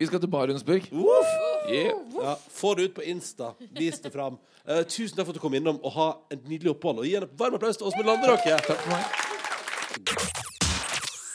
[0.00, 0.86] Vi skal til Barentsburg.
[1.68, 1.92] Yeah.
[2.22, 3.52] Ja, få det ut på Insta.
[3.76, 4.38] Vis det fram.
[4.64, 7.02] Uh, tusen takk for at du kom innom og ha et nydelig opphold.
[7.02, 8.56] Og gi en varm applaus til Åsmund Landeråke.
[8.64, 9.04] Takk for meg.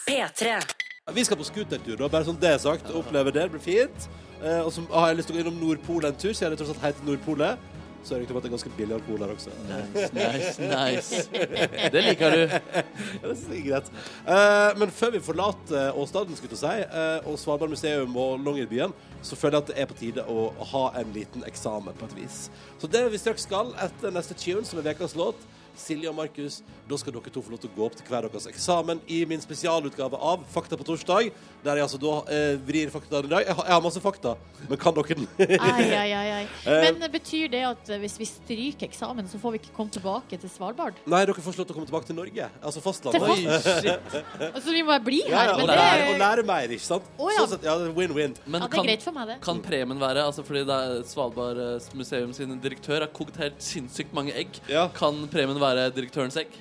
[0.10, 0.85] P3.
[1.14, 2.88] Vi skal på scootertur, da, bare sånn det er sagt.
[2.98, 3.44] Opplever det.
[3.46, 4.06] Det blir fint.
[4.40, 6.58] Eh, og så har jeg lyst til å gå innom Nordpolet en tur, siden det
[6.58, 7.68] tross alt heter Nordpolet.
[8.02, 9.54] Så er det ikke om at det er ganske billig alkohol her også.
[9.70, 11.20] Nice, nice, nice.
[11.94, 12.42] Det liker du.
[12.56, 12.82] Ja,
[13.22, 13.92] det synes jeg er greit.
[14.34, 18.98] Eh, men før vi forlater Åstaden, skulle jeg si, eh, og Svalbard museum og Longyearbyen,
[19.22, 22.18] så føler jeg at det er på tide å ha en liten eksamen på et
[22.24, 22.48] vis.
[22.82, 25.46] Så det vi straks skal etter neste tune, som er ukas låt,
[25.78, 28.28] Silje og Markus, da skal dere to få lov til å gå opp til hver
[28.30, 31.32] deres eksamen i min spesialutgave av Fakta på torsdag,
[31.66, 33.46] der jeg altså da eh, vrir faktaene i dag.
[33.50, 34.36] Jeg har, jeg har masse fakta,
[34.70, 35.28] men kan dere den?
[35.60, 36.44] Ai, ai, ai.
[36.66, 36.82] Eh.
[36.98, 40.38] Men betyr det at eh, hvis vi stryker eksamen, så får vi ikke komme tilbake
[40.42, 40.98] til Svalbard?
[41.10, 43.22] Nei, dere får slå til å komme tilbake til Norge, altså Til fastlandet.
[43.22, 44.24] fast-
[44.56, 45.34] Altså, vi må bli her.
[45.36, 47.10] ja, og, Men det, lære, og lære mer, ikke sant?
[47.20, 47.44] Oh, ja.
[47.44, 48.34] Sånn sett, ja, det win-win.
[48.46, 49.38] Men ja, det er kan, greit for meg, det.
[49.46, 51.62] kan premien være altså fordi det er Svalbard
[51.98, 54.88] museum sin direktør har kokt helt sinnssykt mange egg, Ja.
[54.96, 55.65] kan premien være
[55.96, 56.56] direktørens egg?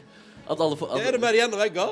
[0.44, 1.86] At alle får, at, Er det mer igjen av egga?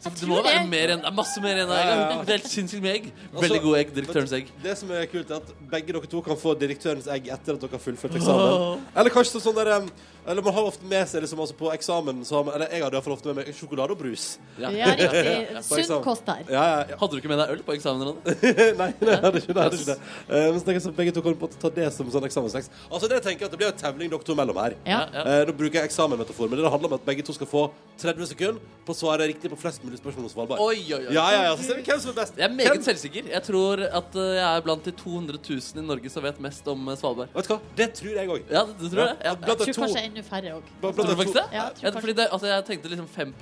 [0.00, 1.88] Det må være mer enn, masse mer enn egg.
[1.90, 2.20] Ja.
[2.30, 3.08] Helt sinnssykt med egg.
[3.26, 3.90] Altså, Veldig god egg.
[3.98, 4.52] Direktørens egg.
[4.62, 7.66] Det som er kult, er at begge dere to kan få direktørens egg etter at
[7.66, 8.86] dere har fullført eksamen.
[8.96, 9.90] Eller kanskje sånn der um,
[10.30, 12.84] Eller man har ofte med seg liksom, altså på eksamen så har man, Eller jeg
[12.84, 14.26] hadde iallfall ofte med meg sjokolade og brus.
[14.60, 14.70] Ja.
[14.74, 15.62] Ja, riktig.
[15.66, 16.44] Sunn kost der.
[16.48, 16.98] Ja, ja, ja.
[17.00, 18.06] Hadde du ikke med deg øl på eksamen?
[18.08, 18.36] Ronny?
[18.80, 19.64] nei, nei, jeg hadde ikke det.
[19.66, 19.98] Hadde ikke det.
[20.30, 22.28] Uh, men så tenker jeg så begge to kan på en ta det som sånn
[22.28, 22.76] eksamenstekst.
[22.90, 24.76] Altså, det tenker jeg at det blir jo tevling dere to mellom her.
[24.86, 25.00] Ja.
[25.14, 25.24] Ja.
[25.24, 27.64] Eh, nå bruker jeg eksamenmetafor, men det handler om at begge to skal få
[28.00, 30.62] 30 sekunder på å svare riktig på flest mulig spørsmål om Svalbard.
[30.64, 31.14] Oi, oi, oi.
[31.16, 32.38] Ja, ja, ja, så ser vi hvem som er best.
[32.38, 33.30] Jeg er meget Hvem- selvsikker.
[33.34, 36.70] Jeg tror at eh, jeg er blant de 200 000 i Norge som vet mest
[36.70, 37.32] om Svalbard.
[37.34, 37.60] Vet du hva?
[37.80, 38.46] Det tror jeg òg.
[38.50, 39.08] Ja, tror det?
[39.24, 39.34] Ja.
[39.34, 40.70] Blant Jeg de tror to kanskje enda færre òg.
[40.80, 41.44] de?
[41.52, 43.34] Ja, jeg Ja, fordi det, altså jeg tenkte liksom 5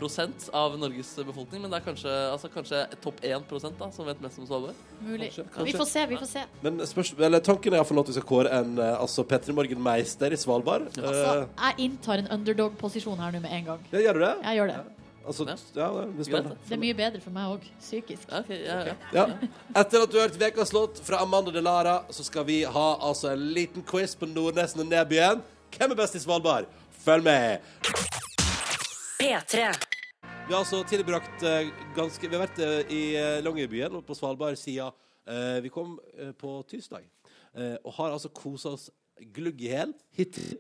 [0.53, 3.49] av Norges befolkning, men det er kanskje, altså kanskje topp 1
[3.79, 4.75] da, som vet mest om Svalbard.
[5.01, 5.31] Mulig.
[5.31, 5.65] Kanskje, kanskje.
[5.65, 6.45] Vi får se, vi får se.
[6.63, 10.33] Men spørs, eller, tanken er iallfall at vi skal kåre en eh, altså P3 Morgen-meister
[10.33, 10.89] i Svalbard.
[10.97, 13.85] Altså, Eh, jeg inntar en underdog-posisjon her nå med en gang.
[13.93, 14.37] ja, gjør du det?
[14.45, 14.79] Jeg gjør det.
[15.29, 15.57] Altså, Ja.
[15.77, 16.43] ja, det er.
[16.69, 18.31] Det er mye bedre for meg òg, psykisk.
[18.31, 18.95] Ja, ja, ja.
[19.13, 19.27] Ja.
[19.77, 23.33] Etter at du har hørt ukas låt fra Amanda Delara, så skal vi ha altså
[23.35, 25.43] en liten quiz på Nordnesen og Nebyen.
[25.77, 26.71] Hvem er best i Svalbard?
[27.05, 27.61] Følg med!
[29.19, 29.67] P3.
[30.49, 34.17] Vi har altså tilbrakt eh, ganske Vi har vært eh, i uh, Longyearbyen og på
[34.17, 34.95] Svalbard siden
[35.29, 37.05] eh, vi kom eh, på tirsdag.
[37.55, 38.89] Eh, og har altså kosa oss
[39.35, 40.57] glugg i hæl hittil.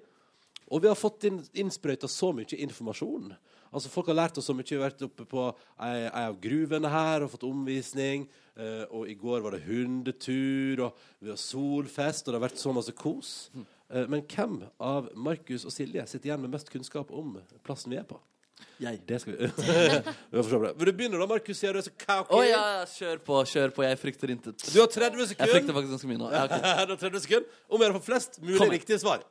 [0.69, 3.33] Og vi har fått inn, innsprøyta så mye informasjon.
[3.69, 4.69] Altså Folk har lært oss så mye.
[4.69, 8.27] Vi har vært oppe på ei, ei av gruvene her og fått omvisning.
[8.59, 12.61] Eh, og i går var det hundetur, og vi har solfest, og det har vært
[12.61, 13.33] så masse kos.
[13.89, 18.01] Eh, men hvem av Markus og Silje sitter igjen med mest kunnskap om plassen vi
[18.01, 18.19] er på?
[18.83, 19.01] Jeg.
[19.07, 19.47] Det skal vi
[20.31, 20.73] Vi får se på det.
[20.79, 21.59] Vil du begynne, da, Markus?
[21.61, 22.35] Sier du er så cocky.
[22.35, 23.85] Å ja, kjør på, kjør på.
[23.87, 24.67] Jeg frykter intet.
[24.75, 25.45] Du har 30 sekunder.
[25.45, 26.33] Jeg frykter faktisk ganske mye nå.
[26.35, 26.75] Ja, okay.
[26.91, 29.25] du har 30 sekunder Om å gjøre å få flest mulig Kom riktige svar.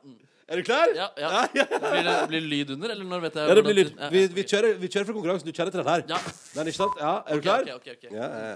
[0.48, 0.92] Er du klar?
[0.96, 1.30] Ja, ja.
[1.52, 1.80] ja, ja.
[1.84, 3.90] Blir det blir det lyd under, eller når vet jeg Ja, det blir lyd.
[3.92, 5.48] Ja, Vi, vi, kjører, vi kjører for konkurransen.
[5.48, 6.04] Du kjenner til den her.
[6.08, 6.20] Ja.
[6.54, 7.02] Den, ikke sant?
[7.04, 7.68] Ja, Er du klar?
[7.74, 8.06] ok, ok, ok.
[8.16, 8.54] Ja, ja.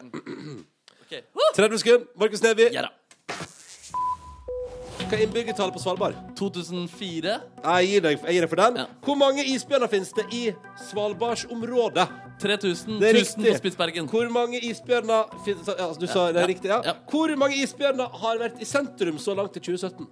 [1.05, 1.20] okay.
[1.59, 2.09] 30 sekunder.
[2.24, 2.70] Markus Neby.
[2.72, 2.94] Ja da.
[5.12, 6.14] Hva er innbyggertallet på Svalbard?
[6.38, 7.32] 2004.
[7.60, 8.78] Jeg gir deg, jeg gir deg for den.
[8.80, 8.84] Ja.
[9.04, 10.40] Hvor mange isbjørner finnes det i
[10.86, 12.06] Svalbardsområdet?
[12.40, 12.96] 3000.
[12.96, 13.50] Det er 1000 riktig.
[13.50, 14.08] på Spitsbergen.
[14.08, 16.80] Hvor mange isbjørner finnes ja, altså, Du sa det er riktig, ja.
[16.88, 16.96] Ja.
[17.12, 20.08] Hvor mange isbjørner har vært i sentrum så langt i 2017?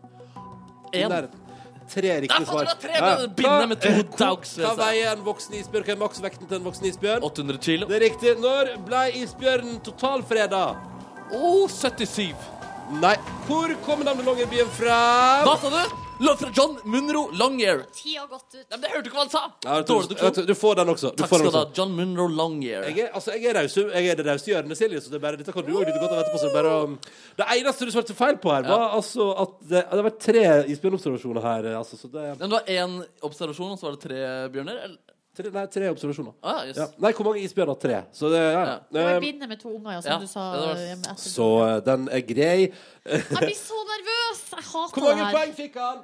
[0.92, 1.16] I En.
[1.16, 1.48] nærheten.
[1.96, 2.68] tre riktige svar.
[2.68, 5.88] fant dere tre med binne med to daugs ved Hva veier en voksen isbjørn?
[5.88, 7.24] Hva er maksvekten til en voksen isbjørn?
[7.24, 7.88] 800 kilo.
[7.88, 8.36] Det er riktig.
[8.44, 10.64] Når ble isbjørnen totalfreda?
[11.32, 12.59] Oh, 77.
[12.90, 13.14] Nei.
[13.46, 14.94] Hvor kommer navnet Longyearbyen fra?
[15.46, 15.98] Hva sa du?
[16.20, 17.84] Fra John Munro Longyear.
[17.94, 18.64] Tida har gått ut.
[18.66, 19.42] Nei, men Det hørte du ikke hva han sa!
[19.64, 21.12] Ja, du, du, du får den også.
[21.14, 21.62] Du Takk får skal du ha.
[21.78, 22.88] John Munro Longyear.
[22.90, 23.76] Jeg er, altså, jeg er raus.
[23.78, 26.02] Jeg er det rause hjørnet, Silje, så det er bare, dette kan du òg nyte
[26.02, 26.42] godt av etterpå.
[26.42, 26.98] Så det, er bare, um,
[27.38, 30.44] det eneste du svarte feil på her, var altså at det, det har vært tre
[30.74, 31.70] isbjørnobservasjoner her.
[31.80, 32.98] Altså, så det Men det var én
[33.30, 34.20] observasjon, og så var det tre
[34.58, 34.82] bjørner?
[34.90, 34.98] Eller?
[35.42, 36.34] Tre, Nei, tre observasjoner.
[36.42, 36.76] Ah, yes.
[36.76, 36.86] Ja.
[36.98, 37.78] Nei, hvor mange isbjørner?
[37.82, 37.98] Tre.
[38.12, 38.62] Så det, ja.
[38.64, 38.78] Ja.
[38.92, 40.46] Det var Eh, bindet med to unger, ja, som Ja, du sa.
[40.54, 41.16] ja, var- eh.
[41.16, 42.60] Så eh, den er grei.
[43.06, 44.40] Jeg blir så nervøs!
[44.54, 46.02] Jeg hater Hvor mange poeng fikk han?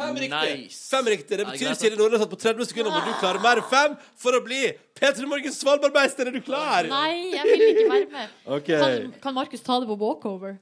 [0.00, 0.30] Fem riktig.
[0.64, 0.88] Nice.
[0.88, 1.38] Fem riktig.
[1.38, 4.40] Det betyr Silje Nordnes at på 30 sekunder må du klare mer fem for å
[4.40, 4.60] bli
[4.96, 6.30] P3 Morgens Svalbardmeister.
[6.30, 6.86] Er du klar?
[6.88, 8.28] Nei, jeg vil ikke være med.
[8.56, 8.78] okay.
[8.80, 10.56] Kan, kan Markus ta det på walkover?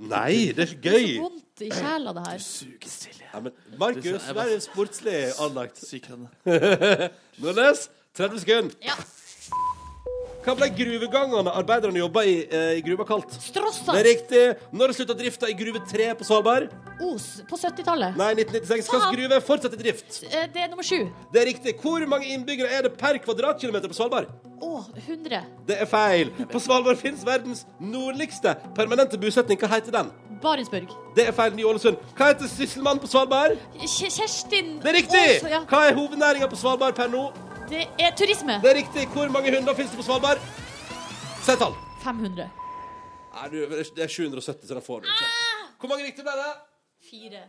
[0.00, 2.38] Nei, det er ikke Det er så vondt i sjela, det her.
[2.40, 3.26] Suger Silje.
[3.34, 3.40] Ja,
[3.78, 5.82] Markus, vær du sportslig anlagt.
[5.84, 6.30] Syk henne.
[7.42, 8.78] Nordnes, 30 sekunder.
[8.84, 8.96] Ja.
[10.40, 13.34] Hva ble gruvegangene arbeiderne jobba i eh, i gruva kalt?
[13.44, 13.92] Strossa!
[13.92, 14.44] Det er riktig.
[14.72, 16.70] Når slutta drifta i Gruve 3 på Svalbard?
[17.04, 18.16] Os på 70-tallet.
[18.16, 18.88] Nei, 1996.
[18.94, 20.22] Hvilken gruve fortsetter drift?
[20.30, 21.02] Eh, Det er nummer sju.
[21.34, 21.74] Det er riktig.
[21.82, 24.32] Hvor mange innbyggere er det per kvadratkilometer på Svalbard?
[24.64, 24.70] Å,
[25.04, 25.42] 100.
[25.68, 26.32] Det er feil.
[26.52, 29.60] På Svalbard finnes verdens nordligste permanente bosetning.
[29.60, 30.08] Hva heter den?
[30.40, 30.88] Barentsburg.
[31.16, 31.52] Det er feil.
[31.60, 32.00] Ny-Ålesund.
[32.16, 33.58] Hva heter sysselmannen på Svalbard?
[33.76, 35.24] Kj- Kjerstin Det er riktig!
[35.36, 35.62] Aas, ja.
[35.68, 37.26] Hva er hovednæringa på Svalbard per nå?
[37.70, 38.56] Det er turisme.
[38.62, 39.06] Det er riktig.
[39.14, 40.40] Hvor mange hunder finnes det på Svalbard?
[41.44, 41.74] Si tall.
[42.02, 42.48] 500.
[43.30, 45.28] Nei, du, det er 770, så det får du ikke.
[45.80, 46.52] Hvor mange riktige ble det?
[47.10, 47.42] Fire.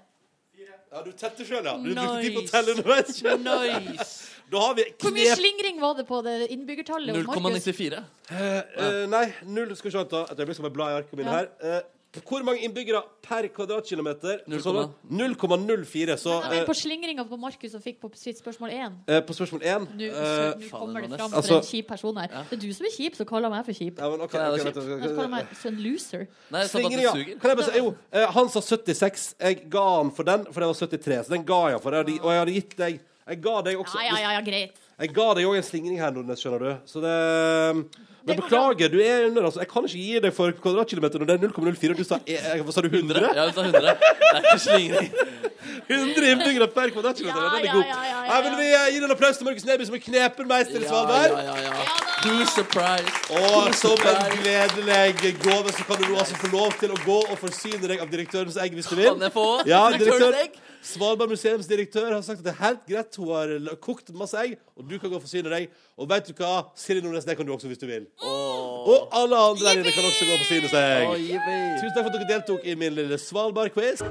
[0.91, 1.73] Ja, du telte sjøl, ja.
[1.79, 2.21] Du brukte Nice.
[2.21, 3.21] tid på å telle underveis.
[3.95, 4.17] Nice.
[4.51, 7.15] Da har vi Hvor mye slingring var det på det innbyggertallet?
[7.15, 7.65] hos Markus?
[7.71, 8.01] 0,94.
[8.35, 9.71] Eh, nei, null.
[9.79, 10.03] Skal vi se.
[10.03, 11.37] Et øyeblikk skal jeg bla i arkene mine Ja.
[11.39, 11.49] her.
[11.79, 11.81] Eh,
[12.19, 14.41] hvor mange innbyggere per kvadratkilometer?
[14.51, 14.79] Null Sånn,
[15.39, 15.55] komma.
[15.55, 16.17] 0,04.
[16.19, 18.97] Så mener eh, på slingringa på Markus som fikk på sitt spørsmål 1.
[19.07, 22.27] eh, på spørsmål 1 Nå eh, kommer det fram altså- for en kjip person her.
[22.49, 23.97] Det er du som er kjip, så kaller meg for kjip.
[23.97, 24.75] ja, men, okay, okay, okay, okay, ok, kjipt.
[24.75, 26.27] vent, vent, Du vent, kaller meg for en loser.
[26.51, 27.13] Nei, Slingringa.
[27.39, 29.35] Kan jeg bare si Jo, eh, han sa 76.
[29.39, 31.25] Jeg ga han for den, for det var 73.
[31.25, 31.91] Så den ga jeg for.
[31.91, 34.41] Jeg hadde, og jeg hadde gitt deg Jeg ga deg også Ja, ja, ja, ja
[34.41, 34.71] greit.
[34.99, 36.71] Jeg ga deg òg en slingring her, Nordnes, skjønner du.
[36.85, 37.85] Så det
[38.27, 39.59] Men beklager, du er under, altså.
[39.63, 41.95] Jeg kan ikke gi deg for kvadratkilometer når det er 0,04.
[41.97, 43.17] Du sa, jeg, hva sa du 100?
[43.17, 43.31] 100?
[43.37, 43.81] Ja, du sa 100.
[43.81, 45.09] Det er ikke slingring.
[45.91, 47.41] 100 innbyggere per kvadratkilometer.
[47.41, 47.83] Ja, den er ja, god.
[47.89, 50.05] ja, ja, ja, Nei, vil vi gi gir en applaus til Markus Neby, som er
[50.05, 52.10] knepen meister i Ja, ja, ja, ja.
[52.21, 53.09] Who's surprised?
[53.33, 57.37] Og som en gledelig gave så kan du altså få lov til å gå og
[57.41, 59.07] forsyne deg av direktørens egg hvis du vil.
[59.15, 60.37] Kan jeg få Ja, direktør.
[60.85, 63.17] Svalbard museums direktør har sagt at det er helt greit.
[63.17, 65.67] Hun har kokt masse egg, og du kan gå og forsyne deg.
[65.97, 66.53] Og vet du hva?
[66.77, 68.05] Silje Nordnes, det kan du også hvis du vil.
[68.21, 71.09] Og alle andre der inne kan også gå og forsyne seg.
[71.09, 71.17] Oh.
[71.81, 74.05] Tusen takk for at dere deltok i min lille Svalbard-quiz.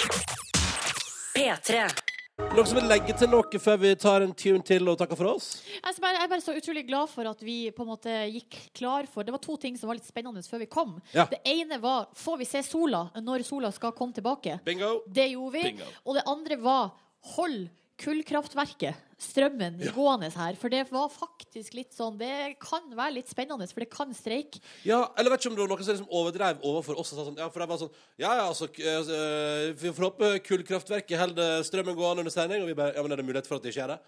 [1.38, 2.09] P3.
[2.50, 5.30] Noen som vil legge til noe før vi tar en tune til og takker for
[5.30, 5.48] oss?
[5.70, 8.14] Jeg er bare, jeg er bare så utrolig glad for at vi på en måte
[8.32, 10.96] gikk klar for Det var to ting som var litt spennende før vi kom.
[11.14, 11.28] Ja.
[11.30, 14.58] Det ene var får vi se sola når sola skal komme tilbake.
[14.66, 14.96] Bingo.
[15.06, 15.62] Det gjorde vi.
[15.70, 15.92] Bingo.
[16.08, 16.90] Og det andre var
[17.36, 17.68] hold
[18.00, 20.58] kullkraftverket, strømmen, gående her.
[20.60, 24.60] For det var faktisk litt sånn Det kan være litt spennende, for det kan streike.
[24.86, 27.26] Ja, eller vet ikke om det var noen som liksom overdrev overfor oss og sa
[27.28, 31.64] sånn Ja, for det var sånn Ja, ja, altså eh, Vi får håpe kullkraftverket holder
[31.66, 33.74] strømmen gående under sending, og vi bare Ja, men er det mulighet for at det
[33.74, 34.00] ikke er det?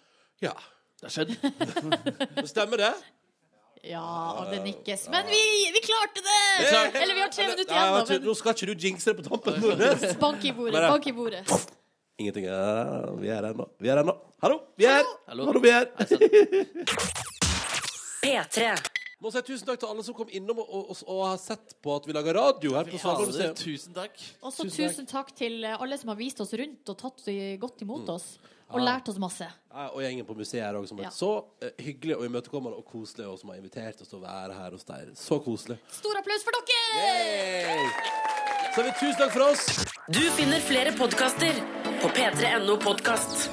[0.48, 0.54] Ja.
[1.02, 1.34] Det har skjedd.
[2.52, 2.94] Stemmer det?
[3.82, 5.08] Ja, det nikkes.
[5.10, 5.42] Men vi,
[5.74, 6.42] vi klarte det!
[7.02, 8.22] Eller vi har tre minutter igjen.
[8.22, 9.56] Nå skal ikke du jinxe det på tampen,
[10.22, 10.82] bank i bordet.
[10.86, 11.72] Bank i bordet.
[12.20, 13.66] Ingenting ja, Vi er her nå.
[13.80, 14.14] Vi er her nå.
[14.42, 15.06] Hallo, vi er her!
[15.30, 15.46] Hallo.
[15.48, 15.86] Hallo, vi er!
[18.22, 18.66] P3.
[19.22, 21.92] Må si tusen takk til alle som kom innom og, og, og har sett på
[21.94, 24.16] at vi lager radio her på Svalbard tusen takk.
[24.42, 24.90] Og så Tusen takk.
[24.96, 27.22] tusen takk til alle som har vist oss rundt og tatt
[27.62, 28.14] godt imot Mm.
[28.16, 28.32] oss.
[28.72, 29.44] Og lært oss masse.
[29.68, 31.18] Ja, og gjengen på museet her også, som har vært Ja.
[31.18, 34.56] så uh, hyggelig og imøtekommende og koselig, og som har invitert oss til å være
[34.56, 35.10] her hos deg.
[35.20, 35.76] Så koselig.
[35.92, 36.80] Stor applaus for dere!
[36.96, 38.41] Yay!
[38.74, 39.66] Så har vi tusen takk for oss.
[40.08, 41.58] Du finner flere podkaster
[42.00, 43.50] på p3.no podkast.